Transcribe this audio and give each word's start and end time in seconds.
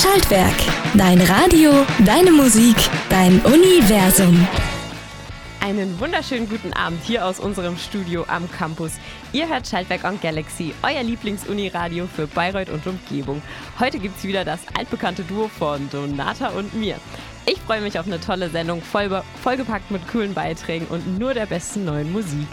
Schaltwerk. 0.00 0.54
Dein 0.94 1.20
Radio, 1.22 1.72
deine 2.06 2.30
Musik, 2.30 2.76
dein 3.10 3.40
Universum. 3.40 4.46
Einen 5.58 5.98
wunderschönen 5.98 6.48
guten 6.48 6.72
Abend 6.72 7.02
hier 7.02 7.26
aus 7.26 7.40
unserem 7.40 7.76
Studio 7.76 8.24
am 8.28 8.48
Campus. 8.48 8.92
Ihr 9.32 9.48
hört 9.48 9.66
Schaltwerk 9.66 10.04
on 10.04 10.20
Galaxy, 10.20 10.72
euer 10.84 11.02
Lieblings-Uni-Radio 11.02 12.06
für 12.06 12.28
Bayreuth 12.28 12.70
und 12.70 12.86
Umgebung. 12.86 13.42
Heute 13.80 13.98
gibt 13.98 14.18
es 14.18 14.24
wieder 14.24 14.44
das 14.44 14.60
altbekannte 14.78 15.24
Duo 15.24 15.48
von 15.48 15.90
Donata 15.90 16.50
und 16.50 16.74
mir. 16.74 16.94
Ich 17.46 17.58
freue 17.58 17.80
mich 17.80 17.98
auf 17.98 18.06
eine 18.06 18.20
tolle 18.20 18.50
Sendung, 18.50 18.80
voll, 18.82 19.10
vollgepackt 19.42 19.90
mit 19.90 20.06
coolen 20.06 20.32
Beiträgen 20.32 20.86
und 20.86 21.18
nur 21.18 21.34
der 21.34 21.46
besten 21.46 21.84
neuen 21.84 22.12
Musik. 22.12 22.46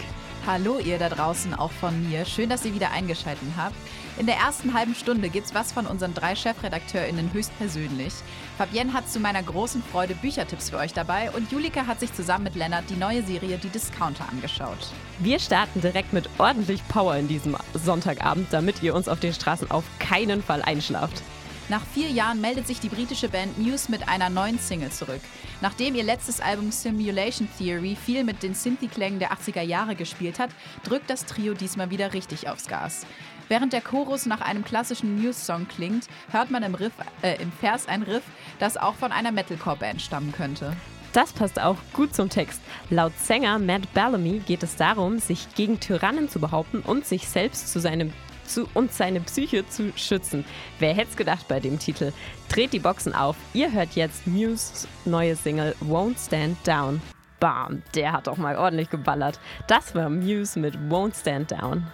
Hallo 0.46 0.78
ihr 0.78 0.96
da 0.98 1.08
draußen 1.08 1.54
auch 1.54 1.72
von 1.72 2.08
mir. 2.08 2.24
Schön, 2.24 2.48
dass 2.48 2.64
ihr 2.64 2.72
wieder 2.72 2.92
eingeschaltet 2.92 3.48
habt. 3.56 3.74
In 4.16 4.26
der 4.26 4.36
ersten 4.36 4.74
halben 4.74 4.94
Stunde 4.94 5.28
gibt's 5.28 5.54
was 5.54 5.72
von 5.72 5.88
unseren 5.88 6.14
drei 6.14 6.36
ChefredakteurInnen 6.36 7.32
höchstpersönlich. 7.32 8.14
Fabienne 8.56 8.92
hat 8.92 9.10
zu 9.10 9.18
meiner 9.18 9.42
großen 9.42 9.82
Freude 9.82 10.14
Büchertipps 10.14 10.70
für 10.70 10.76
euch 10.76 10.92
dabei 10.92 11.32
und 11.32 11.50
Julika 11.50 11.88
hat 11.88 11.98
sich 11.98 12.14
zusammen 12.14 12.44
mit 12.44 12.54
Lennart 12.54 12.84
die 12.88 12.94
neue 12.94 13.24
Serie 13.24 13.58
Die 13.58 13.70
Discounter 13.70 14.28
angeschaut. 14.28 14.78
Wir 15.18 15.40
starten 15.40 15.80
direkt 15.80 16.12
mit 16.12 16.30
ordentlich 16.38 16.86
Power 16.86 17.16
in 17.16 17.26
diesem 17.26 17.56
Sonntagabend, 17.74 18.46
damit 18.52 18.84
ihr 18.84 18.94
uns 18.94 19.08
auf 19.08 19.18
den 19.18 19.34
Straßen 19.34 19.72
auf 19.72 19.84
keinen 19.98 20.44
Fall 20.44 20.62
einschlaft. 20.62 21.24
Nach 21.68 21.82
vier 21.84 22.10
Jahren 22.10 22.40
meldet 22.40 22.68
sich 22.68 22.78
die 22.78 22.88
britische 22.88 23.28
Band 23.28 23.58
Muse 23.58 23.90
mit 23.90 24.08
einer 24.08 24.30
neuen 24.30 24.60
Single 24.60 24.92
zurück. 24.92 25.20
Nachdem 25.60 25.96
ihr 25.96 26.04
letztes 26.04 26.40
Album 26.40 26.70
Simulation 26.70 27.48
Theory 27.58 27.96
viel 27.96 28.22
mit 28.22 28.44
den 28.44 28.54
Synthie-Klängen 28.54 29.18
der 29.18 29.32
80er 29.32 29.62
Jahre 29.62 29.96
gespielt 29.96 30.38
hat, 30.38 30.50
drückt 30.84 31.10
das 31.10 31.26
Trio 31.26 31.54
diesmal 31.54 31.90
wieder 31.90 32.12
richtig 32.12 32.48
aufs 32.48 32.68
Gas. 32.68 33.04
Während 33.48 33.72
der 33.72 33.80
Chorus 33.80 34.26
nach 34.26 34.42
einem 34.42 34.64
klassischen 34.64 35.20
Muse-Song 35.20 35.66
klingt, 35.66 36.06
hört 36.30 36.52
man 36.52 36.62
im, 36.62 36.76
Riff, 36.76 36.92
äh, 37.22 37.42
im 37.42 37.50
Vers 37.50 37.88
ein 37.88 38.04
Riff, 38.04 38.22
das 38.60 38.76
auch 38.76 38.94
von 38.94 39.10
einer 39.10 39.32
Metalcore-Band 39.32 40.00
stammen 40.00 40.30
könnte. 40.30 40.76
Das 41.12 41.32
passt 41.32 41.58
auch 41.58 41.78
gut 41.92 42.14
zum 42.14 42.28
Text. 42.28 42.60
Laut 42.90 43.18
Sänger 43.18 43.58
Matt 43.58 43.92
Bellamy 43.92 44.40
geht 44.46 44.62
es 44.62 44.76
darum, 44.76 45.18
sich 45.18 45.52
gegen 45.54 45.80
Tyrannen 45.80 46.28
zu 46.28 46.38
behaupten 46.38 46.80
und 46.80 47.06
sich 47.06 47.28
selbst 47.28 47.72
zu 47.72 47.80
seinem 47.80 48.12
zu, 48.46 48.68
und 48.74 48.92
seine 48.92 49.20
Psyche 49.20 49.68
zu 49.68 49.92
schützen. 49.96 50.44
Wer 50.78 50.94
hätte 50.94 51.10
es 51.10 51.16
gedacht 51.16 51.48
bei 51.48 51.60
dem 51.60 51.78
Titel? 51.78 52.12
Dreht 52.48 52.72
die 52.72 52.78
Boxen 52.78 53.14
auf. 53.14 53.36
Ihr 53.54 53.72
hört 53.72 53.94
jetzt 53.96 54.26
Muse's 54.26 54.88
neue 55.04 55.36
Single 55.36 55.74
Won't 55.80 56.24
Stand 56.24 56.56
Down. 56.66 57.00
Bam, 57.40 57.82
der 57.94 58.12
hat 58.12 58.26
doch 58.26 58.38
mal 58.38 58.56
ordentlich 58.56 58.88
geballert. 58.90 59.38
Das 59.66 59.94
war 59.94 60.08
Muse 60.08 60.58
mit 60.58 60.76
Won't 60.88 61.20
Stand 61.20 61.50
Down. 61.50 61.86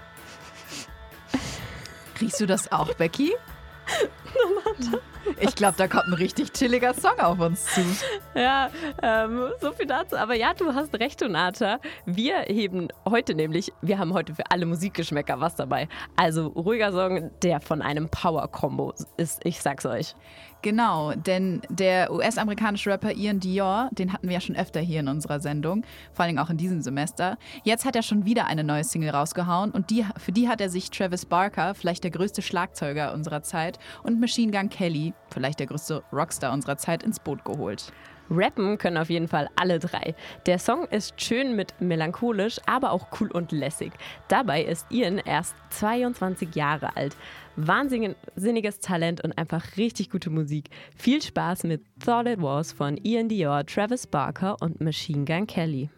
Riechst 2.20 2.40
du 2.40 2.46
das 2.46 2.70
auch, 2.70 2.94
Becky? 2.94 3.32
Ich 5.38 5.54
glaube, 5.54 5.74
da 5.76 5.86
kommt 5.86 6.08
ein 6.08 6.14
richtig 6.14 6.52
chilliger 6.52 6.94
Song 6.94 7.18
auf 7.18 7.38
uns 7.38 7.64
zu. 7.66 7.80
Ja, 8.34 8.70
ähm, 9.02 9.50
so 9.60 9.72
viel 9.72 9.86
dazu. 9.86 10.16
Aber 10.16 10.34
ja, 10.34 10.52
du 10.52 10.74
hast 10.74 10.98
recht, 10.98 11.20
Donata. 11.22 11.78
Wir 12.06 12.40
heben 12.48 12.88
heute 13.08 13.34
nämlich, 13.34 13.72
wir 13.82 13.98
haben 13.98 14.12
heute 14.14 14.34
für 14.34 14.50
alle 14.50 14.66
Musikgeschmäcker 14.66 15.40
was 15.40 15.54
dabei. 15.54 15.88
Also 16.16 16.48
ruhiger 16.48 16.92
Song, 16.92 17.30
der 17.42 17.60
von 17.60 17.82
einem 17.82 18.08
Power-Combo 18.08 18.94
ist. 19.16 19.40
Ich 19.44 19.60
sag's 19.60 19.86
euch. 19.86 20.14
Genau, 20.62 21.12
denn 21.12 21.60
der 21.70 22.12
US-amerikanische 22.12 22.90
Rapper 22.90 23.10
Ian 23.10 23.40
Dior, 23.40 23.90
den 23.90 24.12
hatten 24.12 24.28
wir 24.28 24.34
ja 24.34 24.40
schon 24.40 24.54
öfter 24.54 24.78
hier 24.78 25.00
in 25.00 25.08
unserer 25.08 25.40
Sendung, 25.40 25.84
vor 26.12 26.24
allem 26.24 26.38
auch 26.38 26.50
in 26.50 26.56
diesem 26.56 26.82
Semester. 26.82 27.36
Jetzt 27.64 27.84
hat 27.84 27.96
er 27.96 28.02
schon 28.02 28.24
wieder 28.26 28.46
eine 28.46 28.62
neue 28.62 28.84
Single 28.84 29.10
rausgehauen 29.10 29.72
und 29.72 29.90
die, 29.90 30.06
für 30.18 30.30
die 30.30 30.48
hat 30.48 30.60
er 30.60 30.70
sich 30.70 30.88
Travis 30.90 31.26
Barker, 31.26 31.74
vielleicht 31.74 32.04
der 32.04 32.12
größte 32.12 32.42
Schlagzeuger 32.42 33.12
unserer 33.12 33.42
Zeit, 33.42 33.80
und 34.04 34.20
Machine 34.20 34.52
Gun 34.52 34.70
Kelly, 34.70 35.14
vielleicht 35.30 35.58
der 35.58 35.66
größte 35.66 36.04
Rockstar 36.12 36.52
unserer 36.52 36.76
Zeit, 36.76 37.02
ins 37.02 37.18
Boot 37.18 37.44
geholt. 37.44 37.92
Rappen 38.32 38.78
können 38.78 38.96
auf 38.96 39.10
jeden 39.10 39.28
Fall 39.28 39.48
alle 39.56 39.78
drei. 39.78 40.14
Der 40.46 40.58
Song 40.58 40.86
ist 40.86 41.20
schön 41.20 41.54
mit 41.54 41.74
melancholisch, 41.80 42.58
aber 42.66 42.92
auch 42.92 43.08
cool 43.20 43.30
und 43.30 43.52
lässig. 43.52 43.92
Dabei 44.28 44.62
ist 44.62 44.86
Ian 44.90 45.18
erst 45.18 45.54
22 45.70 46.54
Jahre 46.54 46.96
alt. 46.96 47.16
Wahnsinniges 47.56 48.80
Talent 48.80 49.22
und 49.22 49.36
einfach 49.36 49.76
richtig 49.76 50.10
gute 50.10 50.30
Musik. 50.30 50.70
Viel 50.96 51.20
Spaß 51.20 51.64
mit 51.64 51.82
Thought 52.04 52.26
It 52.26 52.42
Was 52.42 52.72
von 52.72 52.96
Ian 53.04 53.28
Dior, 53.28 53.66
Travis 53.66 54.06
Barker 54.06 54.56
und 54.60 54.80
Machine 54.80 55.26
Gun 55.26 55.46
Kelly. 55.46 55.90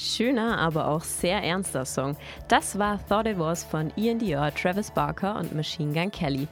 Schöner, 0.00 0.58
aber 0.58 0.86
auch 0.86 1.02
sehr 1.02 1.42
ernster 1.42 1.84
Song. 1.84 2.16
Das 2.46 2.78
war 2.78 3.04
Thought 3.08 3.26
It 3.26 3.38
Was 3.40 3.64
von 3.64 3.92
Ian 3.96 4.20
Dior, 4.20 4.54
Travis 4.54 4.92
Barker 4.92 5.36
und 5.36 5.52
Machine 5.56 5.92
Gun 5.92 6.12
Kelly. 6.12 6.46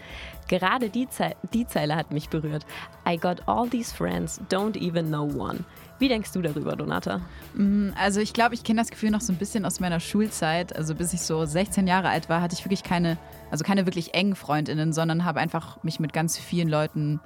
Gerade 0.48 0.90
die, 0.90 1.08
Ze 1.08 1.32
die 1.52 1.66
Zeile 1.66 1.96
hat 1.96 2.12
mich 2.12 2.28
berührt. 2.28 2.64
I 3.08 3.16
got 3.16 3.46
all 3.46 3.68
these 3.68 3.94
friends, 3.94 4.40
don't 4.48 4.76
even 4.76 5.08
know 5.08 5.24
one. 5.24 5.64
Wie 5.98 6.08
denkst 6.08 6.32
du 6.32 6.42
darüber, 6.42 6.76
Donata? 6.76 7.20
Mm, 7.54 7.90
also 7.98 8.20
ich 8.20 8.32
glaube, 8.32 8.54
ich 8.54 8.62
kenne 8.62 8.80
das 8.80 8.90
Gefühl 8.90 9.10
noch 9.10 9.22
so 9.22 9.32
ein 9.32 9.38
bisschen 9.38 9.64
aus 9.64 9.80
meiner 9.80 9.98
Schulzeit. 9.98 10.76
Also 10.76 10.94
bis 10.94 11.12
ich 11.12 11.22
so 11.22 11.44
16 11.44 11.86
Jahre 11.86 12.08
alt 12.10 12.28
war, 12.28 12.42
hatte 12.42 12.54
ich 12.54 12.64
wirklich 12.64 12.82
keine, 12.82 13.16
also 13.50 13.64
keine 13.64 13.86
wirklich 13.86 14.14
engen 14.14 14.36
Freundinnen, 14.36 14.92
sondern 14.92 15.24
habe 15.24 15.40
einfach 15.40 15.82
mich 15.82 15.98
mit 15.98 16.12
ganz 16.12 16.38
vielen 16.38 16.68
Leuten 16.68 17.20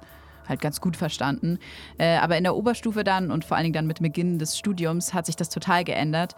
halt 0.47 0.61
ganz 0.61 0.81
gut 0.81 0.95
verstanden. 0.97 1.59
Äh, 1.97 2.17
aber 2.17 2.37
in 2.37 2.43
der 2.43 2.55
Oberstufe 2.55 3.03
dann 3.03 3.29
und 3.31 3.45
vor 3.45 3.57
allen 3.57 3.65
Dingen 3.65 3.73
dann 3.73 3.87
mit 3.87 4.01
Beginn 4.01 4.39
des 4.39 4.57
Studiums 4.57 5.13
hat 5.13 5.25
sich 5.25 5.35
das 5.35 5.49
total 5.49 5.83
geändert. 5.83 6.35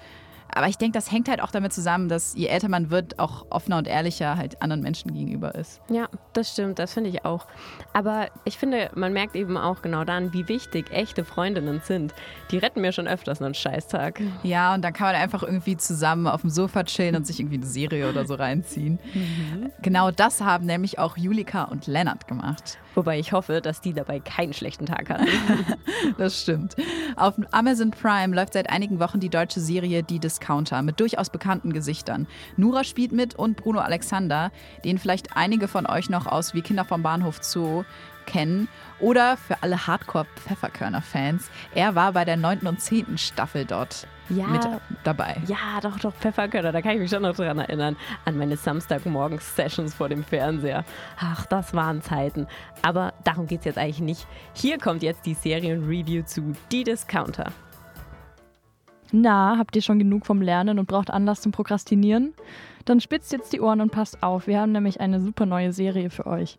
Aber 0.56 0.68
ich 0.68 0.78
denke, 0.78 0.98
das 0.98 1.12
hängt 1.12 1.30
halt 1.30 1.42
auch 1.42 1.52
damit 1.52 1.74
zusammen, 1.74 2.10
dass 2.10 2.36
je 2.36 2.48
älter 2.48 2.70
man 2.70 2.90
wird, 2.90 3.20
auch 3.20 3.46
offener 3.50 3.78
und 3.78 3.88
ehrlicher 3.88 4.38
halt 4.38 4.62
anderen 4.62 4.82
Menschen 4.82 5.14
gegenüber 5.14 5.56
ist. 5.56 5.82
Ja, 5.90 6.08
das 6.34 6.52
stimmt, 6.52 6.80
das 6.80 6.94
finde 6.94 7.10
ich 7.10 7.26
auch. 7.26 7.48
Aber 7.94 8.28
ich 8.46 8.58
finde, 8.58 8.90
man 8.96 9.14
merkt 9.14 9.36
eben 9.36 9.58
auch 9.58 9.82
genau 9.82 10.04
dann, 10.04 10.34
wie 10.34 10.48
wichtig 10.48 10.92
echte 10.92 11.26
Freundinnen 11.26 11.82
sind. 11.84 12.14
Die 12.52 12.58
retten 12.58 12.82
mir 12.82 12.92
schon 12.92 13.08
öfters 13.08 13.42
einen 13.42 13.54
Scheißtag. 13.54 14.22
Ja, 14.44 14.74
und 14.74 14.84
dann 14.84 14.94
kann 14.94 15.08
man 15.08 15.16
einfach 15.16 15.44
irgendwie 15.44 15.78
zusammen 15.78 16.28
auf 16.28 16.42
dem 16.42 16.50
Sofa 16.50 16.84
chillen 16.84 17.16
und 17.16 17.26
sich 17.26 17.40
irgendwie 17.40 17.58
eine 17.58 17.66
Serie 17.66 18.10
oder 18.10 18.26
so 18.26 18.36
reinziehen. 18.36 19.00
Mhm. 19.14 19.72
Genau 19.82 20.12
das 20.12 20.42
haben 20.42 20.66
nämlich 20.66 21.00
auch 21.00 21.18
Julika 21.18 21.64
und 21.64 21.88
Lennart 21.88 22.28
gemacht. 22.28 22.78
Wobei 22.96 23.18
ich 23.18 23.32
hoffe, 23.32 23.62
dass 23.62 23.82
die 23.82 23.94
dabei 23.94 24.20
keinen 24.20 24.54
schlechten 24.54 24.86
Tag 24.86 25.10
hatten. 25.10 25.28
das 26.18 26.42
stimmt. 26.42 26.76
Auf 27.16 27.36
Amazon 27.52 27.92
Prime 27.92 28.36
läuft 28.36 28.54
seit 28.54 28.70
einigen 28.70 29.00
Wochen 29.00 29.20
die 29.20 29.30
deutsche 29.30 29.60
Serie 29.60 30.04
Die 30.04 30.20
Discounter 30.44 30.82
mit 30.82 31.00
durchaus 31.00 31.30
bekannten 31.30 31.72
Gesichtern. 31.74 32.28
Nura 32.58 32.84
spielt 32.84 33.14
mit 33.14 33.36
und 33.36 33.56
Bruno 33.56 33.80
Alexander, 33.80 34.52
den 34.84 34.98
vielleicht 34.98 35.38
einige 35.38 35.68
von 35.68 35.86
euch 35.86 36.10
noch 36.10 36.28
aus 36.28 36.54
Wie 36.54 36.62
Kinder 36.62 36.84
vom 36.84 37.02
Bahnhof 37.02 37.42
Zoo 37.42 37.84
kennen. 38.26 38.68
Oder 39.00 39.38
für 39.38 39.62
alle 39.62 39.88
Hardcore-Pfefferkörner-Fans, 39.88 41.50
er 41.74 41.96
war 41.96 42.14
bei 42.14 42.26
der 42.26 42.38
9. 42.38 42.60
und 42.68 42.80
10. 42.80 43.18
Staffel 43.18 43.66
dort 43.66 44.08
ja, 44.30 44.48
mit 44.48 44.66
dabei. 45.04 45.42
Ja, 45.48 45.80
doch, 45.82 46.00
doch, 46.00 46.14
Pfefferkörner, 46.14 46.72
da 46.72 46.82
kann 46.82 46.94
ich 46.94 47.00
mich 47.00 47.10
schon 47.10 47.24
noch 47.24 47.36
dran 47.36 47.60
erinnern. 47.60 47.98
An 48.26 48.38
meine 48.38 48.56
Samstagmorgens-Sessions 48.56 49.94
vor 49.94 50.10
dem 50.10 50.24
Fernseher. 50.24 50.86
Ach, 51.20 51.46
das 51.46 51.74
waren 51.74 52.02
Zeiten. 52.02 52.48
Aber 52.82 53.14
darum 53.24 53.48
geht 53.48 53.60
es 53.60 53.66
jetzt 53.66 53.78
eigentlich 53.78 54.00
nicht. 54.00 54.28
Hier 54.54 54.78
kommt 54.78 55.04
jetzt 55.04 55.26
die 55.26 55.34
Serien-Review 55.34 56.24
zu 56.24 56.54
Die 56.72 56.84
Discounter. 56.84 57.52
Na, 59.16 59.60
habt 59.60 59.76
ihr 59.76 59.84
schon 59.84 60.00
genug 60.00 60.26
vom 60.26 60.42
Lernen 60.42 60.80
und 60.80 60.88
braucht 60.88 61.12
Anlass 61.12 61.42
zum 61.42 61.52
Prokrastinieren? 61.52 62.34
Dann 62.86 63.00
spitzt 63.00 63.32
jetzt 63.32 63.54
die 63.54 63.62
Ohren 63.62 63.80
und 63.80 63.92
passt 63.92 64.24
auf, 64.24 64.48
wir 64.48 64.60
haben 64.60 64.72
nämlich 64.72 65.00
eine 65.02 65.22
super 65.22 65.46
neue 65.46 65.72
Serie 65.72 66.10
für 66.10 66.26
euch. 66.26 66.58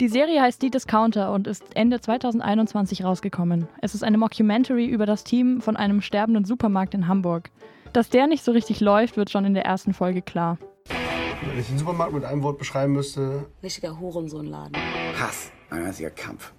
Die 0.00 0.08
Serie 0.08 0.42
heißt 0.42 0.60
Die 0.60 0.70
Discounter 0.70 1.32
und 1.32 1.46
ist 1.46 1.62
Ende 1.76 2.00
2021 2.00 3.04
rausgekommen. 3.04 3.68
Es 3.80 3.94
ist 3.94 4.02
eine 4.02 4.18
Mockumentary 4.18 4.84
über 4.86 5.06
das 5.06 5.22
Team 5.22 5.60
von 5.60 5.76
einem 5.76 6.02
sterbenden 6.02 6.44
Supermarkt 6.44 6.92
in 6.92 7.06
Hamburg. 7.06 7.50
Dass 7.92 8.10
der 8.10 8.26
nicht 8.26 8.42
so 8.42 8.50
richtig 8.50 8.80
läuft, 8.80 9.16
wird 9.16 9.30
schon 9.30 9.44
in 9.44 9.54
der 9.54 9.64
ersten 9.64 9.94
Folge 9.94 10.22
klar. 10.22 10.58
Wenn 10.88 11.60
ich 11.60 11.68
den 11.68 11.78
Supermarkt 11.78 12.12
mit 12.12 12.24
einem 12.24 12.42
Wort 12.42 12.58
beschreiben 12.58 12.94
müsste. 12.94 13.46
Richtiger 13.62 14.00
Hurensohnladen. 14.00 14.76
Hass. 15.20 15.52
Ein 15.70 15.84
einziger 15.84 16.10
Kampf. 16.10 16.52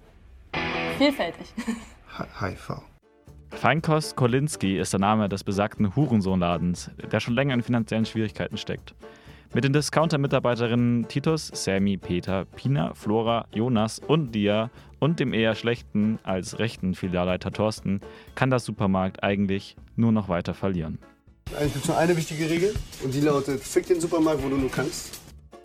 Vielfältig. 0.96 1.52
HIV. 2.40 2.80
Feinkost 3.58 4.14
Kolinski 4.14 4.78
ist 4.78 4.92
der 4.92 5.00
Name 5.00 5.28
des 5.28 5.42
besagten 5.42 5.96
Hurensohnladens, 5.96 6.92
der 7.10 7.18
schon 7.18 7.34
länger 7.34 7.54
in 7.54 7.62
finanziellen 7.62 8.06
Schwierigkeiten 8.06 8.56
steckt. 8.56 8.94
Mit 9.52 9.64
den 9.64 9.72
Discounter-Mitarbeiterinnen 9.72 11.08
Titus, 11.08 11.50
Sammy, 11.52 11.96
Peter, 11.96 12.44
Pina, 12.44 12.94
Flora, 12.94 13.46
Jonas 13.52 13.98
und 13.98 14.32
Dia 14.32 14.70
und 15.00 15.18
dem 15.18 15.34
eher 15.34 15.56
schlechten 15.56 16.20
als 16.22 16.60
rechten 16.60 16.94
Filialleiter 16.94 17.50
Thorsten 17.50 18.00
kann 18.36 18.48
das 18.48 18.64
Supermarkt 18.64 19.24
eigentlich 19.24 19.74
nur 19.96 20.12
noch 20.12 20.28
weiter 20.28 20.54
verlieren. 20.54 21.00
Eigentlich 21.58 21.72
gibt 21.72 21.84
es 21.84 21.88
nur 21.88 21.98
eine 21.98 22.16
wichtige 22.16 22.48
Regel 22.48 22.76
und 23.02 23.12
die 23.12 23.20
lautet: 23.22 23.60
Fick 23.60 23.88
den 23.88 24.00
Supermarkt, 24.00 24.40
wo 24.44 24.48
du 24.50 24.56
nur 24.56 24.70
kannst. 24.70 25.20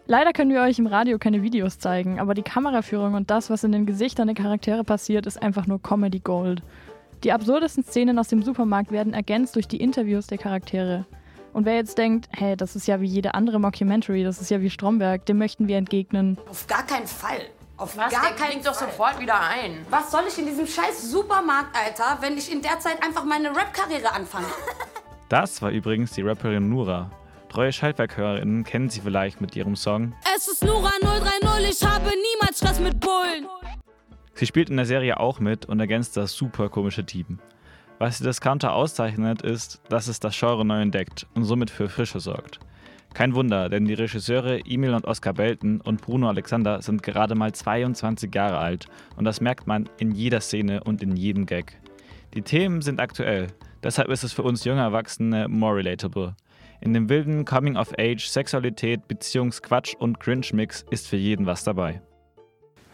Leider 0.08 0.34
können 0.34 0.52
wir 0.52 0.64
euch 0.64 0.80
im 0.80 0.88
Radio 0.88 1.20
keine 1.20 1.44
Videos 1.44 1.78
zeigen, 1.78 2.20
aber 2.20 2.34
die 2.34 2.42
Kameraführung 2.42 3.14
und 3.14 3.30
das, 3.30 3.52
was 3.52 3.64
in 3.64 3.72
den 3.72 3.86
Gesichtern 3.86 4.28
der 4.28 4.36
Charaktere 4.36 4.84
passiert, 4.84 5.28
ist 5.28 5.40
einfach 5.40 5.68
nur 5.68 5.80
Comedy 5.80 6.20
Gold. 6.20 6.64
Die 7.24 7.32
absurdesten 7.32 7.84
Szenen 7.86 8.20
aus 8.20 8.28
dem 8.28 8.44
Supermarkt 8.44 8.92
werden 8.92 9.14
ergänzt 9.14 9.56
durch 9.56 9.68
die 9.68 9.78
Interviews 9.78 10.28
der 10.28 10.38
Charaktere. 10.38 11.06
Und 11.54 11.66
wer 11.66 11.76
jetzt 11.76 11.98
denkt, 11.98 12.28
hey, 12.32 12.58
das 12.58 12.76
ist 12.76 12.88
ja 12.88 13.00
wie 13.00 13.06
jede 13.06 13.34
andere 13.36 13.60
Mockumentary, 13.60 14.24
das 14.24 14.42
ist 14.42 14.50
ja 14.52 14.60
wie 14.60 14.70
Stromberg, 14.70 15.26
dem 15.26 15.38
möchten 15.38 15.68
wir 15.68 15.78
entgegnen. 15.78 16.38
Auf 16.50 16.68
gar 16.68 16.86
keinen 16.86 17.08
Fall. 17.08 17.42
Auf 17.78 17.96
Was? 17.96 18.12
gar 18.12 18.22
Der 18.22 18.32
keinen 18.32 18.50
klingt 18.50 18.68
doch 18.68 18.76
Fall. 18.76 18.90
sofort 18.90 19.20
wieder 19.22 19.40
ein. 19.40 19.86
Was 19.90 20.12
soll 20.12 20.24
ich 20.28 20.38
in 20.38 20.46
diesem 20.48 20.68
scheiß 20.68 21.12
Supermarkt, 21.12 21.76
Alter, 21.78 22.18
wenn 22.22 22.38
ich 22.38 22.52
in 22.52 22.62
der 22.62 22.80
Zeit 22.80 23.02
einfach 23.04 23.24
meine 23.24 23.50
Rap-Karriere 23.50 24.12
anfange? 24.14 24.48
Das 25.30 25.64
war 25.64 25.72
übrigens 25.72 26.12
die 26.12 26.22
Rapperin 26.22 26.70
Nura. 26.70 27.10
Treue 27.50 27.72
Schaltwerkhörerinnen 27.74 28.64
kennen 28.66 28.90
sie 28.92 29.02
vielleicht 29.02 29.42
mit 29.42 29.56
ihrem 29.56 29.76
Song. 29.76 30.14
Es 30.36 30.48
ist 30.48 30.64
Nura 30.64 30.92
030, 31.02 31.70
ich 31.82 31.88
habe 31.88 32.06
niemals 32.10 32.58
Stress 32.58 32.80
mit 32.80 33.00
Bullen. 33.00 33.48
Sie 34.36 34.46
spielt 34.46 34.70
in 34.70 34.78
der 34.78 34.86
Serie 34.86 35.20
auch 35.20 35.40
mit 35.40 35.66
und 35.66 35.80
ergänzt 35.80 36.18
das 36.18 36.34
super 36.34 36.70
komische 36.70 37.06
Team. 37.06 37.40
Was 38.00 38.18
die 38.18 38.24
Discounter 38.24 38.74
auszeichnet, 38.74 39.42
ist, 39.42 39.82
dass 39.90 40.08
es 40.08 40.20
das 40.20 40.38
Genre 40.38 40.66
neu 40.66 40.82
entdeckt 40.82 41.28
und 41.36 41.44
somit 41.44 41.70
für 41.70 41.88
Frische 41.88 42.20
sorgt. 42.20 42.60
Kein 43.14 43.36
Wunder, 43.36 43.70
denn 43.70 43.86
die 43.86 43.94
Regisseure 43.94 44.60
Emil 44.66 44.96
und 44.96 45.06
Oskar 45.06 45.34
Belten 45.34 45.80
und 45.82 46.02
Bruno 46.02 46.28
Alexander 46.28 46.82
sind 46.82 47.04
gerade 47.04 47.36
mal 47.36 47.52
22 47.52 48.34
Jahre 48.34 48.58
alt 48.58 48.88
und 49.18 49.26
das 49.26 49.40
merkt 49.40 49.68
man 49.68 49.88
in 50.00 50.12
jeder 50.12 50.42
Szene 50.42 50.84
und 50.84 51.04
in 51.04 51.16
jedem 51.16 51.46
Gag. 51.46 51.80
Die 52.34 52.42
Themen 52.42 52.82
sind 52.82 53.00
aktuell, 53.00 53.48
deshalb 53.84 54.10
ist 54.10 54.24
es 54.24 54.34
für 54.34 54.42
uns 54.42 54.64
junge 54.64 54.82
Erwachsene 54.82 55.48
more 55.48 55.76
relatable. 55.76 56.36
In 56.82 56.94
dem 56.94 57.08
wilden 57.08 57.46
Coming-of-Age, 57.46 58.28
Sexualität, 58.28 59.08
Beziehungsquatsch 59.08 59.94
und 59.96 60.20
Cringe-Mix 60.20 60.84
ist 60.90 61.08
für 61.08 61.18
jeden 61.18 61.46
was 61.46 61.64
dabei. 61.64 62.02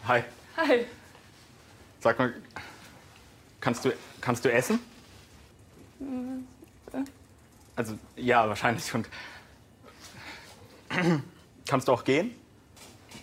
Hi. 0.05 0.23
Hi. 0.57 0.85
Sag 1.99 2.17
mal, 2.17 2.33
kannst 3.59 3.85
du, 3.85 3.93
kannst 4.21 4.45
du 4.45 4.51
essen? 4.51 4.79
Also, 7.75 7.97
ja, 8.15 8.47
wahrscheinlich. 8.47 8.93
Und 8.93 9.09
kannst 11.67 11.87
du 11.87 11.91
auch 11.91 12.03
gehen? 12.03 12.31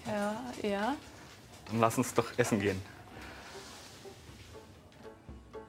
Ja, 0.06 0.69
ja. 0.69 0.94
Dann 1.70 1.81
lass 1.81 1.99
uns 1.99 2.14
doch 2.14 2.26
essen 2.37 2.61
gehen. 2.61 2.81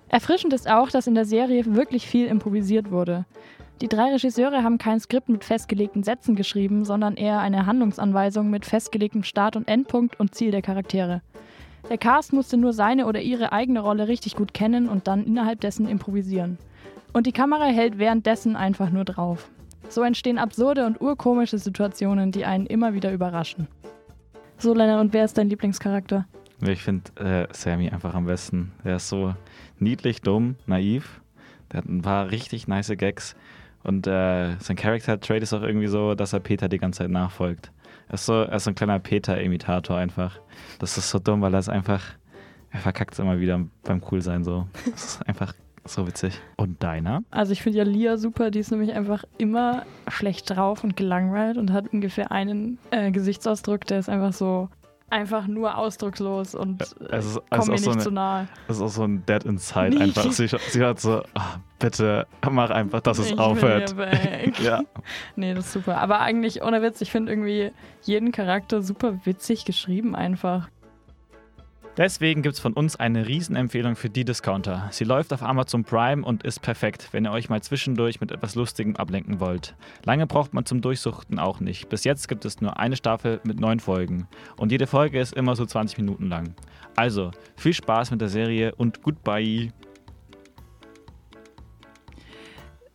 Erfrischend 0.10 0.54
ist 0.54 0.70
auch, 0.70 0.90
dass 0.90 1.08
in 1.08 1.16
der 1.16 1.26
Serie 1.26 1.66
wirklich 1.76 2.08
viel 2.08 2.28
improvisiert 2.28 2.92
wurde. 2.92 3.26
Die 3.82 3.88
drei 3.88 4.12
Regisseure 4.12 4.64
haben 4.64 4.78
kein 4.78 5.00
Skript 5.00 5.30
mit 5.30 5.44
festgelegten 5.44 6.04
Sätzen 6.04 6.36
geschrieben, 6.36 6.86
sondern 6.86 7.16
eher 7.16 7.40
eine 7.40 7.66
Handlungsanweisung 7.66 8.50
mit 8.50 8.66
festgelegtem 8.66 9.24
Start- 9.24 9.56
und 9.56 9.68
Endpunkt 9.68 10.20
und 10.20 10.34
Ziel 10.34 10.52
der 10.52 10.62
Charaktere. 10.62 11.22
Der 11.90 11.98
Cast 11.98 12.34
musste 12.34 12.58
nur 12.58 12.74
seine 12.74 13.06
oder 13.06 13.22
ihre 13.22 13.52
eigene 13.54 13.80
Rolle 13.80 14.08
richtig 14.08 14.36
gut 14.36 14.54
kennen 14.54 14.90
und 14.90 15.08
dann 15.08 15.26
innerhalb 15.26 15.62
dessen 15.62 15.88
improvisieren. 15.88 16.58
Und 17.14 17.28
die 17.28 17.32
Kamera 17.32 17.66
hält 17.66 17.98
währenddessen 17.98 18.56
einfach 18.56 18.90
nur 18.90 19.06
drauf. 19.06 19.50
So 19.90 20.04
entstehen 20.04 20.38
absurde 20.38 20.86
und 20.86 21.00
urkomische 21.00 21.58
Situationen, 21.58 22.32
die 22.32 22.46
einen 22.46 22.66
immer 22.66 22.94
wieder 22.94 23.14
überraschen. 23.14 23.68
So, 24.58 24.74
Lena, 24.74 25.00
und 25.00 25.14
wer 25.14 25.24
ist 25.24 25.38
dein 25.38 25.50
Lieblingscharakter? 25.50 26.26
Ich 26.62 26.82
finde 26.82 27.12
äh, 27.16 27.48
Sammy 27.54 27.90
einfach 27.90 28.16
am 28.16 28.26
besten. 28.26 28.72
Der 28.84 28.98
ist 28.98 29.08
so 29.08 29.36
niedlich, 29.80 30.22
dumm, 30.22 30.56
naiv. 30.66 31.22
Der 31.72 31.80
hat 31.80 31.86
ein 31.86 32.02
paar 32.02 32.32
richtig 32.32 32.68
nice 32.68 32.92
Gags. 32.98 33.36
Und 33.84 34.08
äh, 34.08 34.56
sein 34.60 34.76
Character-Trait 34.76 35.44
ist 35.44 35.54
auch 35.54 35.62
irgendwie 35.62 35.88
so, 35.88 36.16
dass 36.16 36.34
er 36.34 36.40
Peter 36.40 36.68
die 36.68 36.80
ganze 36.80 37.00
Zeit 37.00 37.12
nachfolgt. 37.12 37.72
Ist 38.10 38.26
so, 38.26 38.34
er 38.34 38.54
ist 38.54 38.64
so 38.64 38.72
ein 38.72 38.76
kleiner 38.76 39.00
Peter-Imitator 39.00 39.98
einfach. 39.98 40.40
Das 40.80 40.98
ist 40.98 41.10
so 41.10 41.20
dumm, 41.20 41.42
weil 41.42 41.54
er 41.54 41.60
ist 41.60 41.70
einfach, 41.70 42.04
er 42.72 42.80
verkackt 42.80 43.14
es 43.14 43.20
immer 43.20 43.40
wieder 43.40 43.66
beim 43.84 44.02
Coolsein 44.02 44.44
so. 44.44 44.68
Das 44.92 45.04
ist 45.04 45.28
einfach 45.28 45.54
so 45.86 46.08
witzig. 46.08 46.40
Und 46.58 46.82
deiner? 46.84 47.24
Also 47.32 47.52
ich 47.52 47.62
finde 47.62 47.80
ja 47.80 47.84
Lia 47.84 48.18
super, 48.18 48.52
die 48.52 48.60
ist 48.60 48.72
nämlich 48.72 48.94
einfach 48.94 49.24
immer 49.38 49.86
schlecht 50.08 50.50
drauf 50.50 50.84
und 50.84 50.96
gelangweilt 50.96 51.58
und 51.58 51.72
hat 51.72 51.94
ungefähr 51.94 52.32
einen 52.32 52.78
äh, 52.92 53.12
Gesichtsausdruck, 53.12 53.86
der 53.86 54.00
ist 54.00 54.10
einfach 54.10 54.34
so 54.34 54.70
einfach 55.10 55.48
nur 55.48 55.78
ausdruckslos 55.78 56.56
und 56.56 56.82
Es 56.82 56.92
ist, 56.92 57.02
äh, 57.02 57.16
es 57.18 57.26
ist 57.26 57.36
mir 57.36 57.60
auch 57.60 57.64
so 57.66 57.72
nicht 57.72 57.88
eine, 57.88 57.98
zu 57.98 58.12
nahe. 58.12 58.48
Es 58.68 58.78
ist 58.78 58.82
auch 58.82 58.90
so 58.90 59.04
ein 59.04 59.26
Dead 59.26 59.44
Inside 59.44 59.90
Nee. 59.92 60.04
einfach. 60.04 60.32
Sie, 60.32 60.48
sie 60.48 60.84
hat 60.84 61.00
so, 61.00 61.24
ah, 61.34 61.58
bitte 61.80 62.28
mach 62.50 62.70
einfach, 62.70 63.02
dass 63.02 63.18
es 63.20 63.32
Ich 63.32 63.40
aufhört. 63.40 63.96
ja. 64.60 64.82
Nee, 65.36 65.54
das 65.54 65.68
ist 65.68 65.74
super. 65.74 65.98
Aber 65.98 66.20
eigentlich, 66.20 66.62
ohne 66.64 66.82
Witz, 66.82 67.02
ich 67.02 67.12
finde 67.12 67.32
irgendwie 67.32 67.72
jeden 68.02 68.32
Charakter 68.32 68.82
super 68.82 69.20
witzig 69.26 69.66
geschrieben 69.66 70.16
einfach. 70.16 70.70
Deswegen 71.98 72.44
gibt 72.44 72.54
es 72.54 72.60
von 72.60 72.74
uns 72.74 72.96
eine 72.96 73.28
Riesenempfehlung 73.28 73.96
für 73.96 74.12
die 74.12 74.24
Discounter. 74.24 74.88
Sie 74.92 75.04
läuft 75.04 75.34
auf 75.34 75.42
Amazon 75.42 75.84
Prime 75.84 76.24
und 76.24 76.44
ist 76.44 76.62
perfekt, 76.62 77.10
wenn 77.12 77.26
ihr 77.26 77.32
euch 77.32 77.50
mal 77.50 77.64
zwischendurch 77.64 78.22
mit 78.22 78.32
etwas 78.32 78.54
Lustigem 78.54 78.96
ablenken 78.96 79.40
wollt. 79.40 79.74
Lange 80.06 80.28
braucht 80.28 80.54
man 80.54 80.64
zum 80.64 80.82
Durchsuchten 80.82 81.40
auch 81.40 81.60
nicht. 81.60 81.90
Bis 81.90 82.04
jetzt 82.04 82.28
gibt 82.28 82.46
es 82.46 82.62
nur 82.62 82.78
eine 82.78 82.96
Staffel 82.96 83.42
mit 83.44 83.60
neun 83.60 83.80
Folgen. 83.80 84.28
Und 84.58 84.72
jede 84.72 84.86
Folge 84.86 85.20
ist 85.20 85.34
immer 85.34 85.56
so 85.56 85.66
20 85.66 85.98
Minuten 85.98 86.28
lang. 86.28 86.54
Also, 86.96 87.32
viel 87.56 87.74
Spaß 87.74 88.12
mit 88.12 88.22
der 88.22 88.30
Serie 88.30 88.76
und 88.76 89.02
goodbye. 89.02 89.74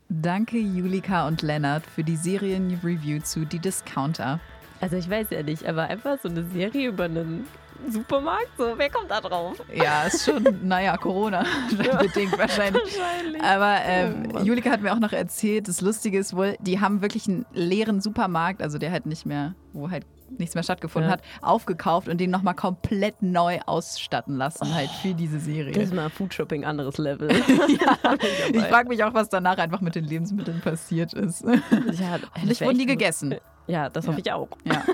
Danke 0.08 0.58
Julika 0.58 1.26
und 1.26 1.42
Lennart 1.42 1.84
für 1.86 2.04
die 2.04 2.16
Serien-Review 2.16 3.18
zu 3.22 3.46
Die 3.46 3.58
Discounter. 3.58 4.38
Also 4.80 4.96
ich 4.96 5.10
weiß 5.10 5.28
ja 5.30 5.42
nicht, 5.42 5.64
aber 5.66 5.84
einfach 5.84 6.18
so 6.20 6.28
eine 6.28 6.44
Serie 6.44 6.88
über 6.88 7.04
einen 7.04 7.46
Supermarkt, 7.90 8.48
so, 8.58 8.74
wer 8.76 8.90
kommt 8.90 9.10
da 9.10 9.20
drauf? 9.20 9.62
Ja, 9.74 10.04
ist 10.04 10.24
schon, 10.24 10.60
naja, 10.66 10.96
Corona 10.96 11.44
bedingt 11.70 12.38
wahrscheinlich. 12.38 12.82
Wahrscheinlich. 12.82 13.42
Aber 13.42 13.76
ähm, 13.84 14.28
Oh. 14.34 14.38
Julika 14.40 14.70
hat 14.70 14.80
mir 14.82 14.92
auch 14.92 14.98
noch 15.00 15.12
erzählt, 15.12 15.68
das 15.68 15.80
Lustige 15.80 16.18
ist 16.18 16.34
wohl, 16.36 16.56
die 16.60 16.80
haben 16.80 17.02
wirklich 17.02 17.26
einen 17.28 17.44
leeren 17.52 18.00
Supermarkt, 18.00 18.62
also 18.62 18.78
der 18.78 18.90
halt 18.92 19.06
nicht 19.06 19.26
mehr, 19.26 19.54
wo 19.72 19.90
halt 19.90 20.04
nichts 20.38 20.54
mehr 20.54 20.64
stattgefunden 20.64 21.10
Ja. 21.10 21.16
hat, 21.18 21.22
aufgekauft 21.42 22.08
und 22.08 22.18
den 22.18 22.30
nochmal 22.30 22.54
komplett 22.54 23.20
neu 23.20 23.58
ausstatten 23.66 24.36
lassen, 24.36 24.74
halt 24.74 24.88
für 25.02 25.12
diese 25.12 25.38
Serie. 25.38 25.72
Das 25.74 25.84
ist 25.84 25.94
mal 25.94 26.08
Foodshopping 26.08 26.64
anderes 26.64 26.96
Level. 26.96 27.30
ich 28.52 28.62
frage 28.64 28.88
mich 28.88 29.04
auch, 29.04 29.12
was 29.12 29.28
danach 29.28 29.58
einfach 29.58 29.82
mit 29.82 29.94
den 29.94 30.04
Lebensmitteln 30.04 30.60
passiert 30.62 31.12
ist. 31.12 31.44
Ja, 31.44 32.18
Hoffentlich 32.34 32.60
wurden 32.62 32.78
die 32.78 32.86
gegessen. 32.86 33.34
Ja, 33.66 33.88
das 33.88 34.06
hoffe 34.08 34.20
ich 34.20 34.32
auch. 34.32 34.48
Ja. 34.64 34.84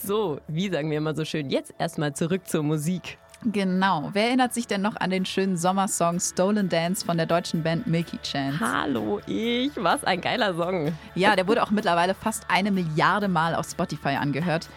So, 0.00 0.40
wie 0.46 0.70
sagen 0.70 0.90
wir 0.90 0.98
immer 0.98 1.14
so 1.14 1.24
schön, 1.24 1.50
jetzt 1.50 1.74
erstmal 1.76 2.14
zurück 2.14 2.46
zur 2.46 2.62
Musik. 2.62 3.18
Genau. 3.44 4.10
Wer 4.12 4.28
erinnert 4.28 4.54
sich 4.54 4.66
denn 4.66 4.80
noch 4.80 4.96
an 4.96 5.10
den 5.10 5.26
schönen 5.26 5.56
Sommersong 5.56 6.18
Stolen 6.18 6.68
Dance 6.68 7.04
von 7.04 7.16
der 7.16 7.26
deutschen 7.26 7.62
Band 7.62 7.86
Milky 7.86 8.18
Chance? 8.22 8.58
Hallo, 8.60 9.20
ich. 9.26 9.70
Was 9.76 10.04
ein 10.04 10.20
geiler 10.20 10.54
Song. 10.54 10.92
Ja, 11.14 11.36
der 11.36 11.46
wurde 11.46 11.62
auch 11.62 11.70
mittlerweile 11.70 12.14
fast 12.14 12.44
eine 12.48 12.70
Milliarde 12.70 13.28
Mal 13.28 13.54
auf 13.54 13.68
Spotify 13.68 14.16
angehört. 14.16 14.68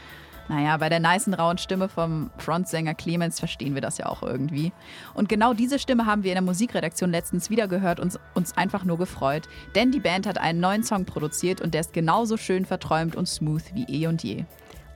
Naja, 0.51 0.75
bei 0.75 0.89
der 0.89 0.99
nicen 0.99 1.33
rauen 1.33 1.57
Stimme 1.57 1.87
vom 1.87 2.29
Frontsänger 2.37 2.93
Clemens 2.93 3.39
verstehen 3.39 3.73
wir 3.73 3.81
das 3.81 3.97
ja 3.97 4.07
auch 4.07 4.21
irgendwie. 4.21 4.73
Und 5.13 5.29
genau 5.29 5.53
diese 5.53 5.79
Stimme 5.79 6.05
haben 6.05 6.25
wir 6.25 6.31
in 6.31 6.35
der 6.35 6.43
Musikredaktion 6.43 7.09
letztens 7.09 7.49
wieder 7.49 7.69
gehört 7.69 8.01
und 8.01 8.19
uns 8.33 8.57
einfach 8.57 8.83
nur 8.83 8.97
gefreut. 8.97 9.47
Denn 9.75 9.93
die 9.93 10.01
Band 10.01 10.27
hat 10.27 10.37
einen 10.37 10.59
neuen 10.59 10.83
Song 10.83 11.05
produziert 11.05 11.61
und 11.61 11.73
der 11.73 11.79
ist 11.79 11.93
genauso 11.93 12.35
schön 12.35 12.65
verträumt 12.65 13.15
und 13.15 13.29
smooth 13.29 13.63
wie 13.75 13.85
eh 13.87 14.07
und 14.07 14.23
je. 14.23 14.43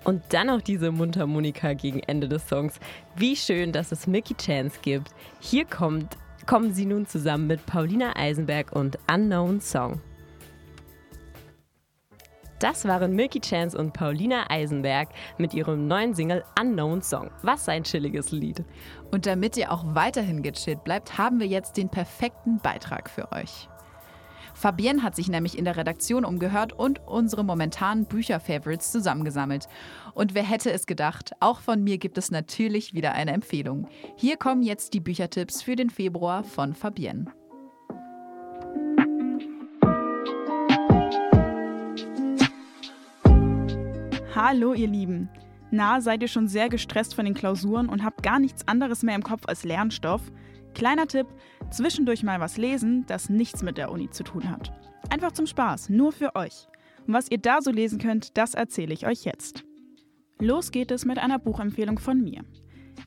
Und 0.03 0.23
dann 0.31 0.49
auch 0.49 0.61
diese 0.61 0.91
Mundharmonika 0.91 1.71
gegen 1.71 2.01
Ende 2.01 2.27
des 2.27 2.45
Songs. 2.49 2.77
Wie 3.15 3.37
schön, 3.37 3.71
dass 3.71 3.93
es 3.93 4.07
Mickey 4.07 4.35
Chance 4.35 4.79
gibt. 4.81 5.11
Hier 5.39 5.63
kommt, 5.63 6.17
kommen 6.45 6.73
sie 6.73 6.85
nun 6.85 7.07
zusammen 7.07 7.47
mit 7.47 7.65
Paulina 7.65 8.13
Eisenberg 8.17 8.73
und 8.73 8.99
Unknown 9.09 9.61
Song. 9.61 10.01
Das 12.59 12.85
waren 12.85 13.15
Milky 13.15 13.41
Chance 13.41 13.77
und 13.77 13.91
Paulina 13.91 14.45
Eisenberg 14.49 15.09
mit 15.37 15.53
ihrem 15.53 15.87
neuen 15.87 16.13
Single 16.13 16.43
Unknown 16.59 17.01
Song. 17.01 17.29
Was 17.41 17.67
ein 17.67 17.83
chilliges 17.83 18.31
Lied. 18.31 18.63
Und 19.11 19.25
damit 19.25 19.57
ihr 19.57 19.71
auch 19.71 19.83
weiterhin 19.87 20.41
gechillt 20.41 20.83
bleibt, 20.83 21.17
haben 21.17 21.39
wir 21.39 21.47
jetzt 21.47 21.75
den 21.75 21.89
perfekten 21.89 22.59
Beitrag 22.59 23.09
für 23.09 23.31
euch. 23.33 23.67
Fabienne 24.53 25.03
hat 25.03 25.17
sich 25.17 25.27
nämlich 25.27 25.57
in 25.57 25.65
der 25.65 25.75
Redaktion 25.75 26.23
umgehört 26.23 26.71
und 26.71 27.05
unsere 27.05 27.43
momentanen 27.43 28.05
Bücher-Favorites 28.05 28.89
zusammengesammelt. 28.89 29.67
Und 30.13 30.33
wer 30.33 30.43
hätte 30.43 30.71
es 30.71 30.87
gedacht, 30.87 31.33
auch 31.41 31.59
von 31.59 31.83
mir 31.83 31.97
gibt 31.97 32.17
es 32.17 32.31
natürlich 32.31 32.93
wieder 32.93 33.11
eine 33.11 33.33
Empfehlung. 33.33 33.89
Hier 34.15 34.37
kommen 34.37 34.63
jetzt 34.63 34.93
die 34.93 35.01
Büchertipps 35.01 35.61
für 35.61 35.75
den 35.75 35.89
Februar 35.89 36.45
von 36.45 36.73
Fabienne. 36.73 37.25
Hallo 44.35 44.73
ihr 44.73 44.89
Lieben. 44.89 45.29
Na, 45.71 46.01
seid 46.01 46.21
ihr 46.21 46.27
schon 46.27 46.49
sehr 46.49 46.67
gestresst 46.67 47.15
von 47.15 47.23
den 47.23 47.35
Klausuren 47.35 47.87
und 47.87 48.03
habt 48.03 48.21
gar 48.21 48.37
nichts 48.37 48.67
anderes 48.67 49.01
mehr 49.01 49.15
im 49.15 49.23
Kopf 49.23 49.43
als 49.47 49.63
Lernstoff? 49.63 50.29
Kleiner 50.73 51.07
Tipp, 51.07 51.27
zwischendurch 51.71 52.21
mal 52.21 52.41
was 52.41 52.57
lesen, 52.57 53.05
das 53.07 53.29
nichts 53.29 53.63
mit 53.63 53.77
der 53.77 53.89
Uni 53.93 54.09
zu 54.09 54.23
tun 54.23 54.51
hat. 54.51 54.73
Einfach 55.09 55.31
zum 55.31 55.47
Spaß, 55.47 55.87
nur 55.87 56.11
für 56.11 56.35
euch. 56.35 56.67
Und 57.07 57.13
was 57.13 57.31
ihr 57.31 57.37
da 57.37 57.61
so 57.61 57.71
lesen 57.71 57.97
könnt, 57.97 58.37
das 58.37 58.55
erzähle 58.55 58.93
ich 58.93 59.07
euch 59.07 59.23
jetzt. 59.23 59.63
Los 60.41 60.71
geht 60.71 60.91
es 60.91 61.05
mit 61.05 61.17
einer 61.17 61.39
Buchempfehlung 61.39 61.97
von 61.97 62.21
mir. 62.21 62.43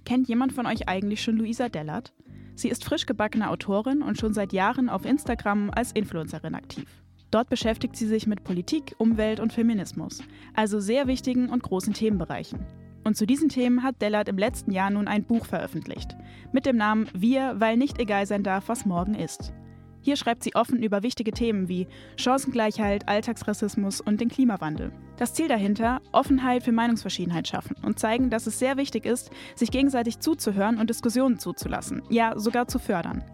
Kennt 0.06 0.28
jemand 0.28 0.54
von 0.54 0.64
euch 0.64 0.88
eigentlich 0.88 1.22
schon 1.22 1.36
Luisa 1.36 1.68
Dellert? 1.68 2.14
Sie 2.54 2.70
ist 2.70 2.86
frisch 2.86 3.04
gebackene 3.04 3.50
Autorin 3.50 4.00
und 4.00 4.18
schon 4.18 4.32
seit 4.32 4.54
Jahren 4.54 4.88
auf 4.88 5.04
Instagram 5.04 5.70
als 5.74 5.92
Influencerin 5.92 6.54
aktiv. 6.54 6.88
Dort 7.30 7.50
beschäftigt 7.50 7.96
sie 7.96 8.06
sich 8.06 8.26
mit 8.26 8.44
Politik, 8.44 8.94
Umwelt 8.98 9.40
und 9.40 9.52
Feminismus, 9.52 10.22
also 10.54 10.80
sehr 10.80 11.06
wichtigen 11.06 11.50
und 11.50 11.62
großen 11.62 11.92
Themenbereichen. 11.92 12.64
Und 13.04 13.16
zu 13.16 13.26
diesen 13.26 13.48
Themen 13.48 13.82
hat 13.82 14.00
Dellert 14.02 14.28
im 14.28 14.38
letzten 14.38 14.72
Jahr 14.72 14.90
nun 14.90 15.08
ein 15.08 15.24
Buch 15.24 15.46
veröffentlicht. 15.46 16.16
Mit 16.52 16.66
dem 16.66 16.76
Namen 16.76 17.08
Wir, 17.14 17.54
weil 17.58 17.76
nicht 17.76 17.98
egal 17.98 18.26
sein 18.26 18.42
darf, 18.42 18.68
was 18.68 18.86
morgen 18.86 19.14
ist. 19.14 19.52
Hier 20.00 20.16
schreibt 20.16 20.42
sie 20.42 20.54
offen 20.54 20.82
über 20.82 21.02
wichtige 21.02 21.32
Themen 21.32 21.68
wie 21.68 21.86
Chancengleichheit, 22.16 23.08
Alltagsrassismus 23.08 24.00
und 24.00 24.20
den 24.20 24.28
Klimawandel. 24.28 24.92
Das 25.16 25.34
Ziel 25.34 25.48
dahinter, 25.48 26.00
Offenheit 26.12 26.62
für 26.62 26.72
Meinungsverschiedenheit 26.72 27.48
schaffen 27.48 27.76
und 27.82 27.98
zeigen, 27.98 28.30
dass 28.30 28.46
es 28.46 28.58
sehr 28.58 28.76
wichtig 28.76 29.04
ist, 29.04 29.30
sich 29.54 29.70
gegenseitig 29.70 30.20
zuzuhören 30.20 30.78
und 30.78 30.88
Diskussionen 30.88 31.38
zuzulassen, 31.38 32.02
ja 32.08 32.38
sogar 32.38 32.68
zu 32.68 32.78
fördern. 32.78 33.24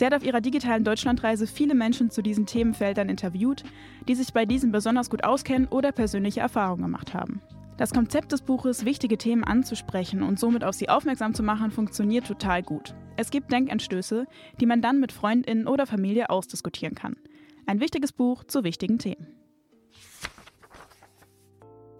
Sie 0.00 0.06
hat 0.06 0.14
auf 0.14 0.24
ihrer 0.24 0.40
digitalen 0.40 0.82
Deutschlandreise 0.82 1.46
viele 1.46 1.74
Menschen 1.74 2.10
zu 2.10 2.22
diesen 2.22 2.46
Themenfeldern 2.46 3.10
interviewt, 3.10 3.64
die 4.08 4.14
sich 4.14 4.32
bei 4.32 4.46
diesen 4.46 4.72
besonders 4.72 5.10
gut 5.10 5.24
auskennen 5.24 5.68
oder 5.68 5.92
persönliche 5.92 6.40
Erfahrungen 6.40 6.84
gemacht 6.84 7.12
haben. 7.12 7.42
Das 7.76 7.92
Konzept 7.92 8.32
des 8.32 8.40
Buches, 8.40 8.86
wichtige 8.86 9.18
Themen 9.18 9.44
anzusprechen 9.44 10.22
und 10.22 10.40
somit 10.40 10.64
auf 10.64 10.74
sie 10.74 10.88
aufmerksam 10.88 11.34
zu 11.34 11.42
machen, 11.42 11.70
funktioniert 11.70 12.26
total 12.26 12.62
gut. 12.62 12.94
Es 13.18 13.30
gibt 13.30 13.52
Denkanstöße, 13.52 14.24
die 14.58 14.64
man 14.64 14.80
dann 14.80 15.00
mit 15.00 15.12
Freundinnen 15.12 15.66
oder 15.66 15.84
Familie 15.84 16.30
ausdiskutieren 16.30 16.94
kann. 16.94 17.16
Ein 17.66 17.80
wichtiges 17.80 18.12
Buch 18.12 18.44
zu 18.44 18.64
wichtigen 18.64 18.96
Themen. 18.96 19.26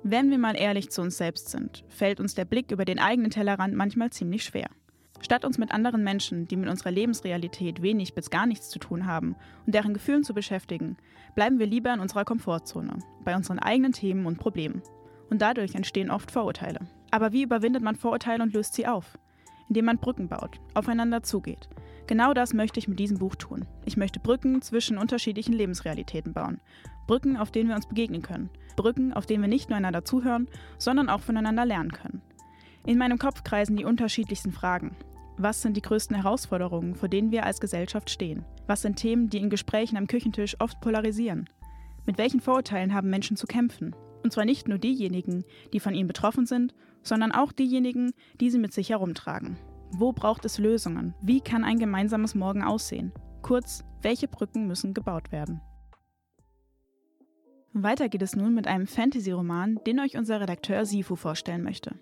Wenn 0.02 0.30
wir 0.30 0.38
mal 0.38 0.57
ehrlich 0.57 0.88
zu 0.88 1.02
uns 1.02 1.19
selbst 1.19 1.50
sind, 1.50 1.85
fällt 1.90 2.19
uns 2.19 2.35
der 2.35 2.47
Blick 2.47 2.71
über 2.71 2.87
den 2.87 2.99
eigenen 2.99 3.30
Tellerrand 3.30 3.75
manchmal 3.75 4.09
ziemlich 4.09 4.42
schwer. 4.42 4.71
Statt 5.30 5.44
uns 5.44 5.58
mit 5.58 5.70
anderen 5.70 6.02
Menschen, 6.02 6.49
die 6.49 6.56
mit 6.56 6.68
unserer 6.68 6.90
Lebensrealität 6.90 7.82
wenig 7.82 8.16
bis 8.16 8.30
gar 8.30 8.46
nichts 8.46 8.68
zu 8.68 8.80
tun 8.80 9.06
haben 9.06 9.37
und 9.64 9.76
deren 9.76 9.94
Gefühlen 9.94 10.25
zu 10.25 10.34
beschäftigen, 10.34 10.96
bleiben 11.37 11.60
wir 11.60 11.68
lieber 11.68 11.94
in 11.94 12.00
unserer 12.00 12.25
Komfortzone, 12.25 12.99
bei 13.25 13.37
unseren 13.37 13.60
eigenen 13.60 13.92
Themen 13.92 14.26
und 14.26 14.40
Problemen 14.40 14.82
und 15.30 15.40
dadurch 15.40 15.76
entstehen 15.76 16.10
oft 16.10 16.32
Vorurteile. 16.32 16.80
Aber 17.12 17.30
wie 17.30 17.44
überwindet 17.44 17.80
man 17.80 17.94
Vorurteile 17.94 18.42
und 18.42 18.54
löst 18.54 18.75
sie 18.75 18.88
auf? 18.88 19.20
Indem 19.68 19.84
man 19.84 19.99
Brücken 19.99 20.26
baut, 20.26 20.58
aufeinander 20.75 21.22
zugeht. 21.22 21.68
Genau 22.08 22.34
das 22.34 22.52
möchte 22.52 22.80
ich 22.80 22.88
mit 22.88 22.99
diesem 22.99 23.18
Buch 23.18 23.37
tun. 23.37 23.66
Ich 23.84 23.96
möchte 23.96 24.18
Brücken 24.18 24.62
zwischen 24.62 24.99
unterschiedlichen 24.99 25.52
Lebensrealitäten 25.52 26.32
bauen. 26.32 26.60
Brücken, 27.06 27.37
auf 27.37 27.52
denen 27.52 27.68
wir 27.68 27.76
uns 27.76 27.87
begegnen 27.87 28.22
können. 28.22 28.50
Brücken, 28.75 29.12
auf 29.12 29.26
denen 29.26 29.44
wir 29.44 29.49
nicht 29.49 29.68
nur 29.68 29.76
einander 29.76 30.04
zuhören, 30.04 30.49
sondern 30.76 31.08
auch 31.08 31.20
voneinander 31.20 31.64
lernen 31.64 31.92
können. 31.92 32.20
In 32.84 32.99
meinem 32.99 33.18
Kopf 33.18 33.44
kreisen 33.44 33.76
die 33.76 33.84
unterschiedlichsten 33.84 34.50
Fragen. 34.50 34.96
Was 35.42 35.62
sind 35.62 35.75
die 35.75 35.80
größten 35.80 36.16
Herausforderungen, 36.16 36.94
vor 36.94 37.09
denen 37.09 37.30
wir 37.30 37.47
als 37.47 37.61
Gesellschaft 37.61 38.11
stehen? 38.11 38.44
Was 38.66 38.82
sind 38.82 38.97
Themen, 38.97 39.30
die 39.30 39.38
in 39.38 39.49
Gesprächen 39.49 39.97
am 39.97 40.06
Küchentisch 40.06 40.54
oft 40.61 40.78
polarisieren? 40.82 41.49
Mit 42.04 42.18
welchen 42.18 42.40
Vorurteilen 42.40 42.92
haben 42.92 43.09
Menschen 43.09 43.38
zu 43.38 43.47
kämpfen? 43.47 43.97
Und 44.23 44.35
zwar 44.35 44.44
nicht 44.44 44.68
nur 44.68 44.76
diejenigen, 44.76 45.44
die 45.73 45.80
von 45.80 45.94
ihnen 45.94 46.09
betroffen 46.09 46.44
sind, 46.44 46.75
sondern 47.02 47.32
auch 47.32 47.52
diejenigen, 47.52 48.12
die 48.38 48.50
sie 48.50 48.59
mit 48.59 48.75
sich 48.75 48.90
herumtragen. 48.90 49.56
Wo 49.92 50.12
braucht 50.12 50.44
es 50.44 50.59
Lösungen? 50.59 51.14
Wie 51.23 51.40
kann 51.40 51.64
ein 51.64 51.78
gemeinsames 51.78 52.35
Morgen 52.35 52.62
aussehen? 52.62 53.11
Kurz, 53.40 53.82
welche 54.02 54.28
Brücken 54.28 54.66
müssen 54.66 54.92
gebaut 54.92 55.32
werden? 55.32 55.62
Weiter 57.73 58.11
geht 58.11 58.20
es 58.20 58.37
nun 58.37 58.52
mit 58.52 58.66
einem 58.66 58.87
Fantasy-Roman, 58.87 59.80
den 59.87 60.00
euch 60.00 60.18
unser 60.18 60.38
Redakteur 60.42 60.85
Sifu 60.85 61.16
vorstellen 61.16 61.62
möchte. 61.62 61.94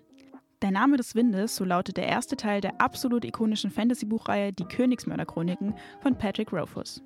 Der 0.61 0.71
Name 0.71 0.97
des 0.97 1.15
Windes, 1.15 1.55
so 1.55 1.63
lautet 1.63 1.95
der 1.95 2.07
erste 2.07 2.35
Teil 2.35 2.59
der 2.59 2.81
absolut 2.81 3.23
ikonischen 3.23 3.71
Fantasy-Buchreihe 3.71 4.51
Die 4.51 4.65
Königsmörder-Chroniken 4.65 5.73
von 6.01 6.17
Patrick 6.17 6.51
Rothfuss. 6.51 7.01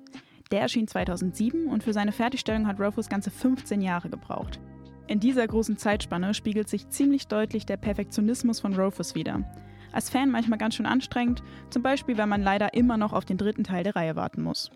Der 0.50 0.62
erschien 0.62 0.88
2007 0.88 1.68
und 1.68 1.84
für 1.84 1.92
seine 1.92 2.10
Fertigstellung 2.10 2.66
hat 2.66 2.80
Rothfuss 2.80 3.08
ganze 3.08 3.30
15 3.30 3.80
Jahre 3.80 4.10
gebraucht. 4.10 4.58
In 5.06 5.20
dieser 5.20 5.46
großen 5.46 5.76
Zeitspanne 5.76 6.34
spiegelt 6.34 6.68
sich 6.68 6.88
ziemlich 6.88 7.28
deutlich 7.28 7.64
der 7.64 7.76
Perfektionismus 7.76 8.58
von 8.58 8.74
Rufus 8.74 9.14
wider. 9.14 9.44
Als 9.92 10.10
Fan 10.10 10.32
manchmal 10.32 10.58
ganz 10.58 10.74
schön 10.74 10.86
anstrengend, 10.86 11.44
zum 11.70 11.82
Beispiel, 11.82 12.18
weil 12.18 12.26
man 12.26 12.42
leider 12.42 12.74
immer 12.74 12.96
noch 12.96 13.12
auf 13.12 13.24
den 13.24 13.38
dritten 13.38 13.62
Teil 13.62 13.84
der 13.84 13.94
Reihe 13.94 14.16
warten 14.16 14.42
muss. 14.42 14.72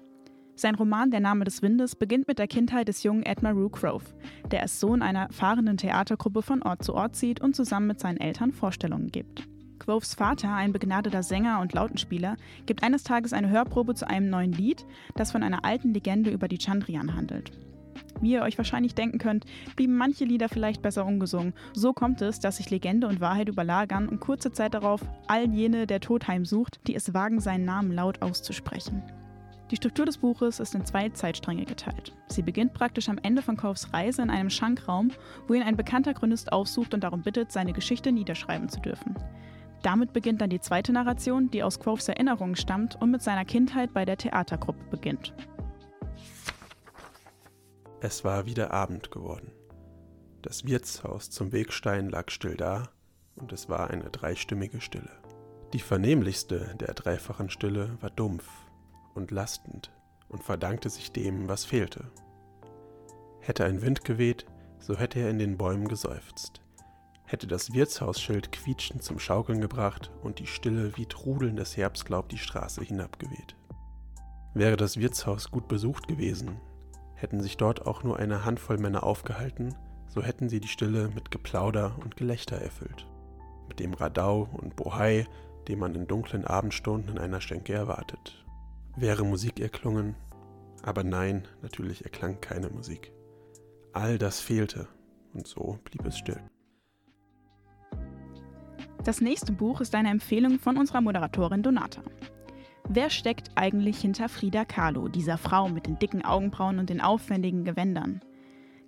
Sein 0.58 0.74
Roman 0.74 1.12
Der 1.12 1.20
Name 1.20 1.44
des 1.44 1.62
Windes 1.62 1.94
beginnt 1.94 2.26
mit 2.26 2.40
der 2.40 2.48
Kindheit 2.48 2.88
des 2.88 3.04
jungen 3.04 3.22
Edmund 3.22 3.54
Rue 3.54 3.70
Grove, 3.70 4.04
der 4.50 4.62
als 4.62 4.80
Sohn 4.80 5.02
einer 5.02 5.28
fahrenden 5.30 5.76
Theatergruppe 5.76 6.42
von 6.42 6.64
Ort 6.64 6.82
zu 6.82 6.94
Ort 6.94 7.14
zieht 7.14 7.40
und 7.40 7.54
zusammen 7.54 7.86
mit 7.86 8.00
seinen 8.00 8.18
Eltern 8.18 8.50
Vorstellungen 8.50 9.06
gibt. 9.12 9.46
Groves 9.78 10.14
Vater, 10.14 10.52
ein 10.52 10.72
begnadeter 10.72 11.22
Sänger 11.22 11.60
und 11.60 11.74
Lautenspieler, 11.74 12.36
gibt 12.66 12.82
eines 12.82 13.04
Tages 13.04 13.32
eine 13.32 13.50
Hörprobe 13.50 13.94
zu 13.94 14.08
einem 14.08 14.30
neuen 14.30 14.50
Lied, 14.50 14.84
das 15.14 15.30
von 15.30 15.44
einer 15.44 15.64
alten 15.64 15.94
Legende 15.94 16.30
über 16.30 16.48
die 16.48 16.58
Chandrian 16.58 17.14
handelt. 17.14 17.52
Wie 18.20 18.32
ihr 18.32 18.42
euch 18.42 18.58
wahrscheinlich 18.58 18.96
denken 18.96 19.18
könnt, 19.18 19.44
blieben 19.76 19.96
manche 19.96 20.24
Lieder 20.24 20.48
vielleicht 20.48 20.82
besser 20.82 21.06
ungesungen. 21.06 21.54
So 21.72 21.92
kommt 21.92 22.20
es, 22.20 22.40
dass 22.40 22.56
sich 22.56 22.68
Legende 22.68 23.06
und 23.06 23.20
Wahrheit 23.20 23.48
überlagern 23.48 24.08
und 24.08 24.18
kurze 24.18 24.50
Zeit 24.50 24.74
darauf 24.74 25.02
all 25.28 25.48
jene 25.48 25.86
der 25.86 26.00
Tod 26.00 26.26
heimsucht, 26.26 26.80
die 26.88 26.96
es 26.96 27.14
wagen, 27.14 27.38
seinen 27.38 27.64
Namen 27.64 27.92
laut 27.92 28.22
auszusprechen. 28.22 29.04
Die 29.70 29.76
Struktur 29.76 30.06
des 30.06 30.16
Buches 30.16 30.60
ist 30.60 30.74
in 30.74 30.86
zwei 30.86 31.10
Zeitstränge 31.10 31.66
geteilt. 31.66 32.14
Sie 32.28 32.40
beginnt 32.40 32.72
praktisch 32.72 33.10
am 33.10 33.18
Ende 33.18 33.42
von 33.42 33.58
Kaufs 33.58 33.92
Reise 33.92 34.22
in 34.22 34.30
einem 34.30 34.48
Schankraum, 34.48 35.10
wo 35.46 35.52
ihn 35.52 35.62
ein 35.62 35.76
bekannter 35.76 36.14
Chronist 36.14 36.52
aufsucht 36.52 36.94
und 36.94 37.04
darum 37.04 37.22
bittet, 37.22 37.52
seine 37.52 37.74
Geschichte 37.74 38.10
niederschreiben 38.10 38.70
zu 38.70 38.80
dürfen. 38.80 39.14
Damit 39.82 40.14
beginnt 40.14 40.40
dann 40.40 40.48
die 40.48 40.60
zweite 40.60 40.92
Narration, 40.92 41.50
die 41.50 41.62
aus 41.62 41.78
Quoves 41.78 42.08
Erinnerungen 42.08 42.56
stammt 42.56 43.00
und 43.00 43.10
mit 43.10 43.22
seiner 43.22 43.44
Kindheit 43.44 43.92
bei 43.92 44.06
der 44.06 44.16
Theatergruppe 44.16 44.84
beginnt. 44.90 45.34
Es 48.00 48.24
war 48.24 48.46
wieder 48.46 48.72
Abend 48.72 49.10
geworden. 49.10 49.52
Das 50.40 50.64
Wirtshaus 50.64 51.30
zum 51.30 51.52
Wegstein 51.52 52.08
lag 52.08 52.30
still 52.30 52.56
da, 52.56 52.90
und 53.36 53.52
es 53.52 53.68
war 53.68 53.90
eine 53.90 54.08
dreistimmige 54.10 54.80
Stille. 54.80 55.10
Die 55.74 55.80
vernehmlichste 55.80 56.74
der 56.80 56.94
dreifachen 56.94 57.50
Stille 57.50 57.98
war 58.00 58.10
dumpf 58.10 58.48
und 59.14 59.30
lastend 59.30 59.90
und 60.28 60.42
verdankte 60.42 60.90
sich 60.90 61.12
dem, 61.12 61.48
was 61.48 61.64
fehlte. 61.64 62.10
Hätte 63.40 63.64
ein 63.64 63.82
Wind 63.82 64.04
geweht, 64.04 64.46
so 64.78 64.96
hätte 64.96 65.20
er 65.20 65.30
in 65.30 65.38
den 65.38 65.56
Bäumen 65.56 65.88
geseufzt. 65.88 66.60
Hätte 67.24 67.46
das 67.46 67.72
Wirtshausschild 67.72 68.52
quietschend 68.52 69.02
zum 69.02 69.18
Schaukeln 69.18 69.60
gebracht 69.60 70.10
und 70.22 70.38
die 70.38 70.46
Stille 70.46 70.96
wie 70.96 71.06
trudelndes 71.06 71.76
Herbstlaub 71.76 72.28
die 72.28 72.38
Straße 72.38 72.82
hinabgeweht. 72.82 73.56
Wäre 74.54 74.76
das 74.76 74.96
Wirtshaus 74.96 75.50
gut 75.50 75.68
besucht 75.68 76.08
gewesen, 76.08 76.58
Hätten 77.18 77.40
sich 77.40 77.56
dort 77.56 77.84
auch 77.84 78.04
nur 78.04 78.16
eine 78.16 78.44
Handvoll 78.44 78.78
Männer 78.78 79.02
aufgehalten, 79.02 79.74
so 80.06 80.22
hätten 80.22 80.48
sie 80.48 80.60
die 80.60 80.68
Stille 80.68 81.08
mit 81.08 81.32
Geplauder 81.32 81.96
und 82.00 82.16
Gelächter 82.16 82.56
erfüllt. 82.56 83.08
Mit 83.66 83.80
dem 83.80 83.92
Radau 83.92 84.48
und 84.52 84.76
Bohai, 84.76 85.26
den 85.66 85.80
man 85.80 85.96
in 85.96 86.06
dunklen 86.06 86.44
Abendstunden 86.44 87.10
in 87.10 87.18
einer 87.18 87.40
Schenke 87.40 87.72
erwartet. 87.72 88.46
Wäre 89.00 89.24
Musik 89.24 89.60
erklungen? 89.60 90.16
Aber 90.82 91.04
nein, 91.04 91.46
natürlich 91.62 92.02
erklang 92.02 92.40
keine 92.40 92.68
Musik. 92.68 93.12
All 93.92 94.18
das 94.18 94.40
fehlte, 94.40 94.88
und 95.34 95.46
so 95.46 95.78
blieb 95.84 96.04
es 96.04 96.18
still. 96.18 96.40
Das 99.04 99.20
nächste 99.20 99.52
Buch 99.52 99.80
ist 99.80 99.94
eine 99.94 100.10
Empfehlung 100.10 100.58
von 100.58 100.76
unserer 100.76 101.00
Moderatorin 101.00 101.62
Donata. 101.62 102.02
Wer 102.88 103.08
steckt 103.08 103.52
eigentlich 103.54 104.00
hinter 104.00 104.28
Frida 104.28 104.64
Kahlo, 104.64 105.06
dieser 105.06 105.38
Frau 105.38 105.68
mit 105.68 105.86
den 105.86 106.00
dicken 106.00 106.24
Augenbrauen 106.24 106.80
und 106.80 106.90
den 106.90 107.00
aufwendigen 107.00 107.64
Gewändern? 107.64 108.20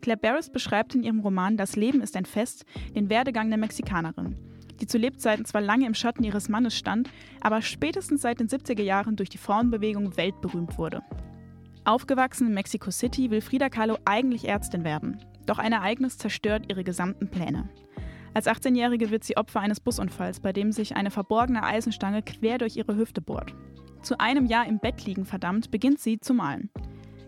Claire 0.01 0.19
Barris 0.19 0.51
beschreibt 0.51 0.97
in 0.97 1.05
ihrem 1.05 1.21
Roman 1.21 1.57
Das 1.57 1.77
Leben 1.77 2.01
ist 2.01 2.17
ein 2.17 2.27
Fest 2.27 2.65
den 2.97 3.11
Werdegang 3.11 3.49
der 3.49 3.59
Mexikanerin, 3.59 4.37
die 4.81 4.87
zu 4.87 4.99
Lebzeiten 4.99 5.45
zwar 5.45 5.61
lange 5.61 5.87
im 5.87 5.95
Schatten 5.95 6.25
ihres 6.25 6.49
Mannes 6.49 6.77
stand, 6.77 7.11
aber 7.41 7.63
spätestens 7.63 8.23
seit 8.23 8.41
den 8.41 8.49
70er 8.49 8.83
Jahren 8.83 9.17
durch 9.17 9.29
die 9.29 9.39
Frauenbewegung 9.39 10.17
weltberühmt 10.17 10.79
wurde. 10.79 11.03
Aufgewachsen 11.85 12.49
in 12.49 12.55
Mexico 12.55 12.91
City 12.91 13.31
will 13.31 13.41
Frida 13.41 13.69
Kahlo 13.69 13.99
eigentlich 14.05 14.49
Ärztin 14.49 14.85
werden, 14.85 15.19
doch 15.47 15.59
ein 15.59 15.73
Ereignis 15.73 16.19
zerstört 16.19 16.67
ihre 16.69 16.85
gesamten 16.85 17.29
Pläne. 17.29 17.69
Als 18.33 18.47
18-Jährige 18.47 19.11
wird 19.11 19.25
sie 19.25 19.37
Opfer 19.37 19.61
eines 19.61 19.81
Busunfalls, 19.81 20.41
bei 20.41 20.53
dem 20.53 20.73
sich 20.73 20.95
eine 20.95 21.11
verborgene 21.11 21.65
Eisenstange 21.65 22.23
quer 22.23 22.59
durch 22.59 22.77
ihre 22.77 22.97
Hüfte 22.97 23.21
bohrt. 23.21 23.55
Zu 24.03 24.21
einem 24.21 24.47
Jahr 24.47 24.67
im 24.67 24.79
Bett 24.79 25.05
liegen 25.05 25.25
verdammt, 25.25 25.71
beginnt 25.71 25.99
sie 25.99 26.21
zu 26.21 26.33
malen. 26.33 26.71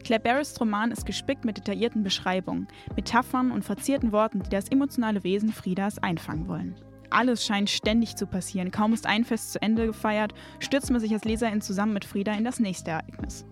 Claire 0.04 0.23
Barris 0.23 0.61
Roman 0.61 0.90
ist 0.90 1.06
gespickt 1.06 1.44
mit 1.44 1.56
detaillierten 1.56 2.02
Beschreibungen, 2.02 2.66
Metaphern 2.97 3.50
und 3.50 3.64
verzierten 3.64 4.12
Worten, 4.12 4.42
die 4.42 4.50
das 4.50 4.68
emotionale 4.68 5.23
Wesen 5.23 5.52
Friedas 5.52 5.99
einfangen 5.99 6.49
wollen. 6.49 6.75
Alles 7.12 7.45
scheint 7.45 7.71
ständig 7.71 8.16
zu 8.16 8.26
passieren. 8.26 8.71
Kaum 8.71 8.92
ist 8.92 9.07
ein 9.07 9.25
Fest 9.25 9.52
zu 9.52 9.62
Ende 9.62 9.87
gefeiert, 9.87 10.35
stürzt 10.59 10.90
man 10.90 11.00
sich 11.00 11.12
als 11.12 11.25
Leserin 11.25 11.61
zusammen 11.61 11.92
mit 11.92 12.04
Frieda 12.04 12.33
in 12.33 12.45
das 12.45 12.59
nächste 12.59 12.92
Ereignis. 12.92 13.45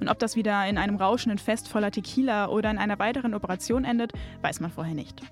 Und 0.00 0.08
ob 0.08 0.18
das 0.18 0.36
wieder 0.36 0.66
in 0.66 0.76
einem 0.76 0.96
rauschenden 0.96 1.38
Fest 1.38 1.68
voller 1.68 1.90
Tequila 1.90 2.48
oder 2.48 2.70
in 2.70 2.78
einer 2.78 2.98
weiteren 2.98 3.34
Operation 3.34 3.84
endet, 3.84 4.12
weiß 4.42 4.60
man 4.60 4.70
vorher 4.70 4.94
nicht. 4.94 5.22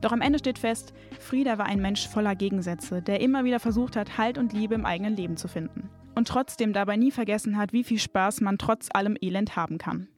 Doch 0.00 0.12
am 0.12 0.20
Ende 0.20 0.38
steht 0.38 0.58
fest, 0.58 0.92
Frieda 1.18 1.58
war 1.58 1.66
ein 1.66 1.80
Mensch 1.80 2.08
voller 2.08 2.34
Gegensätze, 2.34 3.02
der 3.02 3.20
immer 3.20 3.44
wieder 3.44 3.60
versucht 3.60 3.96
hat, 3.96 4.18
Halt 4.18 4.36
und 4.36 4.52
Liebe 4.52 4.74
im 4.74 4.84
eigenen 4.84 5.16
Leben 5.16 5.36
zu 5.36 5.48
finden 5.48 5.88
und 6.14 6.28
trotzdem 6.28 6.72
dabei 6.72 6.96
nie 6.96 7.10
vergessen 7.10 7.56
hat, 7.56 7.72
wie 7.72 7.84
viel 7.84 7.98
Spaß 7.98 8.40
man 8.40 8.58
trotz 8.58 8.88
allem 8.92 9.16
Elend 9.20 9.56
haben 9.56 9.78
kann. 9.78 10.08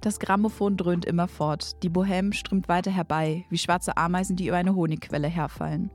Das 0.00 0.20
Grammophon 0.20 0.76
dröhnt 0.76 1.04
immerfort, 1.04 1.82
die 1.82 1.90
Bohème 1.90 2.32
strömt 2.32 2.68
weiter 2.68 2.90
herbei, 2.90 3.44
wie 3.50 3.58
schwarze 3.58 3.96
Ameisen, 3.96 4.36
die 4.36 4.46
über 4.46 4.56
eine 4.56 4.76
Honigquelle 4.76 5.28
herfallen. 5.28 5.90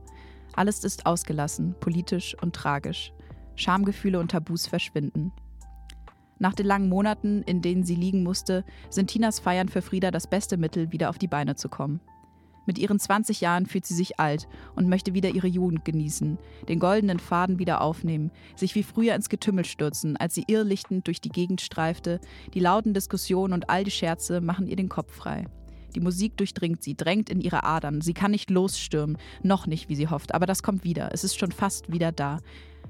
Alles 0.56 0.84
ist 0.84 1.06
ausgelassen, 1.06 1.76
politisch 1.80 2.36
und 2.42 2.54
tragisch. 2.54 3.14
Schamgefühle 3.56 4.20
und 4.20 4.32
Tabus 4.32 4.68
verschwinden. 4.68 5.32
Nach 6.38 6.54
den 6.54 6.66
langen 6.66 6.90
Monaten, 6.90 7.44
in 7.44 7.62
denen 7.62 7.84
sie 7.84 7.96
liegen 7.96 8.24
musste, 8.24 8.66
sind 8.90 9.08
Tinas 9.08 9.40
Feiern 9.40 9.70
für 9.70 9.82
Frieda 9.82 10.12
das 10.12 10.28
beste 10.28 10.58
Mittel, 10.58 10.92
wieder 10.92 11.10
auf 11.10 11.18
die 11.18 11.28
Beine 11.28 11.56
zu 11.56 11.70
kommen. 11.70 12.02
Mit 12.66 12.78
ihren 12.78 13.00
20 13.00 13.42
Jahren 13.42 13.66
fühlt 13.66 13.86
sie 13.86 13.94
sich 13.94 14.20
alt 14.20 14.48
und 14.76 14.88
möchte 14.88 15.14
wieder 15.14 15.30
ihre 15.30 15.48
Jugend 15.48 15.84
genießen, 15.86 16.38
den 16.70 16.80
goldenen 16.80 17.20
Faden 17.20 17.60
wieder 17.60 17.82
aufnehmen, 17.82 18.32
sich 18.56 18.76
wie 18.76 18.84
früher 18.84 19.16
ins 19.16 19.30
Getümmel 19.30 19.66
stürzen, 19.66 20.18
als 20.18 20.36
sie 20.36 20.46
irrlichtend 20.48 21.08
durch 21.08 21.22
die 21.22 21.30
Gegend 21.30 21.62
streifte. 21.62 22.20
Die 22.54 22.60
lauten 22.60 22.94
Diskussionen 22.94 23.54
und 23.54 23.70
all 23.70 23.84
die 23.84 23.92
Scherze 23.92 24.42
machen 24.42 24.68
ihr 24.68 24.76
den 24.76 24.90
Kopf 24.90 25.14
frei. 25.14 25.46
Die 25.96 26.00
Musik 26.00 26.38
durchdringt 26.38 26.84
sie, 26.84 26.96
drängt 26.96 27.30
in 27.30 27.42
ihre 27.42 27.64
Adern. 27.64 28.02
Sie 28.02 28.14
kann 28.14 28.32
nicht 28.32 28.50
losstürmen, 28.50 29.18
noch 29.44 29.68
nicht, 29.68 29.90
wie 29.90 29.96
sie 29.96 30.08
hofft, 30.08 30.34
aber 30.34 30.46
das 30.46 30.64
kommt 30.64 30.84
wieder. 30.84 31.10
Es 31.14 31.24
ist 31.24 31.38
schon 31.38 31.52
fast 31.52 31.92
wieder 31.92 32.12
da. 32.12 32.40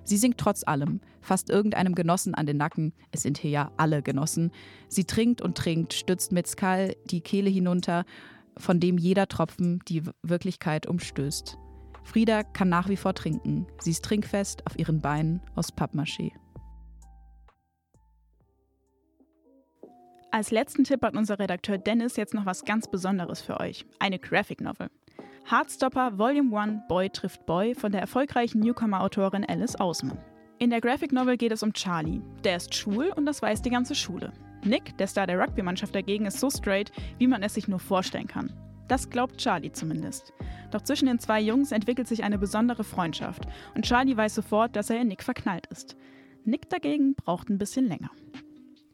Sie 0.05 0.17
singt 0.17 0.37
trotz 0.37 0.63
allem, 0.65 0.99
fasst 1.21 1.49
irgendeinem 1.49 1.95
Genossen 1.95 2.35
an 2.35 2.45
den 2.45 2.57
Nacken, 2.57 2.93
es 3.11 3.21
sind 3.21 3.37
hier 3.37 3.51
ja 3.51 3.71
alle 3.77 4.01
Genossen. 4.01 4.51
Sie 4.89 5.05
trinkt 5.05 5.41
und 5.41 5.57
trinkt, 5.57 5.93
stützt 5.93 6.31
mit 6.31 6.47
Skal 6.47 6.95
die 7.05 7.21
Kehle 7.21 7.49
hinunter, 7.49 8.05
von 8.57 8.79
dem 8.79 8.97
jeder 8.97 9.27
Tropfen 9.27 9.79
die 9.87 10.03
Wirklichkeit 10.21 10.87
umstößt. 10.87 11.57
Frieda 12.03 12.43
kann 12.43 12.69
nach 12.69 12.89
wie 12.89 12.97
vor 12.97 13.13
trinken. 13.13 13.67
Sie 13.79 13.91
ist 13.91 14.03
trinkfest 14.03 14.65
auf 14.67 14.77
ihren 14.77 15.01
Beinen 15.01 15.41
aus 15.55 15.73
Pappmaché. 15.73 16.31
Als 20.31 20.49
letzten 20.49 20.83
Tipp 20.83 21.03
hat 21.03 21.15
unser 21.15 21.37
Redakteur 21.37 21.77
Dennis 21.77 22.15
jetzt 22.15 22.33
noch 22.33 22.47
was 22.47 22.65
ganz 22.65 22.87
Besonderes 22.87 23.39
für 23.39 23.59
euch. 23.59 23.85
Eine 23.99 24.17
Graphic 24.17 24.61
Novel. 24.61 24.89
Heartstopper 25.49 26.17
Volume 26.17 26.57
1 26.57 26.87
Boy 26.87 27.09
trifft 27.09 27.45
Boy 27.45 27.75
von 27.75 27.91
der 27.91 28.01
erfolgreichen 28.01 28.59
Newcomer-Autorin 28.61 29.45
Alice 29.45 29.75
Ausman. 29.75 30.17
In 30.57 30.69
der 30.69 30.81
Graphic 30.81 31.11
Novel 31.11 31.37
geht 31.37 31.51
es 31.51 31.61
um 31.61 31.73
Charlie. 31.73 32.21
Der 32.43 32.57
ist 32.57 32.73
schwul 32.73 33.11
und 33.15 33.25
das 33.25 33.41
weiß 33.41 33.61
die 33.61 33.69
ganze 33.69 33.93
Schule. 33.93 34.33
Nick, 34.65 34.97
der 34.97 35.07
Star 35.07 35.27
der 35.27 35.39
Rugby-Mannschaft 35.39 35.93
dagegen, 35.93 36.25
ist 36.25 36.39
so 36.39 36.49
straight, 36.49 36.91
wie 37.17 37.27
man 37.27 37.43
es 37.43 37.53
sich 37.53 37.67
nur 37.67 37.79
vorstellen 37.79 38.27
kann. 38.27 38.51
Das 38.87 39.09
glaubt 39.09 39.37
Charlie 39.37 39.71
zumindest. 39.71 40.33
Doch 40.71 40.81
zwischen 40.81 41.05
den 41.05 41.19
zwei 41.19 41.39
Jungs 41.39 41.71
entwickelt 41.71 42.07
sich 42.07 42.23
eine 42.23 42.37
besondere 42.37 42.83
Freundschaft 42.83 43.47
und 43.75 43.85
Charlie 43.85 44.17
weiß 44.17 44.35
sofort, 44.35 44.75
dass 44.75 44.89
er 44.89 45.01
in 45.01 45.07
Nick 45.07 45.23
verknallt 45.23 45.67
ist. 45.67 45.95
Nick 46.45 46.69
dagegen 46.69 47.15
braucht 47.15 47.49
ein 47.49 47.57
bisschen 47.57 47.87
länger. 47.87 48.11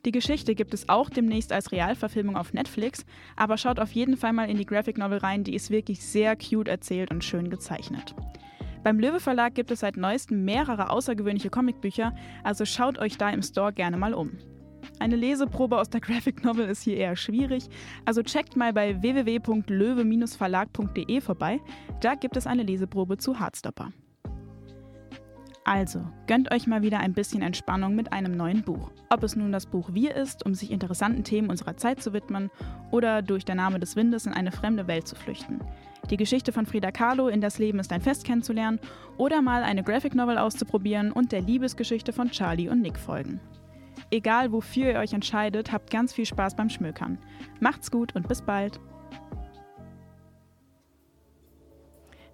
Die 0.06 0.12
Geschichte 0.12 0.56
gibt 0.56 0.74
es 0.74 0.88
auch 0.88 1.10
demnächst 1.10 1.52
als 1.52 1.72
Realverfilmung 1.72 2.38
auf 2.38 2.54
Netflix, 2.54 3.06
aber 3.36 3.58
schaut 3.58 3.80
auf 3.80 3.92
jeden 3.92 4.16
Fall 4.16 4.32
mal 4.32 4.50
in 4.50 4.58
die 4.58 4.66
Graphic 4.66 4.98
Novel 4.98 5.18
rein, 5.18 5.44
die 5.44 5.56
ist 5.56 5.72
wirklich 5.72 6.06
sehr 6.06 6.38
cute 6.38 6.70
erzählt 6.70 7.12
und 7.12 7.24
schön 7.24 7.50
gezeichnet. 7.50 8.16
Beim 8.84 9.00
Löwe 9.00 9.20
Verlag 9.20 9.56
gibt 9.56 9.72
es 9.72 9.82
seit 9.82 9.98
neuestem 9.98 10.46
mehrere 10.46 10.90
außergewöhnliche 10.90 11.50
Comicbücher, 11.50 12.16
also 12.44 12.64
schaut 12.64 12.98
euch 12.98 13.18
da 13.18 13.30
im 13.30 13.42
Store 13.42 13.74
gerne 13.74 13.98
mal 13.98 14.14
um. 14.14 14.38
Eine 15.00 15.16
Leseprobe 15.16 15.78
aus 15.78 15.90
der 15.90 16.02
Graphic 16.02 16.44
Novel 16.44 16.68
ist 16.68 16.84
hier 16.84 16.98
eher 16.98 17.16
schwierig, 17.16 17.70
also 18.06 18.22
checkt 18.24 18.56
mal 18.56 18.74
bei 18.74 19.00
www.löwe-verlag.de 19.02 21.22
vorbei, 21.22 21.60
da 22.02 22.16
gibt 22.16 22.36
es 22.38 22.48
eine 22.48 22.64
Leseprobe 22.64 23.18
zu 23.18 23.40
Hardstopper. 23.40 23.92
Also, 25.66 26.02
gönnt 26.26 26.52
euch 26.52 26.66
mal 26.66 26.82
wieder 26.82 27.00
ein 27.00 27.14
bisschen 27.14 27.44
Entspannung 27.44 27.94
mit 27.94 28.12
einem 28.12 28.36
neuen 28.36 28.64
Buch. 28.64 28.90
Ob 29.12 29.22
es 29.22 29.36
nun 29.36 29.52
das 29.52 29.68
Buch 29.68 29.94
Wir 29.94 30.16
ist, 30.16 30.44
um 30.44 30.56
sich 30.56 30.72
interessanten 30.72 31.24
Themen 31.24 31.52
unserer 31.52 31.78
Zeit 31.78 32.02
zu 32.02 32.12
widmen, 32.12 32.50
oder 32.90 33.22
durch 33.22 33.46
der 33.46 33.54
Name 33.54 33.80
des 33.80 33.96
Windes 33.96 34.26
in 34.26 34.34
eine 34.34 34.52
fremde 34.52 34.88
Welt 34.88 35.08
zu 35.08 35.16
flüchten. 35.16 35.60
Die 36.10 36.18
Geschichte 36.18 36.52
von 36.52 36.66
Frida 36.66 36.92
Kahlo 36.92 37.28
in 37.28 37.40
Das 37.40 37.60
Leben 37.60 37.78
ist 37.78 37.92
ein 37.92 38.02
Fest 38.02 38.26
kennenzulernen 38.26 38.80
oder 39.18 39.44
mal 39.44 39.62
eine 39.62 39.84
Graphic 39.84 40.16
Novel 40.16 40.40
auszuprobieren 40.40 41.12
und 41.12 41.32
der 41.32 41.42
Liebesgeschichte 41.42 42.14
von 42.14 42.32
Charlie 42.32 42.70
und 42.70 42.82
Nick 42.82 42.98
folgen. 42.98 43.39
Egal 44.12 44.52
wofür 44.52 44.91
ihr 44.91 45.00
euch 45.00 45.13
entscheidet, 45.13 45.72
habt 45.72 45.91
ganz 45.91 46.13
viel 46.13 46.26
Spaß 46.26 46.56
beim 46.56 46.69
Schmökern. 46.69 47.19
Macht's 47.60 47.91
gut 47.91 48.15
und 48.15 48.28
bis 48.28 48.41
bald. 48.41 48.80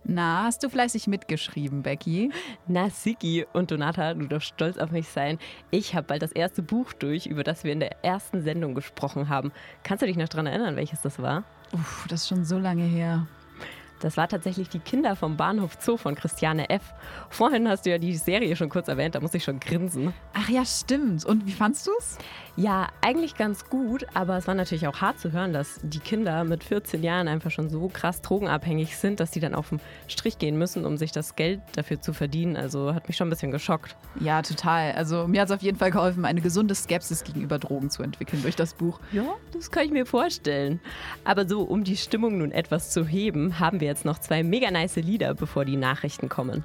Na, 0.08 0.44
hast 0.44 0.64
du 0.64 0.70
fleißig 0.70 1.08
mitgeschrieben, 1.08 1.82
Becky? 1.82 2.32
Na, 2.68 2.92
Sigi 2.92 3.46
und 3.54 3.72
Donata, 3.72 4.14
du 4.14 4.28
darfst 4.28 4.50
stolz 4.50 4.78
auf 4.78 4.92
mich 4.92 5.08
sein. 5.08 5.40
Ich 5.72 5.96
habe 5.96 6.06
bald 6.06 6.22
das 6.22 6.32
erste 6.32 6.62
Buch 6.62 6.94
durch, 6.94 7.26
über 7.26 7.44
das 7.44 7.64
wir 7.64 7.74
in 7.74 7.80
der 7.80 8.06
ersten 8.06 8.44
Sendung 8.44 8.76
gesprochen 8.76 9.30
haben. 9.30 9.52
Kannst 9.82 10.04
du 10.04 10.06
dich 10.06 10.16
noch 10.16 10.30
daran 10.30 10.46
erinnern, 10.46 10.76
welches 10.76 11.02
das 11.02 11.20
war? 11.20 11.44
Uff, 11.74 12.06
das 12.08 12.22
ist 12.22 12.28
schon 12.30 12.46
so 12.46 12.60
lange 12.60 12.84
her. 12.84 13.26
Das 14.00 14.18
war 14.18 14.28
tatsächlich 14.28 14.70
die 14.70 14.80
Kinder 14.80 15.16
vom 15.16 15.38
Bahnhof 15.38 15.78
Zoo 15.80 15.98
von 15.98 16.16
Christiane 16.16 16.70
F. 16.70 16.94
Vorhin 17.30 17.68
hast 17.68 17.86
du 17.86 17.92
ja 17.92 17.98
die 17.98 18.16
Serie 18.16 18.56
schon 18.56 18.70
kurz 18.70 18.88
erwähnt, 18.88 19.16
da 19.16 19.22
muss 19.22 19.34
ich 19.34 19.44
schon 19.44 19.60
grinsen. 19.60 20.14
Ach 20.34 20.50
ja, 20.50 20.66
stimmt. 20.66 21.26
Und 21.26 21.46
wie 21.46 21.52
fandst 21.52 21.88
du 21.88 21.92
es? 22.00 22.18
Ja, 22.58 22.88
eigentlich 23.02 23.36
ganz 23.36 23.70
gut, 23.70 24.06
aber 24.14 24.38
es 24.38 24.48
war 24.48 24.56
natürlich 24.56 24.88
auch 24.88 25.02
hart 25.02 25.20
zu 25.20 25.32
hören, 25.34 25.52
dass 25.52 25.80
die 25.84 26.00
Kinder 26.00 26.44
mit 26.46 26.64
14 26.64 27.04
Jahren 27.04 27.28
einfach 27.28 27.52
schon 27.52 27.70
so 27.70 27.90
krass 27.90 28.22
drogenabhängig 28.22 28.96
sind, 28.96 29.20
dass 29.20 29.34
sie 29.34 29.42
dann 29.42 29.54
auf 29.56 29.70
den 29.70 29.82
Strich 30.08 30.38
gehen 30.38 30.58
müssen, 30.58 30.86
um 30.86 30.98
sich 30.98 31.12
das 31.12 31.36
Geld 31.36 31.62
dafür 31.74 32.00
zu 32.00 32.14
verdienen. 32.14 32.56
Also 32.56 32.94
hat 32.94 33.08
mich 33.08 33.18
schon 33.18 33.28
ein 33.28 33.32
bisschen 33.32 33.52
geschockt. 33.52 33.96
Ja, 34.20 34.42
total. 34.42 34.94
Also 34.94 35.28
mir 35.28 35.42
hat 35.42 35.50
es 35.50 35.56
auf 35.56 35.62
jeden 35.62 35.78
Fall 35.78 35.92
geholfen, 35.92 36.24
eine 36.24 36.42
gesunde 36.42 36.76
Skepsis 36.76 37.24
gegenüber 37.24 37.60
Drogen 37.60 37.90
zu 37.90 38.04
entwickeln 38.04 38.42
durch 38.42 38.56
das 38.56 38.74
Buch. 38.74 39.00
Ja, 39.12 39.26
das 39.54 39.70
kann 39.70 39.86
ich 39.86 39.92
mir 39.92 40.06
vorstellen. 40.06 40.80
Aber 41.26 41.48
so, 41.48 41.62
um 41.62 41.84
die 41.84 41.98
Stimmung 41.98 42.38
nun 42.38 42.52
etwas 42.52 42.92
zu 42.92 43.06
heben, 43.06 43.60
haben 43.60 43.82
wir 43.82 43.85
jetzt 43.86 44.06
noch 44.06 44.20
zwei 44.20 44.44
mega 44.44 44.70
nice 44.72 44.98
Lieder, 44.98 45.34
bevor 45.34 45.66
die 45.66 45.78
Nachrichten 45.78 46.30
kommen. 46.30 46.64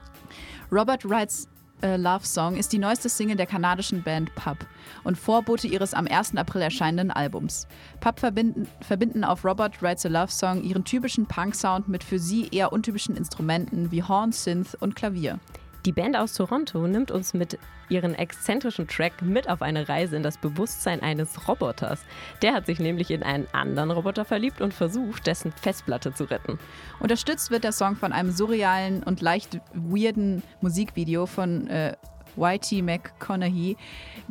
Robert 0.72 1.08
Wrights 1.08 1.48
äh, 1.82 1.96
Love 1.96 2.26
Song 2.26 2.56
ist 2.56 2.72
die 2.72 2.78
neueste 2.78 3.08
Single 3.08 3.36
der 3.36 3.46
kanadischen 3.46 4.02
Band 4.02 4.34
Pub 4.34 4.58
und 5.04 5.16
Vorbote 5.16 5.66
ihres 5.66 5.94
am 5.94 6.06
1. 6.06 6.36
April 6.36 6.62
erscheinenden 6.62 7.10
Albums. 7.10 7.66
Pub 8.00 8.20
verbinden, 8.20 8.68
verbinden 8.80 9.24
auf 9.24 9.44
Robert 9.44 9.82
a 9.82 10.08
Love 10.08 10.30
Song 10.30 10.62
ihren 10.62 10.84
typischen 10.84 11.26
Punk-Sound 11.26 11.88
mit 11.88 12.04
für 12.04 12.18
sie 12.18 12.48
eher 12.50 12.72
untypischen 12.72 13.16
Instrumenten 13.16 13.90
wie 13.90 14.02
Horn, 14.02 14.32
Synth 14.32 14.76
und 14.80 14.94
Klavier. 14.94 15.38
Die 15.86 15.92
Band 15.92 16.14
aus 16.14 16.34
Toronto 16.34 16.86
nimmt 16.86 17.10
uns 17.10 17.32
mit 17.32 17.58
ihren 17.88 18.14
exzentrischen 18.14 18.86
Track 18.86 19.22
mit 19.22 19.48
auf 19.48 19.62
eine 19.62 19.88
Reise 19.88 20.16
in 20.16 20.22
das 20.22 20.36
Bewusstsein 20.36 21.02
eines 21.02 21.48
Roboters. 21.48 22.04
Der 22.42 22.52
hat 22.52 22.66
sich 22.66 22.80
nämlich 22.80 23.10
in 23.10 23.22
einen 23.22 23.46
anderen 23.52 23.90
Roboter 23.90 24.26
verliebt 24.26 24.60
und 24.60 24.74
versucht, 24.74 25.26
dessen 25.26 25.52
Festplatte 25.52 26.12
zu 26.12 26.24
retten. 26.24 26.58
Unterstützt 27.00 27.50
wird 27.50 27.64
der 27.64 27.72
Song 27.72 27.96
von 27.96 28.12
einem 28.12 28.30
surrealen 28.30 29.02
und 29.02 29.22
leicht 29.22 29.58
weirden 29.72 30.42
Musikvideo 30.60 31.24
von 31.24 31.66
äh, 31.68 31.96
YT 32.36 32.82
McConaughey. 32.82 33.76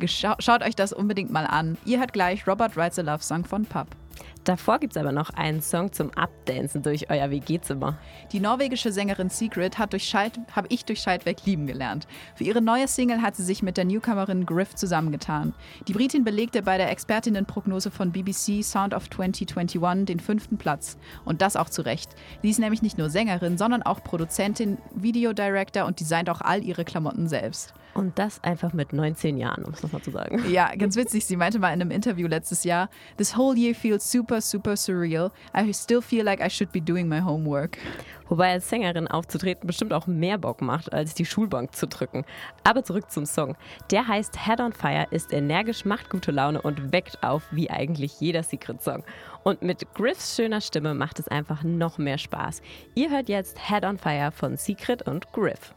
Schaut 0.06 0.62
euch 0.62 0.76
das 0.76 0.92
unbedingt 0.92 1.30
mal 1.30 1.46
an. 1.46 1.76
Ihr 1.84 1.98
hört 1.98 2.12
gleich 2.12 2.46
Robert 2.46 2.76
Writes 2.76 2.98
a 2.98 3.02
Love 3.02 3.22
Song 3.22 3.44
von 3.44 3.64
Pub. 3.64 3.88
Davor 4.44 4.78
gibt 4.78 4.94
es 4.94 4.96
aber 4.96 5.12
noch 5.12 5.30
einen 5.30 5.60
Song 5.60 5.92
zum 5.92 6.10
Abdancen 6.14 6.82
durch 6.82 7.10
euer 7.10 7.30
WG-Zimmer. 7.30 7.98
Die 8.32 8.40
norwegische 8.40 8.90
Sängerin 8.90 9.28
Secret 9.28 9.78
habe 9.78 9.98
ich 9.98 10.84
durch 10.84 11.00
Schaltwerk 11.00 11.44
lieben 11.44 11.66
gelernt. 11.66 12.08
Für 12.34 12.44
ihre 12.44 12.62
neue 12.62 12.88
Single 12.88 13.20
hat 13.20 13.36
sie 13.36 13.44
sich 13.44 13.62
mit 13.62 13.76
der 13.76 13.84
Newcomerin 13.84 14.46
Griff 14.46 14.74
zusammengetan. 14.74 15.52
Die 15.88 15.92
Britin 15.92 16.24
belegte 16.24 16.62
bei 16.62 16.78
der 16.78 16.90
Expertinnenprognose 16.90 17.90
von 17.90 18.12
BBC 18.12 18.64
Sound 18.64 18.94
of 18.94 19.10
2021 19.10 20.06
den 20.06 20.20
fünften 20.20 20.56
Platz. 20.56 20.96
Und 21.26 21.42
das 21.42 21.56
auch 21.56 21.68
zu 21.68 21.82
Recht. 21.82 22.10
Sie 22.42 22.48
ist 22.48 22.58
nämlich 22.58 22.80
nicht 22.80 22.96
nur 22.96 23.10
Sängerin, 23.10 23.58
sondern 23.58 23.82
auch 23.82 24.02
Produzentin, 24.02 24.78
Videodirector 24.94 25.84
und 25.84 26.00
designt 26.00 26.30
auch 26.30 26.40
all 26.40 26.64
ihre 26.64 26.86
Klamotten 26.86 27.28
selbst. 27.28 27.74
Und 27.94 28.18
das 28.18 28.42
einfach 28.44 28.72
mit 28.72 28.92
19 28.92 29.36
Jahren, 29.36 29.64
um 29.64 29.72
es 29.72 29.82
nochmal 29.82 30.02
zu 30.02 30.10
sagen. 30.10 30.42
Ja, 30.50 30.74
ganz 30.78 30.96
witzig. 30.96 31.26
Sie 31.26 31.36
meinte 31.36 31.58
mal 31.58 31.72
in 31.72 31.80
einem 31.80 31.90
Interview 31.90 32.28
letztes 32.28 32.64
Jahr, 32.64 32.88
This 33.16 33.36
whole 33.36 33.56
year 33.56 33.74
feels 33.74 34.10
super, 34.10 34.40
super 34.40 34.76
surreal. 34.76 35.30
I 35.56 35.72
still 35.72 36.00
feel 36.00 36.24
like 36.24 36.40
I 36.40 36.48
should 36.48 36.72
be 36.72 36.80
doing 36.80 37.08
my 37.08 37.20
homework. 37.20 37.78
Wobei 38.30 38.52
als 38.52 38.70
Sängerin 38.70 39.08
aufzutreten 39.08 39.66
bestimmt 39.66 39.92
auch 39.92 40.06
mehr 40.06 40.38
Bock 40.38 40.62
macht, 40.62 40.92
als 40.92 41.14
die 41.14 41.26
Schulbank 41.26 41.74
zu 41.74 41.88
drücken. 41.88 42.24
Aber 42.62 42.84
zurück 42.84 43.10
zum 43.10 43.26
Song. 43.26 43.56
Der 43.90 44.06
heißt 44.06 44.46
Head 44.46 44.60
on 44.60 44.72
Fire, 44.72 45.08
ist 45.10 45.32
energisch, 45.32 45.84
macht 45.84 46.10
gute 46.10 46.30
Laune 46.30 46.62
und 46.62 46.92
weckt 46.92 47.24
auf, 47.24 47.42
wie 47.50 47.70
eigentlich 47.70 48.20
jeder 48.20 48.44
Secret-Song. 48.44 49.02
Und 49.42 49.62
mit 49.62 49.84
Griffs 49.94 50.36
schöner 50.36 50.60
Stimme 50.60 50.94
macht 50.94 51.18
es 51.18 51.26
einfach 51.26 51.64
noch 51.64 51.98
mehr 51.98 52.18
Spaß. 52.18 52.62
Ihr 52.94 53.10
hört 53.10 53.28
jetzt 53.28 53.58
Head 53.68 53.84
on 53.84 53.98
Fire 53.98 54.30
von 54.30 54.56
Secret 54.56 55.02
und 55.02 55.32
Griff. 55.32 55.74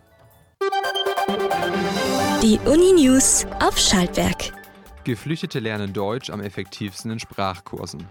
Die 2.43 2.59
Uni 2.65 2.91
News 3.01 3.47
auf 3.59 3.79
Schaltwerk. 3.79 4.53
Geflüchtete 5.03 5.59
lernen 5.59 5.91
Deutsch 5.91 6.29
am 6.29 6.41
effektivsten 6.41 7.09
in 7.09 7.19
Sprachkursen. 7.19 8.05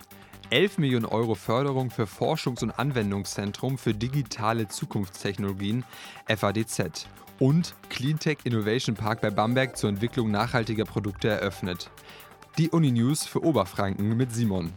11 0.50 0.78
Millionen 0.78 1.04
Euro 1.06 1.36
Förderung 1.36 1.90
für 1.90 2.06
Forschungs- 2.06 2.64
und 2.64 2.72
Anwendungszentrum 2.72 3.78
für 3.78 3.94
digitale 3.94 4.66
Zukunftstechnologien 4.66 5.84
FADZ 6.26 7.06
und 7.38 7.74
Cleantech 7.90 8.38
Innovation 8.42 8.96
Park 8.96 9.20
bei 9.20 9.30
Bamberg 9.30 9.76
zur 9.76 9.90
Entwicklung 9.90 10.30
nachhaltiger 10.30 10.84
Produkte 10.84 11.28
eröffnet. 11.28 11.90
Die 12.58 12.70
Uni-News 12.70 13.24
für 13.24 13.44
Oberfranken 13.44 14.16
mit 14.16 14.34
Simon. 14.34 14.72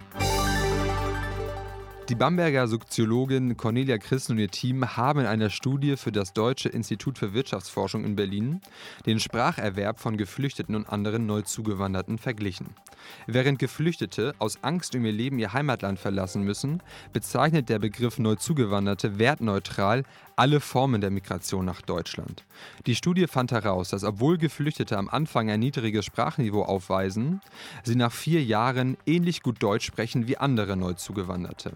Die 2.08 2.14
Bamberger 2.14 2.68
Soziologin 2.68 3.58
Cornelia 3.58 3.98
Christen 3.98 4.34
und 4.34 4.38
ihr 4.38 4.52
Team 4.52 4.96
haben 4.96 5.22
in 5.22 5.26
einer 5.26 5.50
Studie 5.50 5.98
für 5.98 6.12
das 6.12 6.34
Deutsche 6.34 6.70
Institut 6.70 7.18
für 7.18 7.34
Wirtschaftsforschung 7.34 8.06
in 8.06 8.16
Berlin 8.16 8.62
den 9.08 9.20
Spracherwerb 9.20 10.00
von 10.00 10.16
Geflüchteten 10.16 10.76
und 10.76 10.88
anderen 10.88 11.26
Neuzugewanderten 11.26 12.20
verglichen. 12.20 12.76
Während 13.26 13.58
Geflüchtete 13.58 14.36
aus 14.38 14.60
Angst 14.62 14.96
um 14.96 15.04
ihr 15.04 15.14
Leben 15.14 15.40
ihr 15.40 15.54
Heimatland 15.54 15.98
verlassen 15.98 16.44
müssen, 16.44 16.84
bezeichnet 17.12 17.70
der 17.70 17.80
Begriff 17.80 18.20
Neuzugewanderte 18.20 19.18
wertneutral 19.18 20.04
alle 20.36 20.60
Formen 20.60 21.02
der 21.02 21.10
Migration 21.10 21.66
nach 21.66 21.82
Deutschland. 21.82 22.46
Die 22.86 22.94
Studie 22.94 23.26
fand 23.26 23.52
heraus, 23.52 23.90
dass 23.90 24.04
obwohl 24.04 24.38
Geflüchtete 24.38 24.96
am 24.96 25.10
Anfang 25.10 25.50
ein 25.50 25.60
niedriges 25.60 26.06
Sprachniveau 26.06 26.62
aufweisen, 26.62 27.42
sie 27.84 27.96
nach 27.96 28.12
vier 28.12 28.44
Jahren 28.44 28.96
ähnlich 29.08 29.42
gut 29.42 29.64
Deutsch 29.64 29.88
sprechen 29.88 30.28
wie 30.28 30.38
andere 30.38 30.78
Neuzugewanderte. 30.78 31.72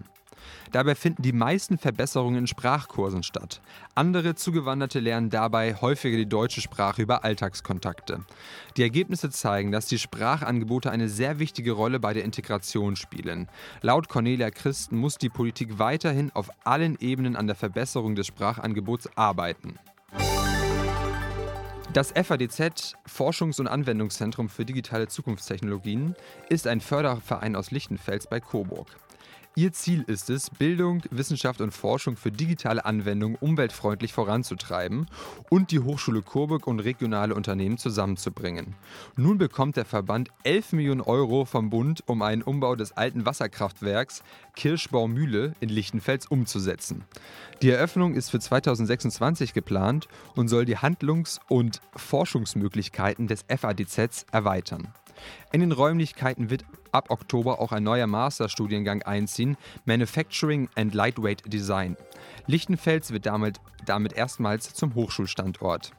Dabei 0.72 0.94
finden 0.94 1.22
die 1.22 1.32
meisten 1.32 1.78
Verbesserungen 1.78 2.40
in 2.40 2.46
Sprachkursen 2.46 3.22
statt. 3.22 3.60
Andere 3.94 4.34
Zugewanderte 4.34 5.00
lernen 5.00 5.30
dabei 5.30 5.74
häufiger 5.74 6.16
die 6.16 6.28
deutsche 6.28 6.60
Sprache 6.60 7.02
über 7.02 7.24
Alltagskontakte. 7.24 8.20
Die 8.76 8.82
Ergebnisse 8.82 9.30
zeigen, 9.30 9.72
dass 9.72 9.86
die 9.86 9.98
Sprachangebote 9.98 10.90
eine 10.90 11.08
sehr 11.08 11.38
wichtige 11.38 11.72
Rolle 11.72 12.00
bei 12.00 12.14
der 12.14 12.24
Integration 12.24 12.96
spielen. 12.96 13.48
Laut 13.82 14.08
Cornelia 14.08 14.50
Christen 14.50 14.96
muss 14.96 15.18
die 15.18 15.28
Politik 15.28 15.78
weiterhin 15.78 16.30
auf 16.32 16.50
allen 16.64 16.96
Ebenen 17.00 17.36
an 17.36 17.46
der 17.46 17.56
Verbesserung 17.56 18.14
des 18.14 18.26
Sprachangebots 18.26 19.08
arbeiten. 19.16 19.78
Das 21.92 22.12
FADZ 22.12 22.94
Forschungs- 23.04 23.58
und 23.58 23.66
Anwendungszentrum 23.66 24.48
für 24.48 24.64
digitale 24.64 25.08
Zukunftstechnologien 25.08 26.14
ist 26.48 26.68
ein 26.68 26.80
Förderverein 26.80 27.56
aus 27.56 27.72
Lichtenfels 27.72 28.28
bei 28.28 28.38
Coburg. 28.38 28.86
Ihr 29.56 29.72
Ziel 29.72 30.04
ist 30.06 30.30
es, 30.30 30.48
Bildung, 30.48 31.02
Wissenschaft 31.10 31.60
und 31.60 31.72
Forschung 31.72 32.16
für 32.16 32.30
digitale 32.30 32.84
Anwendungen 32.84 33.36
umweltfreundlich 33.36 34.12
voranzutreiben 34.12 35.06
und 35.50 35.72
die 35.72 35.80
Hochschule 35.80 36.22
Coburg 36.22 36.68
und 36.68 36.78
regionale 36.78 37.34
Unternehmen 37.34 37.76
zusammenzubringen. 37.76 38.76
Nun 39.16 39.38
bekommt 39.38 39.76
der 39.76 39.84
Verband 39.84 40.28
11 40.44 40.74
Millionen 40.74 41.00
Euro 41.00 41.46
vom 41.46 41.68
Bund, 41.68 42.04
um 42.06 42.22
einen 42.22 42.42
Umbau 42.42 42.76
des 42.76 42.96
alten 42.96 43.26
Wasserkraftwerks 43.26 44.22
Kirschbaumühle 44.54 45.54
in 45.58 45.68
Lichtenfels 45.68 46.26
umzusetzen. 46.26 47.04
Die 47.60 47.70
Eröffnung 47.70 48.14
ist 48.14 48.30
für 48.30 48.38
2026 48.38 49.52
geplant 49.52 50.06
und 50.36 50.46
soll 50.46 50.64
die 50.64 50.78
Handlungs- 50.78 51.40
und 51.48 51.80
Forschungsmöglichkeiten 51.96 53.26
des 53.26 53.44
FADZ 53.48 54.26
erweitern. 54.30 54.94
In 55.52 55.60
den 55.60 55.72
Räumlichkeiten 55.72 56.50
wird 56.50 56.64
ab 56.92 57.10
Oktober 57.10 57.60
auch 57.60 57.72
ein 57.72 57.82
neuer 57.82 58.06
Masterstudiengang 58.06 59.02
einziehen, 59.02 59.56
Manufacturing 59.84 60.68
and 60.74 60.94
Lightweight 60.94 61.52
Design. 61.52 61.96
Lichtenfels 62.46 63.12
wird 63.12 63.26
damit, 63.26 63.60
damit 63.86 64.12
erstmals 64.12 64.74
zum 64.74 64.94
Hochschulstandort. 64.94 65.92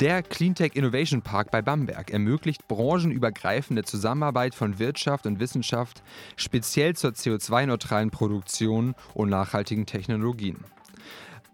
Der 0.00 0.22
Cleantech 0.22 0.76
Innovation 0.76 1.22
Park 1.22 1.50
bei 1.50 1.60
Bamberg 1.60 2.12
ermöglicht 2.12 2.68
branchenübergreifende 2.68 3.82
Zusammenarbeit 3.82 4.54
von 4.54 4.78
Wirtschaft 4.78 5.26
und 5.26 5.40
Wissenschaft, 5.40 6.04
speziell 6.36 6.94
zur 6.94 7.10
CO2-neutralen 7.10 8.10
Produktion 8.10 8.94
und 9.14 9.28
nachhaltigen 9.28 9.86
Technologien. 9.86 10.64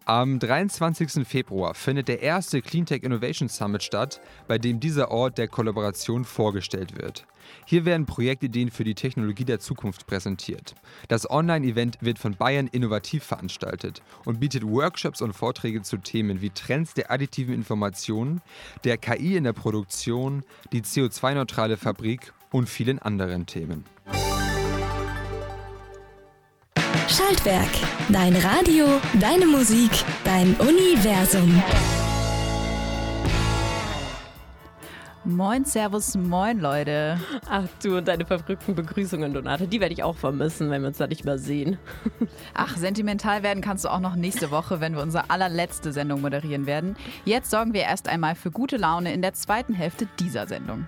Am 0.06 0.38
23. 0.38 1.26
Februar 1.26 1.72
findet 1.72 2.08
der 2.08 2.20
erste 2.20 2.60
Cleantech 2.60 3.04
Innovation 3.04 3.48
Summit 3.48 3.82
statt, 3.82 4.20
bei 4.46 4.58
dem 4.58 4.78
dieser 4.78 5.10
Ort 5.10 5.38
der 5.38 5.48
Kollaboration 5.48 6.26
vorgestellt 6.26 6.98
wird. 7.00 7.26
Hier 7.64 7.86
werden 7.86 8.04
Projektideen 8.04 8.70
für 8.70 8.84
die 8.84 8.94
Technologie 8.94 9.46
der 9.46 9.60
Zukunft 9.60 10.06
präsentiert. 10.06 10.74
Das 11.08 11.30
Online-Event 11.30 11.96
wird 12.02 12.18
von 12.18 12.36
Bayern 12.36 12.66
Innovativ 12.66 13.24
veranstaltet 13.24 14.02
und 14.26 14.40
bietet 14.40 14.62
Workshops 14.62 15.22
und 15.22 15.32
Vorträge 15.32 15.80
zu 15.80 15.96
Themen 15.96 16.42
wie 16.42 16.50
Trends 16.50 16.92
der 16.92 17.10
additiven 17.10 17.54
Information, 17.54 18.42
der 18.84 18.98
KI 18.98 19.36
in 19.36 19.44
der 19.44 19.54
Produktion, 19.54 20.44
die 20.74 20.82
CO2-neutrale 20.82 21.78
Fabrik 21.78 22.34
und 22.50 22.68
vielen 22.68 22.98
anderen 22.98 23.46
Themen. 23.46 23.86
Schaltwerk. 27.08 27.70
Dein 28.08 28.34
Radio, 28.36 28.86
deine 29.20 29.46
Musik, 29.46 29.90
dein 30.24 30.54
Universum. 30.54 31.62
Moin, 35.26 35.64
Servus, 35.64 36.16
moin, 36.16 36.60
Leute. 36.60 37.18
Ach 37.48 37.64
du 37.82 37.98
und 37.98 38.08
deine 38.08 38.26
verrückten 38.26 38.74
Begrüßungen, 38.74 39.32
Donate, 39.32 39.66
die 39.66 39.80
werde 39.80 39.94
ich 39.94 40.02
auch 40.02 40.16
vermissen, 40.16 40.70
wenn 40.70 40.82
wir 40.82 40.88
uns 40.88 40.98
da 40.98 41.06
nicht 41.06 41.24
mehr 41.24 41.38
sehen. 41.38 41.78
Ach, 42.54 42.76
sentimental 42.76 43.42
werden 43.42 43.62
kannst 43.62 43.84
du 43.84 43.88
auch 43.88 44.00
noch 44.00 44.16
nächste 44.16 44.50
Woche, 44.50 44.80
wenn 44.80 44.94
wir 44.94 45.02
unsere 45.02 45.30
allerletzte 45.30 45.92
Sendung 45.92 46.20
moderieren 46.20 46.66
werden. 46.66 46.96
Jetzt 47.24 47.50
sorgen 47.50 47.74
wir 47.74 47.82
erst 47.82 48.08
einmal 48.08 48.34
für 48.34 48.50
gute 48.50 48.76
Laune 48.76 49.12
in 49.12 49.22
der 49.22 49.34
zweiten 49.34 49.74
Hälfte 49.74 50.06
dieser 50.18 50.46
Sendung. 50.46 50.86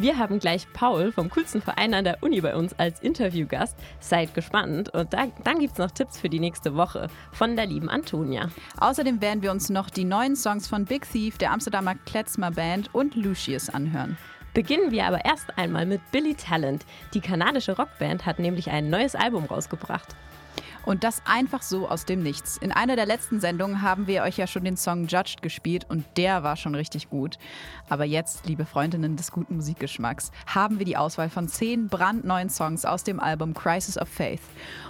Wir 0.00 0.16
haben 0.16 0.38
gleich 0.38 0.72
Paul 0.72 1.10
vom 1.10 1.28
coolsten 1.28 1.60
Verein 1.60 1.92
an 1.92 2.04
der 2.04 2.22
Uni 2.22 2.40
bei 2.40 2.54
uns 2.54 2.72
als 2.78 3.00
Interviewgast. 3.00 3.76
Seid 3.98 4.32
gespannt. 4.32 4.90
Und 4.90 5.12
da, 5.12 5.26
dann 5.42 5.58
gibt 5.58 5.72
es 5.72 5.78
noch 5.80 5.90
Tipps 5.90 6.20
für 6.20 6.28
die 6.28 6.38
nächste 6.38 6.76
Woche 6.76 7.08
von 7.32 7.56
der 7.56 7.66
lieben 7.66 7.88
Antonia. 7.88 8.48
Außerdem 8.78 9.20
werden 9.20 9.42
wir 9.42 9.50
uns 9.50 9.70
noch 9.70 9.90
die 9.90 10.04
neuen 10.04 10.36
Songs 10.36 10.68
von 10.68 10.84
Big 10.84 11.10
Thief, 11.10 11.36
der 11.38 11.50
Amsterdamer 11.50 11.96
Kletzmer 12.06 12.52
Band 12.52 12.94
und 12.94 13.16
Lucius 13.16 13.70
anhören. 13.70 14.16
Beginnen 14.54 14.92
wir 14.92 15.04
aber 15.04 15.24
erst 15.24 15.58
einmal 15.58 15.84
mit 15.84 16.00
Billy 16.12 16.36
Talent. 16.36 16.86
Die 17.12 17.20
kanadische 17.20 17.76
Rockband 17.76 18.24
hat 18.24 18.38
nämlich 18.38 18.70
ein 18.70 18.90
neues 18.90 19.16
Album 19.16 19.46
rausgebracht. 19.46 20.14
Und 20.88 21.04
das 21.04 21.20
einfach 21.26 21.60
so 21.60 21.86
aus 21.86 22.06
dem 22.06 22.22
Nichts. 22.22 22.56
In 22.56 22.72
einer 22.72 22.96
der 22.96 23.04
letzten 23.04 23.40
Sendungen 23.40 23.82
haben 23.82 24.06
wir 24.06 24.22
euch 24.22 24.38
ja 24.38 24.46
schon 24.46 24.64
den 24.64 24.78
Song 24.78 25.06
Judged 25.06 25.42
gespielt 25.42 25.84
und 25.90 26.06
der 26.16 26.42
war 26.44 26.56
schon 26.56 26.74
richtig 26.74 27.10
gut. 27.10 27.36
Aber 27.90 28.06
jetzt, 28.06 28.46
liebe 28.46 28.64
Freundinnen 28.64 29.14
des 29.14 29.30
guten 29.30 29.56
Musikgeschmacks, 29.56 30.30
haben 30.46 30.78
wir 30.78 30.86
die 30.86 30.96
Auswahl 30.96 31.28
von 31.28 31.46
zehn 31.46 31.88
brandneuen 31.88 32.48
Songs 32.48 32.86
aus 32.86 33.04
dem 33.04 33.20
Album 33.20 33.52
Crisis 33.52 33.98
of 33.98 34.08
Faith. 34.08 34.40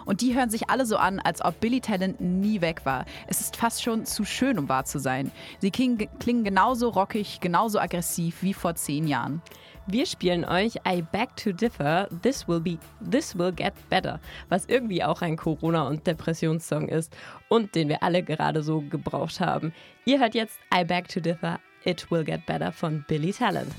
Und 0.05 0.21
die 0.21 0.37
hören 0.37 0.51
sich 0.51 0.71
alle 0.71 0.87
so 0.87 0.99
an, 0.99 1.19
als 1.19 1.45
ob 1.45 1.59
Billy 1.59 1.81
Talent 1.81 2.21
nie 2.21 2.61
weg 2.61 2.83
war. 2.85 3.05
Es 3.27 3.41
ist 3.41 3.57
fast 3.57 3.83
schon 3.83 4.07
zu 4.07 4.25
schön, 4.25 4.57
um 4.61 4.69
wahr 4.69 4.85
zu 4.85 5.01
sein. 5.01 5.33
Sie 5.59 5.73
klingen, 5.73 6.07
klingen 6.21 6.45
genauso 6.45 6.91
rockig, 6.91 7.41
genauso 7.41 7.81
aggressiv 7.81 8.37
wie 8.45 8.55
vor 8.55 8.77
zehn 8.77 9.09
Jahren. 9.09 9.43
Wir 9.91 10.05
spielen 10.05 10.45
euch 10.45 10.75
I 10.87 11.01
Beg 11.01 11.35
to 11.37 11.51
Differ, 11.51 12.09
This 12.23 12.47
Will 12.47 12.61
Be, 12.61 12.77
This 13.11 13.39
Will 13.39 13.53
Get 13.53 13.73
Better, 13.89 14.21
was 14.51 14.67
irgendwie 14.67 15.03
auch 15.03 15.23
ein 15.23 15.39
Corona- 15.39 15.89
und 15.89 16.07
Depressionssong 16.07 16.89
ist 16.89 17.17
und 17.49 17.75
den 17.75 17.89
wir 17.89 18.03
alle 18.03 18.23
gerade 18.23 18.63
so 18.63 18.83
gebraucht 18.83 19.41
haben. 19.41 19.73
Ihr 20.05 20.21
hört 20.21 20.35
jetzt 20.35 20.59
I 20.75 20.85
Beg 20.85 21.09
to 21.09 21.21
Differ, 21.21 21.59
It 21.85 22.11
Will 22.11 22.23
Get 22.23 22.45
Better 22.45 22.71
von 22.71 23.03
Billy 23.09 23.33
Talent. 23.33 23.73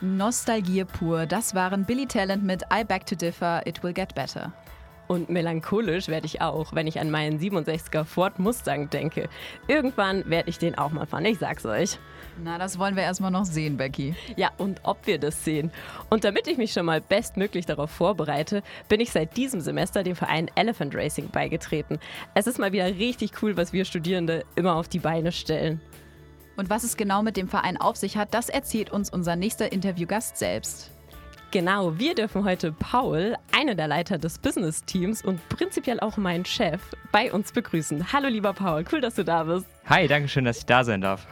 Nostalgie 0.00 0.84
pur, 0.84 1.26
das 1.26 1.54
waren 1.54 1.84
Billy 1.84 2.06
Talent 2.06 2.42
mit 2.42 2.64
I 2.74 2.82
Beg 2.82 3.06
to 3.06 3.14
Differ, 3.14 3.64
It 3.68 3.84
Will 3.84 3.92
Get 3.92 4.16
Better. 4.16 4.52
Und 5.08 5.30
melancholisch 5.30 6.08
werde 6.08 6.26
ich 6.26 6.40
auch, 6.40 6.74
wenn 6.74 6.86
ich 6.86 6.98
an 6.98 7.10
meinen 7.10 7.38
67er 7.38 8.04
Ford 8.04 8.38
Mustang 8.38 8.90
denke. 8.90 9.28
Irgendwann 9.68 10.28
werde 10.28 10.50
ich 10.50 10.58
den 10.58 10.76
auch 10.76 10.90
mal 10.90 11.06
fahren, 11.06 11.24
ich 11.24 11.38
sag's 11.38 11.64
euch. 11.64 11.98
Na, 12.42 12.58
das 12.58 12.78
wollen 12.78 12.96
wir 12.96 13.02
erstmal 13.02 13.30
noch 13.30 13.44
sehen, 13.44 13.76
Becky. 13.76 14.14
Ja, 14.36 14.50
und 14.58 14.80
ob 14.82 15.06
wir 15.06 15.18
das 15.18 15.44
sehen. 15.44 15.70
Und 16.10 16.24
damit 16.24 16.48
ich 16.48 16.58
mich 16.58 16.72
schon 16.72 16.84
mal 16.84 17.00
bestmöglich 17.00 17.64
darauf 17.66 17.90
vorbereite, 17.90 18.62
bin 18.88 19.00
ich 19.00 19.10
seit 19.10 19.36
diesem 19.36 19.60
Semester 19.60 20.02
dem 20.02 20.16
Verein 20.16 20.50
Elephant 20.54 20.94
Racing 20.94 21.30
beigetreten. 21.30 21.98
Es 22.34 22.46
ist 22.46 22.58
mal 22.58 22.72
wieder 22.72 22.86
richtig 22.86 23.42
cool, 23.42 23.56
was 23.56 23.72
wir 23.72 23.84
Studierende 23.84 24.44
immer 24.54 24.74
auf 24.74 24.88
die 24.88 24.98
Beine 24.98 25.32
stellen. 25.32 25.80
Und 26.56 26.68
was 26.68 26.84
es 26.84 26.96
genau 26.96 27.22
mit 27.22 27.36
dem 27.36 27.48
Verein 27.48 27.76
auf 27.76 27.96
sich 27.96 28.16
hat, 28.16 28.34
das 28.34 28.48
erzählt 28.48 28.90
uns 28.90 29.10
unser 29.10 29.36
nächster 29.36 29.72
Interviewgast 29.72 30.36
selbst. 30.38 30.90
Genau, 31.56 31.98
wir 31.98 32.14
dürfen 32.14 32.44
heute 32.44 32.70
Paul, 32.70 33.34
einer 33.50 33.74
der 33.74 33.88
Leiter 33.88 34.18
des 34.18 34.38
Business-Teams 34.38 35.24
und 35.24 35.40
prinzipiell 35.48 35.98
auch 36.00 36.18
mein 36.18 36.44
Chef, 36.44 36.82
bei 37.12 37.32
uns 37.32 37.50
begrüßen. 37.50 38.12
Hallo 38.12 38.28
lieber 38.28 38.52
Paul, 38.52 38.84
cool, 38.92 39.00
dass 39.00 39.14
du 39.14 39.24
da 39.24 39.44
bist. 39.44 39.64
Hi, 39.86 40.06
danke 40.06 40.28
schön, 40.28 40.44
dass 40.44 40.58
ich 40.58 40.66
da 40.66 40.84
sein 40.84 41.00
darf. 41.00 41.26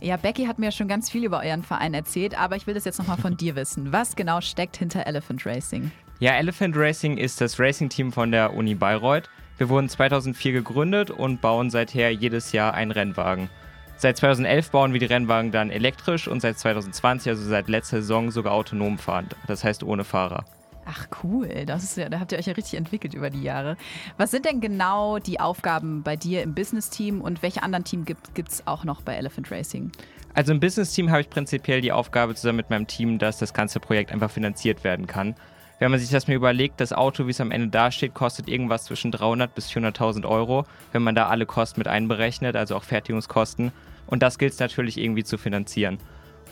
Ja, 0.00 0.16
Becky 0.16 0.46
hat 0.46 0.60
mir 0.60 0.70
schon 0.70 0.86
ganz 0.86 1.10
viel 1.10 1.24
über 1.24 1.40
euren 1.40 1.64
Verein 1.64 1.92
erzählt, 1.92 2.38
aber 2.38 2.54
ich 2.54 2.68
will 2.68 2.74
das 2.74 2.84
jetzt 2.84 3.00
nochmal 3.00 3.16
von 3.16 3.36
dir 3.36 3.56
wissen. 3.56 3.92
Was 3.92 4.14
genau 4.14 4.40
steckt 4.40 4.76
hinter 4.76 5.08
Elephant 5.08 5.44
Racing? 5.44 5.90
Ja, 6.20 6.36
Elephant 6.36 6.76
Racing 6.76 7.16
ist 7.16 7.40
das 7.40 7.58
Racing-Team 7.58 8.12
von 8.12 8.30
der 8.30 8.54
Uni 8.54 8.76
Bayreuth. 8.76 9.28
Wir 9.58 9.68
wurden 9.68 9.88
2004 9.88 10.52
gegründet 10.52 11.10
und 11.10 11.40
bauen 11.40 11.70
seither 11.70 12.12
jedes 12.12 12.52
Jahr 12.52 12.74
einen 12.74 12.92
Rennwagen. 12.92 13.50
Seit 13.96 14.16
2011 14.18 14.70
bauen 14.70 14.92
wir 14.92 15.00
die 15.00 15.06
Rennwagen 15.06 15.50
dann 15.50 15.70
elektrisch 15.70 16.28
und 16.28 16.40
seit 16.40 16.58
2020, 16.58 17.30
also 17.30 17.44
seit 17.44 17.68
letzter 17.68 17.98
Saison, 17.98 18.30
sogar 18.30 18.52
autonom 18.52 18.98
fahren. 18.98 19.28
Das 19.46 19.64
heißt 19.64 19.82
ohne 19.82 20.04
Fahrer. 20.04 20.44
Ach 20.86 21.06
cool, 21.22 21.48
das 21.64 21.82
ist 21.82 21.96
ja, 21.96 22.10
da 22.10 22.20
habt 22.20 22.32
ihr 22.32 22.38
euch 22.38 22.46
ja 22.46 22.52
richtig 22.52 22.74
entwickelt 22.74 23.14
über 23.14 23.30
die 23.30 23.42
Jahre. 23.42 23.76
Was 24.18 24.30
sind 24.30 24.44
denn 24.44 24.60
genau 24.60 25.18
die 25.18 25.40
Aufgaben 25.40 26.02
bei 26.02 26.16
dir 26.16 26.42
im 26.42 26.54
Business-Team 26.54 27.22
und 27.22 27.42
welche 27.42 27.62
anderen 27.62 27.84
Team 27.84 28.04
gibt 28.04 28.48
es 28.48 28.66
auch 28.66 28.84
noch 28.84 29.00
bei 29.00 29.14
Elephant 29.14 29.50
Racing? 29.50 29.92
Also 30.34 30.52
im 30.52 30.60
Business-Team 30.60 31.10
habe 31.10 31.22
ich 31.22 31.30
prinzipiell 31.30 31.80
die 31.80 31.92
Aufgabe 31.92 32.34
zusammen 32.34 32.56
mit 32.56 32.68
meinem 32.68 32.86
Team, 32.86 33.18
dass 33.18 33.38
das 33.38 33.54
ganze 33.54 33.80
Projekt 33.80 34.12
einfach 34.12 34.30
finanziert 34.30 34.84
werden 34.84 35.06
kann. 35.06 35.36
Wenn 35.78 35.90
man 35.90 35.98
sich 36.00 36.10
das 36.10 36.28
mal 36.28 36.34
überlegt, 36.34 36.80
das 36.80 36.92
Auto, 36.92 37.26
wie 37.26 37.30
es 37.30 37.40
am 37.40 37.50
Ende 37.50 37.68
dasteht, 37.68 38.14
kostet 38.14 38.48
irgendwas 38.48 38.84
zwischen 38.84 39.10
300 39.10 39.54
bis 39.54 39.68
400.000 39.70 40.26
Euro, 40.26 40.66
wenn 40.92 41.02
man 41.02 41.14
da 41.14 41.28
alle 41.28 41.46
Kosten 41.46 41.80
mit 41.80 41.88
einberechnet, 41.88 42.54
also 42.54 42.76
auch 42.76 42.84
Fertigungskosten. 42.84 43.72
Und 44.06 44.22
das 44.22 44.38
gilt 44.38 44.52
es 44.52 44.60
natürlich 44.60 44.98
irgendwie 44.98 45.24
zu 45.24 45.36
finanzieren. 45.36 45.98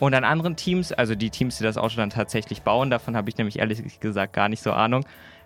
Und 0.01 0.15
an 0.15 0.25
anderen 0.25 0.57
Teams, 0.57 0.91
also 0.91 1.15
die 1.15 1.31
Teams, 1.31 1.59
die 1.59 1.65
das 1.65 1.77
Auto 1.77 1.97
dann 1.97 2.11
tatsächlich 2.11 2.63
bauen, 2.63 2.91
davon 2.91 3.17
habe 3.17 3.29
ich 3.31 3.37
nämlich 3.37 3.61
ehrlich 3.61 4.01
gesagt 4.01 4.33
gar 4.33 4.49
nicht 4.49 4.63
so 4.63 4.73
Ahnung, 4.73 5.05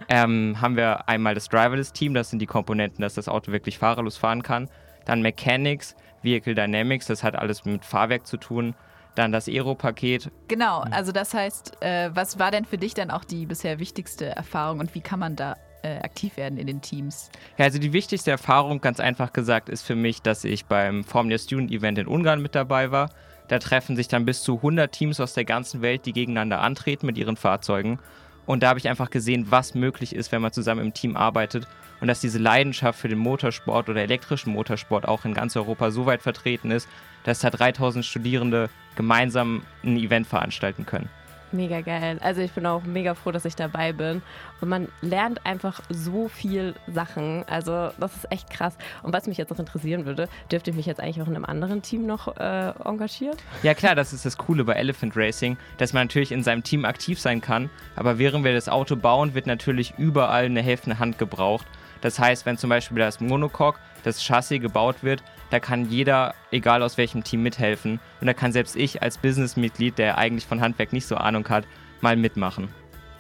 ähm, 0.09 0.57
haben 0.61 0.77
wir 0.77 1.09
einmal 1.09 1.35
das 1.35 1.49
Driverless-Team, 1.49 2.15
das 2.15 2.31
sind 2.31 2.39
die 2.39 2.47
Komponenten, 2.47 3.03
dass 3.03 3.15
das 3.15 3.29
Auto 3.29 3.53
wirklich 3.53 3.77
fahrerlos 3.77 4.17
fahren 4.17 4.43
kann. 4.43 4.71
Dann 5.05 5.21
Mechanics, 5.21 5.95
Vehicle 6.23 6.55
Dynamics, 6.55 7.07
das 7.07 7.23
hat 7.23 7.37
alles 7.37 7.67
mit 7.67 7.85
Fahrwerk 7.85 8.27
zu 8.27 8.39
tun. 8.39 8.75
Dann 9.17 9.33
das 9.33 9.49
Aero-Paket. 9.49 10.31
Genau, 10.47 10.81
also 10.91 11.11
das 11.11 11.35
heißt, 11.35 11.83
äh, 11.83 12.11
was 12.15 12.39
war 12.39 12.53
denn 12.53 12.65
für 12.65 12.79
dich 12.79 12.95
dann 12.95 13.11
auch 13.11 13.25
die 13.25 13.47
bisher 13.47 13.81
wichtigste 13.81 14.27
Erfahrung 14.27 14.79
und 14.79 14.95
wie 14.95 15.01
kann 15.01 15.19
man 15.19 15.35
da 15.35 15.57
äh, 15.83 15.99
aktiv 15.99 16.37
werden 16.37 16.59
in 16.59 16.67
den 16.67 16.83
Teams? 16.83 17.31
Ja, 17.57 17.65
also 17.65 17.79
die 17.79 17.93
wichtigste 17.93 18.31
Erfahrung, 18.31 18.81
ganz 18.81 19.01
einfach 19.01 19.33
gesagt, 19.33 19.69
ist 19.69 19.83
für 19.83 19.97
mich, 19.97 20.23
dass 20.23 20.45
ich 20.45 20.67
beim 20.67 21.03
Formula 21.03 21.39
Student 21.39 21.73
Event 21.73 21.99
in 21.99 22.07
Ungarn 22.07 22.43
mit 22.43 22.55
dabei 22.55 22.91
war. 22.91 23.11
Da 23.49 23.59
treffen 23.59 23.97
sich 23.97 24.09
dann 24.09 24.25
bis 24.25 24.43
zu 24.43 24.57
100 24.57 24.93
Teams 24.93 25.19
aus 25.21 25.35
der 25.35 25.45
ganzen 25.45 25.81
Welt, 25.81 26.05
die 26.05 26.13
gegeneinander 26.13 26.61
antreten 26.61 27.07
mit 27.07 27.17
ihren 27.17 27.37
Fahrzeugen. 27.37 27.99
Und 28.45 28.63
da 28.63 28.69
habe 28.69 28.79
ich 28.79 28.89
einfach 28.89 29.11
gesehen, 29.11 29.47
was 29.51 29.75
möglich 29.75 30.15
ist, 30.15 30.31
wenn 30.31 30.43
man 30.43 30.53
zusammen 30.53 30.81
im 30.81 30.95
Team 30.95 31.17
arbeitet 31.17 31.67
und 32.01 32.09
dass 32.09 32.21
diese 32.21 32.39
Leidenschaft 32.39 32.99
für 32.99 33.09
den 33.09 33.19
Motorsport 33.19 33.89
oder 33.89 34.03
elektrischen 34.03 34.53
Motorsport 34.53 35.07
auch 35.07 35.25
in 35.25 35.35
ganz 35.35 35.57
Europa 35.57 35.91
so 35.91 36.07
weit 36.07 36.23
vertreten 36.23 36.71
ist, 36.71 36.89
dass 37.27 37.41
da 37.41 37.51
3000 37.51 38.05
Studierende 38.05 38.71
gemeinsam 38.95 39.63
ein 39.85 39.99
Event 39.99 40.27
veranstalten 40.27 40.87
können. 40.87 41.11
Mega 41.53 41.81
geil. 41.81 42.19
Also 42.23 42.41
ich 42.41 42.51
bin 42.53 42.67
auch 42.67 42.83
mega 42.83 43.15
froh, 43.15 43.31
dass 43.31 43.45
ich 43.45 43.55
dabei 43.55 43.93
bin. 43.93 44.21
Und 44.61 44.69
man 44.69 44.89
lernt 45.01 45.47
einfach 45.47 45.81
so 45.89 46.29
viel 46.29 46.75
Sachen. 46.93 47.45
Also 47.49 47.91
das 47.99 48.17
ist 48.17 48.33
echt 48.33 48.51
krass. 48.51 48.77
Und 49.03 49.13
was 49.13 49.27
mich 49.27 49.39
jetzt 49.39 49.51
noch 49.51 49.59
interessieren 49.59 50.07
würde, 50.07 50.29
dürfte 50.51 50.71
ich 50.71 50.77
mich 50.77 50.87
jetzt 50.87 51.01
eigentlich 51.01 51.23
auch 51.23 51.29
in 51.29 51.37
einem 51.37 51.45
anderen 51.45 51.83
Team 51.83 52.05
noch 52.05 52.37
äh, 52.37 52.73
engagieren? 52.85 53.37
Ja 53.63 53.75
klar, 53.75 53.95
das 53.95 54.13
ist 54.13 54.27
das 54.27 54.37
Coole 54.37 54.65
bei 54.65 54.75
Elephant 54.75 55.17
Racing, 55.17 55.57
dass 55.79 55.93
man 55.93 56.07
natürlich 56.07 56.33
in 56.33 56.43
seinem 56.43 56.65
Team 56.65 56.85
aktiv 56.85 57.21
sein 57.21 57.41
kann. 57.41 57.71
Aber 57.95 58.19
während 58.19 58.45
wir 58.45 58.53
das 58.53 58.69
Auto 58.69 58.97
bauen, 58.97 59.35
wird 59.35 59.47
natürlich 59.47 59.95
überall 59.99 60.47
eine 60.47 60.63
helfende 60.63 60.99
Hand 60.99 61.17
gebraucht. 61.19 61.67
Das 62.01 62.19
heißt, 62.19 62.45
wenn 62.45 62.59
zum 62.59 62.71
Beispiel 62.71 62.99
das 62.99 63.21
Monocoque, 63.21 63.79
das 64.03 64.23
Chassis 64.23 64.61
gebaut 64.61 64.97
wird, 65.03 65.23
da 65.51 65.61
kann 65.61 65.89
jeder, 65.89 66.35
egal 66.51 66.83
aus 66.83 66.99
welchem 66.99 67.25
Team, 67.25 67.43
mithelfen. 67.43 68.01
Und 68.21 68.27
da 68.27 68.35
kann 68.35 68.53
selbst 68.53 68.77
ich 68.77 69.03
als 69.03 69.19
Businessmitglied, 69.19 69.99
der 69.99 70.19
eigentlich 70.19 70.47
von 70.47 70.61
Handwerk 70.61 70.93
nicht 70.93 71.07
so 71.07 71.17
Ahnung 71.17 71.49
hat, 71.49 71.65
mal 72.01 72.17
mitmachen. 72.17 72.69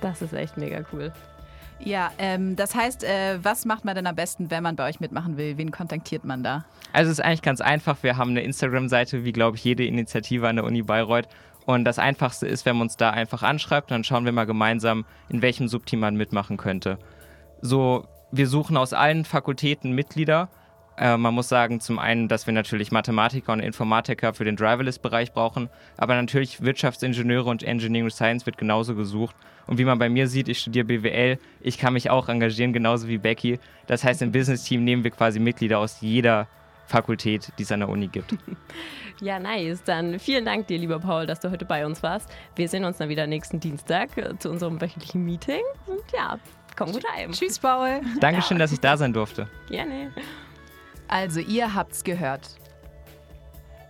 Das 0.01 0.23
ist 0.23 0.33
echt 0.33 0.57
mega 0.57 0.85
cool. 0.93 1.13
Ja, 1.79 2.11
ähm, 2.19 2.57
das 2.57 2.75
heißt, 2.75 3.05
äh, 3.05 3.39
was 3.43 3.65
macht 3.67 3.85
man 3.85 3.95
denn 3.95 4.07
am 4.07 4.15
besten, 4.15 4.51
wenn 4.51 4.63
man 4.63 4.77
bei 4.77 4.89
euch 4.89 4.99
mitmachen 4.99 5.37
will? 5.37 5.59
Wen 5.59 5.71
kontaktiert 5.71 6.25
man 6.25 6.43
da? 6.43 6.65
Also 6.93 7.11
es 7.11 7.19
ist 7.19 7.25
eigentlich 7.25 7.43
ganz 7.43 7.61
einfach. 7.61 7.99
Wir 8.03 8.17
haben 8.17 8.31
eine 8.31 8.43
Instagram-Seite, 8.43 9.25
wie 9.25 9.33
glaube 9.33 9.57
ich 9.57 9.65
jede 9.65 9.85
Initiative 9.85 10.49
an 10.49 10.57
der 10.57 10.65
Uni 10.65 10.83
Bayreuth. 10.83 11.29
Und 11.67 11.85
das 11.85 11.99
Einfachste 11.99 12.47
ist, 12.47 12.65
wenn 12.65 12.77
man 12.77 12.87
uns 12.87 12.97
da 12.97 13.11
einfach 13.11 13.43
anschreibt, 13.43 13.91
dann 13.91 14.05
schauen 14.05 14.25
wir 14.25 14.33
mal 14.33 14.47
gemeinsam, 14.47 15.05
in 15.29 15.43
welchem 15.43 15.69
Subteam 15.69 16.01
man 16.01 16.17
mitmachen 16.17 16.57
könnte. 16.57 16.99
So, 17.61 18.07
wir 18.31 18.47
suchen 18.47 18.77
aus 18.77 18.93
allen 18.93 19.25
Fakultäten 19.25 19.93
Mitglieder 19.93 20.49
äh, 20.99 21.17
man 21.17 21.35
muss 21.35 21.49
sagen, 21.49 21.81
zum 21.81 21.99
einen, 21.99 22.29
dass 22.29 22.47
wir 22.47 22.55
natürlich 22.55 22.93
Mathematiker 22.93 23.53
und 23.53 23.61
Informatiker 23.61 24.35
für 24.35 24.45
den 24.45 24.57
Driverless-Bereich 24.57 25.33
brauchen, 25.33 25.69
aber 25.97 26.15
natürlich 26.15 26.63
Wirtschaftsingenieure 26.63 27.49
und 27.49 27.63
Engineering 27.63 28.11
Science 28.11 28.47
wird 28.47 28.59
genauso 28.59 28.95
gesucht. 28.95 29.37
Und 29.67 29.79
wie 29.79 29.85
man 29.85 29.99
bei 29.99 30.09
mir 30.09 30.29
sieht, 30.29 30.49
ich 30.49 30.61
studiere 30.61 30.85
BWL, 30.85 31.39
ich 31.61 31.79
kann 31.79 31.93
mich 31.93 32.09
auch 32.11 32.29
engagieren, 32.29 32.73
genauso 32.73 33.09
wie 33.09 33.19
Becky. 33.19 33.59
Das 33.87 34.05
heißt, 34.05 34.23
im 34.23 34.33
Business-Team 34.33 34.85
nehmen 34.85 35.05
wir 35.05 35.11
quasi 35.11 35.41
Mitglieder 35.41 35.79
aus 35.79 36.01
jeder 36.01 36.47
Fakultät, 36.87 37.53
die 37.59 37.65
es 37.65 37.73
an 37.73 37.81
der 37.81 37.89
Uni 37.89 38.09
gibt. 38.09 38.35
Ja, 39.23 39.39
nice. 39.39 39.83
Dann 39.83 40.19
vielen 40.19 40.45
Dank 40.45 40.67
dir, 40.67 40.77
lieber 40.77 40.99
Paul, 40.99 41.25
dass 41.25 41.41
du 41.41 41.51
heute 41.51 41.65
bei 41.65 41.87
uns 41.87 42.03
warst. 42.03 42.29
Wir 42.55 42.69
sehen 42.69 42.85
uns 42.85 42.99
dann 42.99 43.09
wieder 43.09 43.27
nächsten 43.27 43.61
Dienstag 43.61 44.15
äh, 44.19 44.39
zu 44.39 44.51
unserem 44.51 44.79
wöchentlichen 44.79 45.25
Meeting. 45.25 45.63
Und 45.87 46.03
ja, 46.15 46.39
komm 46.77 46.93
gut 46.93 47.03
heim. 47.15 47.33
Tschüss, 47.33 47.59
Paul. 47.59 48.03
Dankeschön, 48.21 48.59
ja. 48.59 48.65
dass 48.65 48.73
ich 48.73 48.81
da 48.81 48.97
sein 48.99 49.15
durfte. 49.15 49.49
Gerne. 49.71 50.13
Also, 51.09 51.41
ihr 51.41 51.75
habt's 51.75 52.05
gehört. 52.05 52.57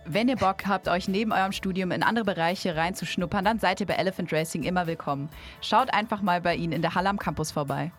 Wenn 0.05 0.29
ihr 0.29 0.37
Bock 0.37 0.65
habt, 0.67 0.87
euch 0.87 1.09
neben 1.09 1.33
eurem 1.33 1.51
Studium 1.51 1.91
in 1.91 2.01
andere 2.01 2.23
Bereiche 2.23 2.75
reinzuschnuppern, 2.75 3.43
dann 3.43 3.59
seid 3.59 3.81
ihr 3.81 3.85
bei 3.85 3.95
Elephant 3.95 4.31
Racing 4.31 4.63
immer 4.63 4.87
willkommen. 4.87 5.29
Schaut 5.59 5.93
einfach 5.93 6.21
mal 6.21 6.39
bei 6.39 6.55
ihnen 6.55 6.71
in 6.71 6.81
der 6.81 6.95
Halle 6.95 7.09
am 7.09 7.19
Campus 7.19 7.51
vorbei. 7.51 7.91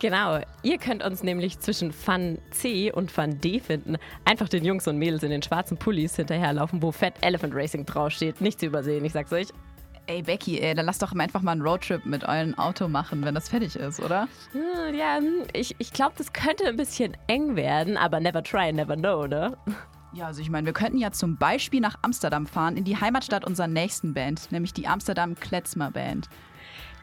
Genau, 0.00 0.40
ihr 0.62 0.78
könnt 0.78 1.04
uns 1.04 1.22
nämlich 1.22 1.60
zwischen 1.60 1.92
Fun 1.92 2.38
C 2.50 2.90
und 2.90 3.12
Fun 3.12 3.38
D 3.38 3.60
finden. 3.60 3.96
Einfach 4.24 4.48
den 4.48 4.64
Jungs 4.64 4.88
und 4.88 4.96
Mädels 4.96 5.22
in 5.22 5.30
den 5.30 5.42
schwarzen 5.42 5.76
Pullis 5.76 6.16
hinterherlaufen, 6.16 6.82
wo 6.82 6.90
Fat 6.90 7.14
Elephant 7.20 7.54
Racing 7.54 7.84
draufsteht. 7.84 8.40
Nicht 8.40 8.58
zu 8.58 8.66
übersehen, 8.66 9.04
ich 9.04 9.12
sag's 9.12 9.32
euch. 9.32 9.48
Ey, 10.06 10.22
Becky, 10.22 10.58
ey, 10.58 10.74
dann 10.74 10.86
lass 10.86 10.98
doch 10.98 11.12
einfach 11.14 11.42
mal 11.42 11.52
einen 11.52 11.62
Roadtrip 11.62 12.04
mit 12.04 12.24
eurem 12.24 12.58
Auto 12.58 12.88
machen, 12.88 13.24
wenn 13.24 13.34
das 13.34 13.48
fertig 13.48 13.76
ist, 13.76 14.00
oder? 14.00 14.26
Hm, 14.52 14.94
ja, 14.94 15.20
ich, 15.52 15.76
ich 15.78 15.92
glaube, 15.92 16.14
das 16.18 16.32
könnte 16.32 16.66
ein 16.66 16.76
bisschen 16.76 17.16
eng 17.28 17.54
werden, 17.54 17.96
aber 17.96 18.18
never 18.18 18.42
try, 18.42 18.72
never 18.72 18.96
know, 18.96 19.26
ne? 19.26 19.56
Ja, 20.12 20.26
also 20.26 20.42
ich 20.42 20.50
meine, 20.50 20.66
wir 20.66 20.72
könnten 20.72 20.98
ja 20.98 21.12
zum 21.12 21.36
Beispiel 21.36 21.80
nach 21.80 21.96
Amsterdam 22.02 22.46
fahren, 22.46 22.76
in 22.76 22.82
die 22.82 23.00
Heimatstadt 23.00 23.44
unserer 23.44 23.68
nächsten 23.68 24.12
Band, 24.12 24.50
nämlich 24.50 24.72
die 24.72 24.88
Amsterdam 24.88 25.36
Kletzmer 25.36 25.92
Band. 25.92 26.28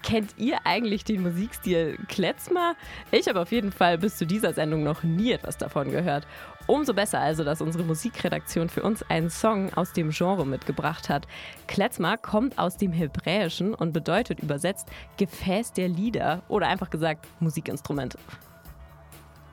Kennt 0.03 0.36
ihr 0.38 0.60
eigentlich 0.65 1.03
den 1.03 1.21
Musikstil 1.21 1.97
Kletzmer? 2.07 2.75
Ich 3.12 3.27
habe 3.27 3.41
auf 3.41 3.51
jeden 3.51 3.71
Fall 3.71 3.97
bis 3.97 4.17
zu 4.17 4.25
dieser 4.25 4.53
Sendung 4.53 4.83
noch 4.83 5.03
nie 5.03 5.31
etwas 5.31 5.57
davon 5.57 5.91
gehört. 5.91 6.27
Umso 6.67 6.93
besser 6.93 7.19
also, 7.21 7.45
dass 7.45 7.62
unsere 7.62 7.86
Musikredaktion 7.86 8.67
für 8.67 8.84
uns 8.84 9.01
einen 9.03 9.30
Song 9.30 9.73
aus 9.73 9.93
dem 9.93 10.10
Genre 10.10 10.45
mitgebracht 10.45 11.08
hat. 11.08 11.25
Kletzmer 11.67 12.17
kommt 12.17 12.60
aus 12.60 12.75
dem 12.75 12.91
Hebräischen 12.91 13.73
und 13.73 13.93
bedeutet 13.93 14.41
übersetzt 14.41 14.89
Gefäß 15.15 15.71
der 15.71 15.88
Lieder 15.88 16.43
oder 16.49 16.67
einfach 16.67 16.89
gesagt 16.89 17.25
Musikinstrument. 17.39 18.17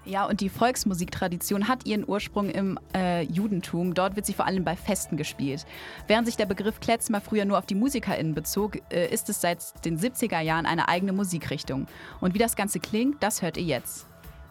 Ja, 0.06 0.26
und 0.26 0.40
die 0.42 0.50
Volksmusiktradition 0.50 1.66
hat 1.66 1.86
ihren 1.86 2.06
Ursprung 2.06 2.50
im 2.50 2.78
äh, 2.94 3.22
Judentum. 3.22 3.94
Dort 3.94 4.16
wird 4.16 4.26
sie 4.26 4.34
vor 4.34 4.46
allem 4.46 4.62
bei 4.62 4.76
Festen 4.76 5.16
gespielt. 5.16 5.64
Während 6.06 6.26
sich 6.26 6.36
der 6.36 6.44
Begriff 6.44 6.80
Kletzmer 6.80 7.22
früher 7.22 7.46
nur 7.46 7.56
auf 7.56 7.64
die 7.64 7.74
MusikerInnen 7.74 8.34
bezog, 8.34 8.78
äh, 8.92 9.08
ist 9.08 9.30
es 9.30 9.40
seit 9.40 9.84
den 9.86 9.98
70er 9.98 10.40
Jahren 10.40 10.66
eine 10.66 10.88
eigene 10.88 11.14
Musikrichtung. 11.14 11.86
Und 12.20 12.34
wie 12.34 12.38
das 12.38 12.54
Ganze 12.54 12.80
klingt, 12.80 13.22
das 13.22 13.40
hört 13.40 13.56
ihr 13.56 13.64
jetzt. 13.64 14.06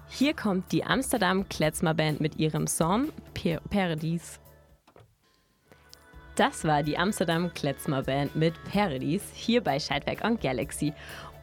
Hier 0.10 0.36
kommt 0.36 0.72
die 0.72 0.84
Amsterdam 0.84 1.48
Kletzmer 1.50 1.94
Band 1.94 2.22
mit 2.22 2.38
ihrem 2.38 2.68
Song 2.68 3.10
Paradies. 3.70 4.40
Das 6.36 6.64
war 6.64 6.84
die 6.84 6.98
Amsterdam 6.98 7.54
Kletzmer 7.54 8.04
Band 8.04 8.36
mit 8.36 8.54
Paradies 8.72 9.24
hier 9.34 9.62
bei 9.62 9.80
Scheidwerk 9.80 10.24
on 10.24 10.40
Galaxy. 10.40 10.94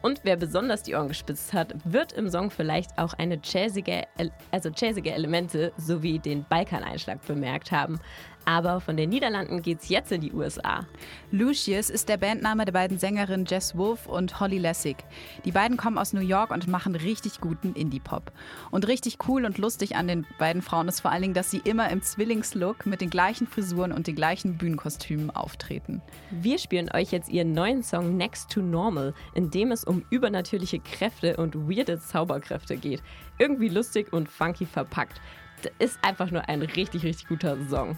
Und 0.01 0.21
wer 0.23 0.35
besonders 0.35 0.83
die 0.83 0.95
Ohren 0.95 1.09
gespitzt 1.09 1.53
hat, 1.53 1.75
wird 1.85 2.13
im 2.13 2.29
Song 2.29 2.49
vielleicht 2.49 2.97
auch 2.97 3.13
eine 3.13 3.39
jazzige, 3.43 4.07
also 4.51 4.69
jazzige 4.75 5.13
Elemente 5.13 5.71
sowie 5.77 6.17
den 6.17 6.43
Balkaneinschlag 6.49 7.25
bemerkt 7.25 7.71
haben. 7.71 7.99
Aber 8.45 8.81
von 8.81 8.97
den 8.97 9.09
Niederlanden 9.09 9.61
geht's 9.61 9.89
jetzt 9.89 10.11
in 10.11 10.21
die 10.21 10.33
USA. 10.33 10.87
Lucius 11.31 11.89
ist 11.89 12.09
der 12.09 12.17
Bandname 12.17 12.65
der 12.65 12.71
beiden 12.71 12.97
Sängerinnen 12.97 13.45
Jess 13.45 13.77
Wolf 13.77 14.07
und 14.07 14.39
Holly 14.39 14.57
Lessig. 14.57 14.97
Die 15.45 15.51
beiden 15.51 15.77
kommen 15.77 15.97
aus 15.97 16.13
New 16.13 16.21
York 16.21 16.51
und 16.51 16.67
machen 16.67 16.95
richtig 16.95 17.39
guten 17.39 17.73
Indie-Pop. 17.73 18.31
Und 18.71 18.87
richtig 18.87 19.19
cool 19.27 19.45
und 19.45 19.57
lustig 19.57 19.95
an 19.95 20.07
den 20.07 20.25
beiden 20.39 20.61
Frauen 20.61 20.87
ist 20.87 21.01
vor 21.01 21.11
allen 21.11 21.21
Dingen, 21.21 21.33
dass 21.33 21.51
sie 21.51 21.61
immer 21.63 21.89
im 21.89 22.01
Zwillingslook 22.01 22.85
mit 22.85 23.01
den 23.01 23.09
gleichen 23.09 23.47
Frisuren 23.47 23.91
und 23.91 24.07
den 24.07 24.15
gleichen 24.15 24.57
Bühnenkostümen 24.57 25.29
auftreten. 25.29 26.01
Wir 26.31 26.57
spielen 26.57 26.89
euch 26.93 27.11
jetzt 27.11 27.29
ihren 27.29 27.53
neuen 27.53 27.83
Song 27.83 28.17
Next 28.17 28.51
to 28.51 28.61
Normal, 28.61 29.13
in 29.35 29.51
dem 29.51 29.71
es 29.71 29.83
um 29.83 30.03
übernatürliche 30.09 30.79
Kräfte 30.79 31.37
und 31.37 31.69
weirde 31.69 31.99
Zauberkräfte 31.99 32.77
geht. 32.77 33.03
Irgendwie 33.37 33.69
lustig 33.69 34.11
und 34.11 34.29
funky 34.29 34.65
verpackt. 34.65 35.21
Das 35.61 35.71
ist 35.79 35.99
einfach 36.03 36.31
nur 36.31 36.49
ein 36.49 36.61
richtig, 36.61 37.03
richtig 37.03 37.27
guter 37.27 37.57
Song. 37.69 37.97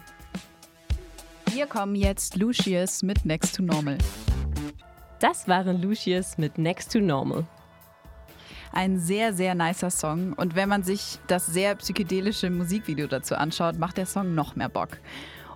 Hier 1.54 1.68
kommen 1.68 1.94
jetzt 1.94 2.36
Lucius 2.36 3.04
mit 3.04 3.26
Next 3.26 3.58
to 3.58 3.62
Normal. 3.62 4.00
Das 5.20 5.48
waren 5.48 5.80
Lucius 5.84 6.40
mit 6.40 6.58
Next 6.58 6.92
to 6.94 7.00
Normal. 7.00 7.46
Ein 8.72 8.98
sehr, 8.98 9.34
sehr 9.36 9.54
nicer 9.54 9.92
Song. 9.92 10.34
Und 10.34 10.56
wenn 10.56 10.68
man 10.68 10.82
sich 10.82 11.20
das 11.28 11.46
sehr 11.46 11.76
psychedelische 11.76 12.50
Musikvideo 12.50 13.06
dazu 13.06 13.36
anschaut, 13.36 13.78
macht 13.78 13.98
der 13.98 14.08
Song 14.08 14.34
noch 14.34 14.56
mehr 14.56 14.68
Bock. 14.68 14.98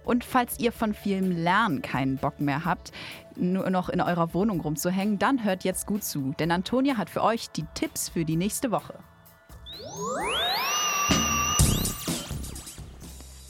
Und 0.06 0.24
falls 0.24 0.60
ihr 0.60 0.72
von 0.72 0.94
vielem 0.94 1.32
Lernen 1.32 1.82
keinen 1.82 2.18
Bock 2.18 2.40
mehr 2.40 2.64
habt, 2.64 2.92
nur 3.36 3.68
noch 3.72 3.90
in 3.90 4.00
eurer 4.00 4.36
Wohnung 4.36 4.62
rumzuhängen, 4.62 5.18
dann 5.18 5.44
hört 5.44 5.64
jetzt 5.64 5.88
gut 5.88 6.04
zu, 6.04 6.36
denn 6.38 6.52
Antonia 6.52 6.98
hat 6.98 7.10
für 7.10 7.24
euch 7.24 7.50
die 7.50 7.66
Tipps 7.74 8.10
für 8.10 8.24
die 8.24 8.38
nächste 8.38 8.70
Woche. 8.70 9.00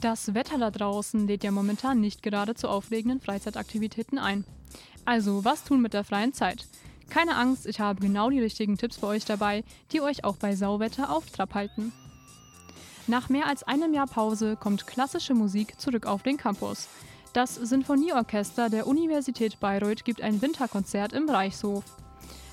Das 0.01 0.35
Wetter 0.35 0.59
da 0.59 0.69
draußen 0.69 1.27
lädt 1.27 1.43
ja 1.43 1.51
momentan 1.51 1.99
nicht 1.99 2.21
gerade 2.21 2.53
zu 2.53 2.69
aufregenden 2.69 3.19
Freizeitaktivitäten 3.19 4.19
ein. 4.19 4.45
Also, 5.05 5.43
was 5.43 5.63
tun 5.63 5.81
mit 5.81 5.93
der 5.93 6.03
freien 6.03 6.33
Zeit? 6.33 6.67
Keine 7.09 7.35
Angst, 7.35 7.65
ich 7.65 7.79
habe 7.79 8.01
genau 8.01 8.29
die 8.29 8.41
richtigen 8.41 8.77
Tipps 8.77 8.97
für 8.97 9.07
euch 9.07 9.25
dabei, 9.25 9.63
die 9.91 10.01
euch 10.01 10.23
auch 10.23 10.35
bei 10.37 10.55
Sauwetter 10.55 11.09
auf 11.09 11.25
Trab 11.31 11.53
halten. 11.55 11.93
Nach 13.07 13.29
mehr 13.29 13.47
als 13.47 13.63
einem 13.63 13.93
Jahr 13.93 14.07
Pause 14.07 14.57
kommt 14.57 14.85
klassische 14.85 15.33
Musik 15.33 15.79
zurück 15.79 16.05
auf 16.05 16.23
den 16.23 16.37
Campus. 16.37 16.89
Das 17.33 17.55
Sinfonieorchester 17.55 18.69
der 18.69 18.85
Universität 18.85 19.59
Bayreuth 19.59 20.03
gibt 20.03 20.21
ein 20.21 20.41
Winterkonzert 20.41 21.13
im 21.13 21.29
Reichshof. 21.29 21.83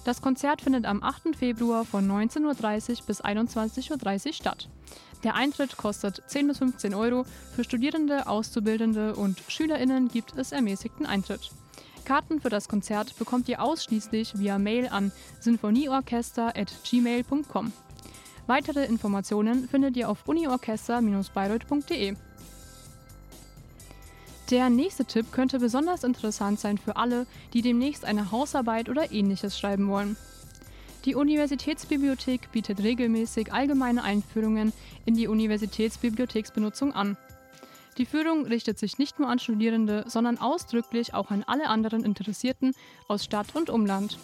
Das 0.04 0.20
Konzert 0.20 0.60
findet 0.60 0.84
am 0.84 1.02
8. 1.02 1.34
Februar 1.36 1.84
von 1.84 2.06
19.30 2.06 3.00
Uhr 3.00 3.06
bis 3.06 3.24
21.30 3.24 4.26
Uhr 4.26 4.32
statt. 4.34 4.68
Der 5.24 5.34
Eintritt 5.34 5.76
kostet 5.78 6.22
10 6.26 6.48
bis 6.48 6.58
15 6.58 6.92
Euro. 6.94 7.24
Für 7.56 7.64
Studierende, 7.64 8.26
Auszubildende 8.26 9.16
und 9.16 9.42
SchülerInnen 9.48 10.08
gibt 10.08 10.36
es 10.36 10.52
ermäßigten 10.52 11.06
Eintritt. 11.06 11.50
Karten 12.04 12.40
für 12.40 12.50
das 12.50 12.68
Konzert 12.68 13.18
bekommt 13.18 13.48
ihr 13.48 13.62
ausschließlich 13.62 14.38
via 14.38 14.58
Mail 14.58 14.88
an 14.88 15.10
sinfonieorchester.gmail.com. 15.40 17.72
Weitere 18.46 18.84
Informationen 18.84 19.66
findet 19.66 19.96
ihr 19.96 20.10
auf 20.10 20.28
uniorchester-bayreuth.de. 20.28 22.16
Der 24.54 24.70
nächste 24.70 25.04
Tipp 25.04 25.32
könnte 25.32 25.58
besonders 25.58 26.04
interessant 26.04 26.60
sein 26.60 26.78
für 26.78 26.94
alle, 26.94 27.26
die 27.54 27.60
demnächst 27.60 28.04
eine 28.04 28.30
Hausarbeit 28.30 28.88
oder 28.88 29.10
ähnliches 29.10 29.58
schreiben 29.58 29.88
wollen. 29.88 30.16
Die 31.06 31.16
Universitätsbibliothek 31.16 32.52
bietet 32.52 32.80
regelmäßig 32.80 33.52
allgemeine 33.52 34.04
Einführungen 34.04 34.72
in 35.06 35.16
die 35.16 35.26
Universitätsbibliotheksbenutzung 35.26 36.92
an. 36.92 37.16
Die 37.98 38.06
Führung 38.06 38.46
richtet 38.46 38.78
sich 38.78 38.96
nicht 38.96 39.18
nur 39.18 39.28
an 39.28 39.40
Studierende, 39.40 40.04
sondern 40.06 40.38
ausdrücklich 40.38 41.14
auch 41.14 41.32
an 41.32 41.42
alle 41.42 41.66
anderen 41.68 42.04
Interessierten 42.04 42.76
aus 43.08 43.24
Stadt 43.24 43.56
und 43.56 43.70
Umland. 43.70 44.20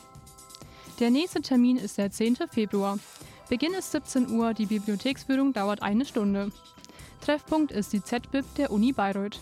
Der 1.01 1.11
nächste 1.11 1.41
Termin 1.41 1.77
ist 1.77 1.99
der 1.99 2.13
10. 2.13 2.37
Februar. 2.53 3.01
Beginn 3.49 3.75
ist 3.75 3.91
17 3.91 4.31
Uhr, 4.31 4.55
die 4.55 4.67
Bibliotheksführung 4.67 5.53
dauert 5.53 5.83
eine 5.83 6.05
Stunde. 6.05 6.53
Treffpunkt 7.21 7.73
ist 7.73 7.93
die 7.93 8.05
ZBib 8.05 8.45
der 8.55 8.71
Uni 8.71 8.93
Bayreuth. 8.93 9.41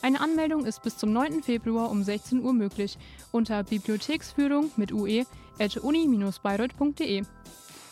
Eine 0.00 0.20
Anmeldung 0.20 0.64
ist 0.64 0.82
bis 0.82 0.96
zum 0.96 1.12
9. 1.12 1.42
Februar 1.42 1.90
um 1.90 2.04
16 2.04 2.44
Uhr 2.44 2.52
möglich 2.52 2.98
unter 3.32 3.64
Bibliotheksführung 3.64 4.70
mit 4.76 4.92
ue 4.92 5.26
at 5.58 5.76
uni-bayreuth.de. 5.76 7.24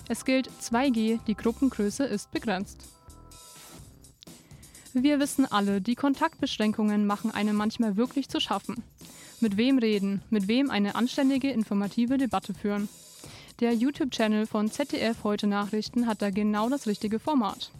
Es 0.09 0.25
gilt 0.25 0.49
2G, 0.49 1.19
die 1.27 1.35
Gruppengröße 1.35 2.05
ist 2.05 2.31
begrenzt. 2.31 2.87
Wir 4.93 5.19
wissen 5.19 5.45
alle, 5.45 5.81
die 5.81 5.97
Kontaktbeschränkungen 5.97 7.07
machen 7.07 7.31
einem 7.33 7.57
manchmal 7.57 7.97
wirklich 7.97 8.29
zu 8.29 8.41
schaffen. 8.41 8.83
Mit 9.41 9.57
wem 9.57 9.79
reden, 9.79 10.23
mit 10.31 10.49
wem 10.49 10.71
eine 10.71 10.95
anständige, 10.95 11.51
informative 11.51 12.19
Debatte 12.19 12.55
führen. 12.55 12.89
Der 13.61 13.75
YouTube-Channel 13.75 14.47
von 14.47 14.71
ZDF 14.71 15.25
Heute 15.25 15.49
Nachrichten 15.49 16.07
hat 16.07 16.23
da 16.23 16.31
genau 16.31 16.69
das 16.69 16.87
richtige 16.87 17.19
Format. 17.19 17.73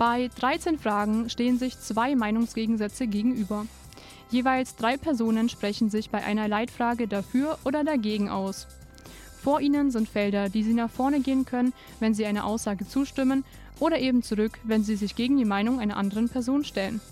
Bei 0.00 0.30
13 0.34 0.78
Fragen 0.78 1.28
stehen 1.28 1.58
sich 1.58 1.78
zwei 1.78 2.16
Meinungsgegensätze 2.16 3.06
gegenüber. 3.06 3.66
Jeweils 4.30 4.74
drei 4.74 4.96
Personen 4.96 5.50
sprechen 5.50 5.90
sich 5.90 6.08
bei 6.08 6.24
einer 6.24 6.48
Leitfrage 6.48 7.06
dafür 7.06 7.58
oder 7.66 7.84
dagegen 7.84 8.30
aus. 8.30 8.66
Vor 9.42 9.60
ihnen 9.60 9.90
sind 9.90 10.08
Felder, 10.08 10.48
die 10.48 10.62
sie 10.62 10.72
nach 10.72 10.90
vorne 10.90 11.20
gehen 11.20 11.44
können, 11.44 11.74
wenn 11.98 12.14
sie 12.14 12.24
einer 12.24 12.46
Aussage 12.46 12.88
zustimmen 12.88 13.44
oder 13.78 13.98
eben 13.98 14.22
zurück, 14.22 14.58
wenn 14.64 14.84
sie 14.84 14.96
sich 14.96 15.16
gegen 15.16 15.36
die 15.36 15.44
Meinung 15.44 15.80
einer 15.80 15.98
anderen 15.98 16.30
Person 16.30 16.64
stellen. 16.64 17.02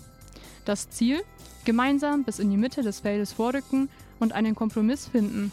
Das 0.65 0.89
Ziel? 0.89 1.21
Gemeinsam 1.65 2.23
bis 2.23 2.39
in 2.39 2.49
die 2.49 2.57
Mitte 2.57 2.81
des 2.81 3.01
Feldes 3.01 3.33
vorrücken 3.33 3.89
und 4.19 4.33
einen 4.33 4.55
Kompromiss 4.55 5.07
finden. 5.07 5.51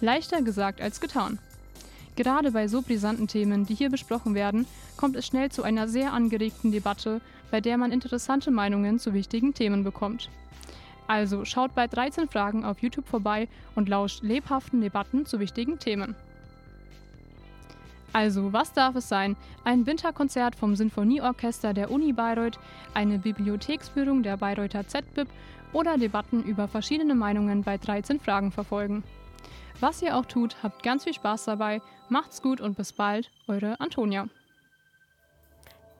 Leichter 0.00 0.40
gesagt 0.40 0.80
als 0.80 0.98
getan. 1.02 1.38
Gerade 2.16 2.52
bei 2.52 2.68
so 2.68 2.82
brisanten 2.82 3.26
Themen, 3.26 3.66
die 3.66 3.74
hier 3.74 3.90
besprochen 3.90 4.34
werden, 4.34 4.66
kommt 4.96 5.16
es 5.16 5.26
schnell 5.26 5.50
zu 5.50 5.62
einer 5.62 5.88
sehr 5.88 6.12
angeregten 6.12 6.70
Debatte, 6.70 7.20
bei 7.50 7.60
der 7.60 7.76
man 7.76 7.90
interessante 7.90 8.50
Meinungen 8.50 8.98
zu 8.98 9.14
wichtigen 9.14 9.52
Themen 9.52 9.82
bekommt. 9.82 10.30
Also 11.06 11.44
schaut 11.44 11.74
bei 11.74 11.86
13 11.86 12.28
Fragen 12.28 12.64
auf 12.64 12.80
YouTube 12.80 13.08
vorbei 13.08 13.48
und 13.74 13.88
lauscht 13.88 14.22
lebhaften 14.22 14.80
Debatten 14.80 15.26
zu 15.26 15.40
wichtigen 15.40 15.78
Themen. 15.78 16.14
Also, 18.12 18.52
was 18.52 18.72
darf 18.72 18.94
es 18.94 19.08
sein? 19.08 19.36
Ein 19.64 19.86
Winterkonzert 19.86 20.54
vom 20.54 20.76
Sinfonieorchester 20.76 21.74
der 21.74 21.90
Uni 21.90 22.12
Bayreuth, 22.12 22.60
eine 22.94 23.18
Bibliotheksführung 23.18 24.22
der 24.22 24.36
Bayreuther 24.36 24.86
ZBib 24.86 25.26
oder 25.72 25.98
Debatten 25.98 26.44
über 26.44 26.68
verschiedene 26.68 27.16
Meinungen 27.16 27.64
bei 27.64 27.76
13 27.76 28.20
Fragen 28.20 28.52
verfolgen. 28.52 29.02
Was 29.80 30.02
ihr 30.02 30.16
auch 30.16 30.26
tut, 30.26 30.56
habt 30.62 30.82
ganz 30.82 31.04
viel 31.04 31.14
Spaß 31.14 31.44
dabei. 31.44 31.80
Macht's 32.08 32.42
gut 32.42 32.60
und 32.60 32.76
bis 32.76 32.92
bald, 32.92 33.30
eure 33.48 33.80
Antonia. 33.80 34.28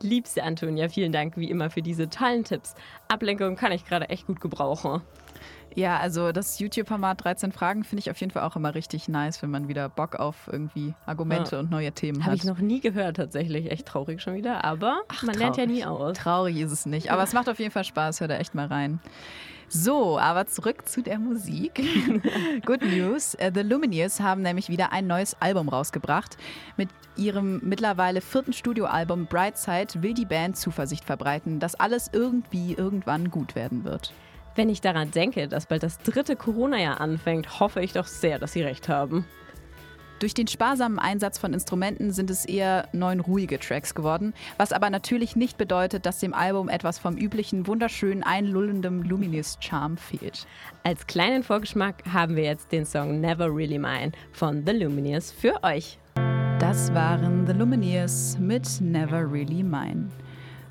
Liebste 0.00 0.42
Antonia, 0.42 0.88
vielen 0.88 1.12
Dank 1.12 1.36
wie 1.36 1.50
immer 1.50 1.70
für 1.70 1.82
diese 1.82 2.08
tollen 2.08 2.44
Tipps. 2.44 2.74
Ablenkung 3.08 3.56
kann 3.56 3.72
ich 3.72 3.84
gerade 3.84 4.08
echt 4.10 4.26
gut 4.26 4.40
gebrauchen. 4.40 5.02
Ja, 5.74 5.98
also 5.98 6.30
das 6.30 6.58
YouTube-Format 6.60 7.24
13 7.24 7.50
Fragen 7.50 7.82
finde 7.82 8.00
ich 8.00 8.10
auf 8.10 8.20
jeden 8.20 8.30
Fall 8.30 8.42
auch 8.42 8.54
immer 8.54 8.74
richtig 8.74 9.08
nice, 9.08 9.42
wenn 9.42 9.50
man 9.50 9.66
wieder 9.66 9.88
Bock 9.88 10.14
auf 10.14 10.48
irgendwie 10.50 10.94
Argumente 11.04 11.56
ja. 11.56 11.60
und 11.60 11.70
neue 11.70 11.90
Themen 11.90 12.18
Hab 12.18 12.26
hat. 12.26 12.26
Habe 12.26 12.36
ich 12.36 12.44
noch 12.44 12.58
nie 12.58 12.80
gehört 12.80 13.16
tatsächlich. 13.16 13.70
Echt 13.70 13.86
traurig 13.86 14.22
schon 14.22 14.34
wieder, 14.34 14.64
aber 14.64 15.00
Ach, 15.08 15.22
man 15.24 15.34
traurig. 15.34 15.38
lernt 15.38 15.56
ja 15.56 15.66
nie 15.66 15.84
aus. 15.84 16.16
Traurig 16.16 16.58
ist 16.58 16.70
es 16.70 16.86
nicht, 16.86 17.10
aber 17.10 17.22
es 17.22 17.32
macht 17.32 17.48
auf 17.48 17.58
jeden 17.58 17.72
Fall 17.72 17.84
Spaß. 17.84 18.20
Hör 18.20 18.28
da 18.28 18.36
echt 18.36 18.54
mal 18.54 18.66
rein. 18.66 19.00
So, 19.76 20.20
aber 20.20 20.46
zurück 20.46 20.88
zu 20.88 21.02
der 21.02 21.18
Musik. 21.18 21.82
Good 22.64 22.82
News. 22.82 23.34
Äh, 23.34 23.50
The 23.52 23.62
Lumineers 23.62 24.20
haben 24.20 24.40
nämlich 24.40 24.68
wieder 24.68 24.92
ein 24.92 25.08
neues 25.08 25.34
Album 25.40 25.68
rausgebracht. 25.68 26.36
Mit 26.76 26.90
ihrem 27.16 27.60
mittlerweile 27.64 28.20
vierten 28.20 28.52
Studioalbum 28.52 29.26
Brightside 29.26 30.00
will 30.00 30.14
die 30.14 30.26
Band 30.26 30.56
Zuversicht 30.56 31.04
verbreiten, 31.04 31.58
dass 31.58 31.74
alles 31.74 32.08
irgendwie 32.12 32.74
irgendwann 32.74 33.32
gut 33.32 33.56
werden 33.56 33.82
wird. 33.82 34.12
Wenn 34.54 34.68
ich 34.68 34.80
daran 34.80 35.10
denke, 35.10 35.48
dass 35.48 35.66
bald 35.66 35.82
das 35.82 35.98
dritte 35.98 36.36
Corona-Jahr 36.36 37.00
anfängt, 37.00 37.58
hoffe 37.58 37.80
ich 37.82 37.94
doch 37.94 38.06
sehr, 38.06 38.38
dass 38.38 38.52
sie 38.52 38.62
recht 38.62 38.88
haben. 38.88 39.26
Durch 40.20 40.32
den 40.32 40.46
sparsamen 40.46 40.98
Einsatz 40.98 41.38
von 41.38 41.52
Instrumenten 41.52 42.12
sind 42.12 42.30
es 42.30 42.44
eher 42.44 42.88
neun 42.92 43.20
ruhige 43.20 43.58
Tracks 43.58 43.94
geworden, 43.94 44.32
was 44.56 44.72
aber 44.72 44.88
natürlich 44.88 45.34
nicht 45.36 45.58
bedeutet, 45.58 46.06
dass 46.06 46.20
dem 46.20 46.34
Album 46.34 46.68
etwas 46.68 46.98
vom 46.98 47.16
üblichen, 47.16 47.66
wunderschönen, 47.66 48.22
einlullenden 48.22 49.02
Luminous-Charme 49.02 49.96
fehlt. 49.96 50.46
Als 50.84 51.06
kleinen 51.06 51.42
Vorgeschmack 51.42 52.04
haben 52.12 52.36
wir 52.36 52.44
jetzt 52.44 52.70
den 52.70 52.86
Song 52.86 53.20
Never 53.20 53.46
Really 53.54 53.78
Mine 53.78 54.12
von 54.32 54.64
The 54.64 54.72
Lumineers 54.72 55.32
für 55.32 55.62
euch. 55.62 55.98
Das 56.60 56.94
waren 56.94 57.46
The 57.46 57.52
Lumineers 57.52 58.38
mit 58.38 58.80
Never 58.80 59.30
Really 59.30 59.62
Mine. 59.62 60.10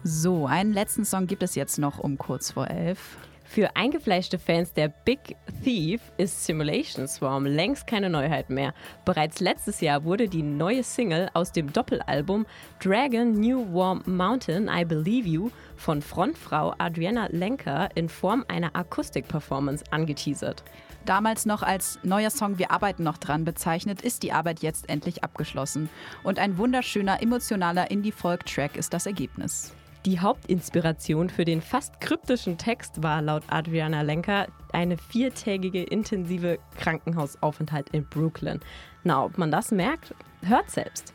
So, 0.03 0.47
einen 0.47 0.73
letzten 0.73 1.05
Song 1.05 1.27
gibt 1.27 1.43
es 1.43 1.55
jetzt 1.55 1.77
noch 1.77 1.99
um 1.99 2.17
kurz 2.17 2.51
vor 2.51 2.69
elf. 2.69 3.17
Für 3.43 3.75
eingefleischte 3.75 4.39
Fans 4.39 4.73
der 4.73 4.87
Big 4.87 5.35
Thief 5.63 6.01
ist 6.17 6.45
Simulation 6.45 7.07
Swarm 7.07 7.45
längst 7.45 7.85
keine 7.85 8.09
Neuheit 8.09 8.49
mehr. 8.49 8.73
Bereits 9.05 9.39
letztes 9.41 9.79
Jahr 9.81 10.03
wurde 10.03 10.27
die 10.27 10.41
neue 10.41 10.83
Single 10.83 11.29
aus 11.33 11.51
dem 11.51 11.71
Doppelalbum 11.71 12.45
Dragon 12.81 13.39
New 13.39 13.73
Warm 13.73 14.01
Mountain 14.05 14.69
I 14.73 14.85
Believe 14.85 15.27
You 15.27 15.49
von 15.75 16.01
Frontfrau 16.01 16.73
Adriana 16.77 17.27
Lenker 17.31 17.89
in 17.95 18.09
Form 18.09 18.43
einer 18.47 18.75
Akustik-Performance 18.75 19.83
angeteasert. 19.91 20.63
Damals 21.05 21.45
noch 21.45 21.63
als 21.63 21.99
neuer 22.03 22.29
Song 22.29 22.57
Wir 22.57 22.71
arbeiten 22.71 23.03
noch 23.03 23.17
dran 23.17 23.43
bezeichnet, 23.43 24.01
ist 24.01 24.23
die 24.23 24.31
Arbeit 24.31 24.61
jetzt 24.61 24.89
endlich 24.89 25.23
abgeschlossen. 25.23 25.89
Und 26.23 26.39
ein 26.39 26.57
wunderschöner, 26.57 27.21
emotionaler 27.21 27.91
Indie-Folk-Track 27.91 28.77
ist 28.77 28.93
das 28.93 29.05
Ergebnis. 29.05 29.75
Die 30.05 30.19
Hauptinspiration 30.19 31.29
für 31.29 31.45
den 31.45 31.61
fast 31.61 32.01
kryptischen 32.01 32.57
Text 32.57 33.01
war 33.01 33.21
laut 33.21 33.43
Adriana 33.47 34.01
Lenker 34.01 34.47
eine 34.73 34.97
viertägige 34.97 35.81
intensive 35.81 36.59
Krankenhausaufenthalt 36.77 37.89
in 37.91 38.05
Brooklyn. 38.09 38.59
Na, 39.05 39.23
ob 39.23 39.37
man 39.37 39.49
das 39.49 39.71
merkt, 39.71 40.13
hört 40.41 40.69
selbst. 40.69 41.13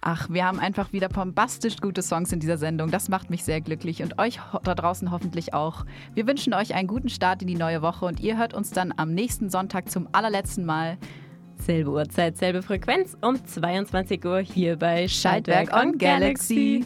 Ach, 0.00 0.28
wir 0.30 0.46
haben 0.46 0.60
einfach 0.60 0.92
wieder 0.94 1.10
bombastisch 1.10 1.76
gute 1.76 2.00
Songs 2.02 2.32
in 2.32 2.40
dieser 2.40 2.56
Sendung. 2.56 2.90
Das 2.90 3.10
macht 3.10 3.28
mich 3.28 3.44
sehr 3.44 3.60
glücklich 3.60 4.02
und 4.02 4.18
euch 4.18 4.38
da 4.62 4.74
draußen 4.74 5.10
hoffentlich 5.10 5.52
auch. 5.52 5.84
Wir 6.14 6.26
wünschen 6.26 6.54
euch 6.54 6.74
einen 6.74 6.88
guten 6.88 7.10
Start 7.10 7.42
in 7.42 7.48
die 7.48 7.54
neue 7.54 7.82
Woche 7.82 8.06
und 8.06 8.20
ihr 8.20 8.38
hört 8.38 8.54
uns 8.54 8.70
dann 8.70 8.94
am 8.96 9.12
nächsten 9.12 9.50
Sonntag 9.50 9.90
zum 9.90 10.08
allerletzten 10.12 10.64
Mal. 10.64 10.96
Selbe 11.58 11.90
Uhrzeit, 11.90 12.36
selbe 12.38 12.62
Frequenz 12.62 13.16
um 13.20 13.44
22 13.44 14.24
Uhr 14.24 14.40
hier 14.40 14.76
bei 14.76 15.06
Schaltwerk 15.06 15.74
on 15.74 15.96
Galaxy. 15.98 16.84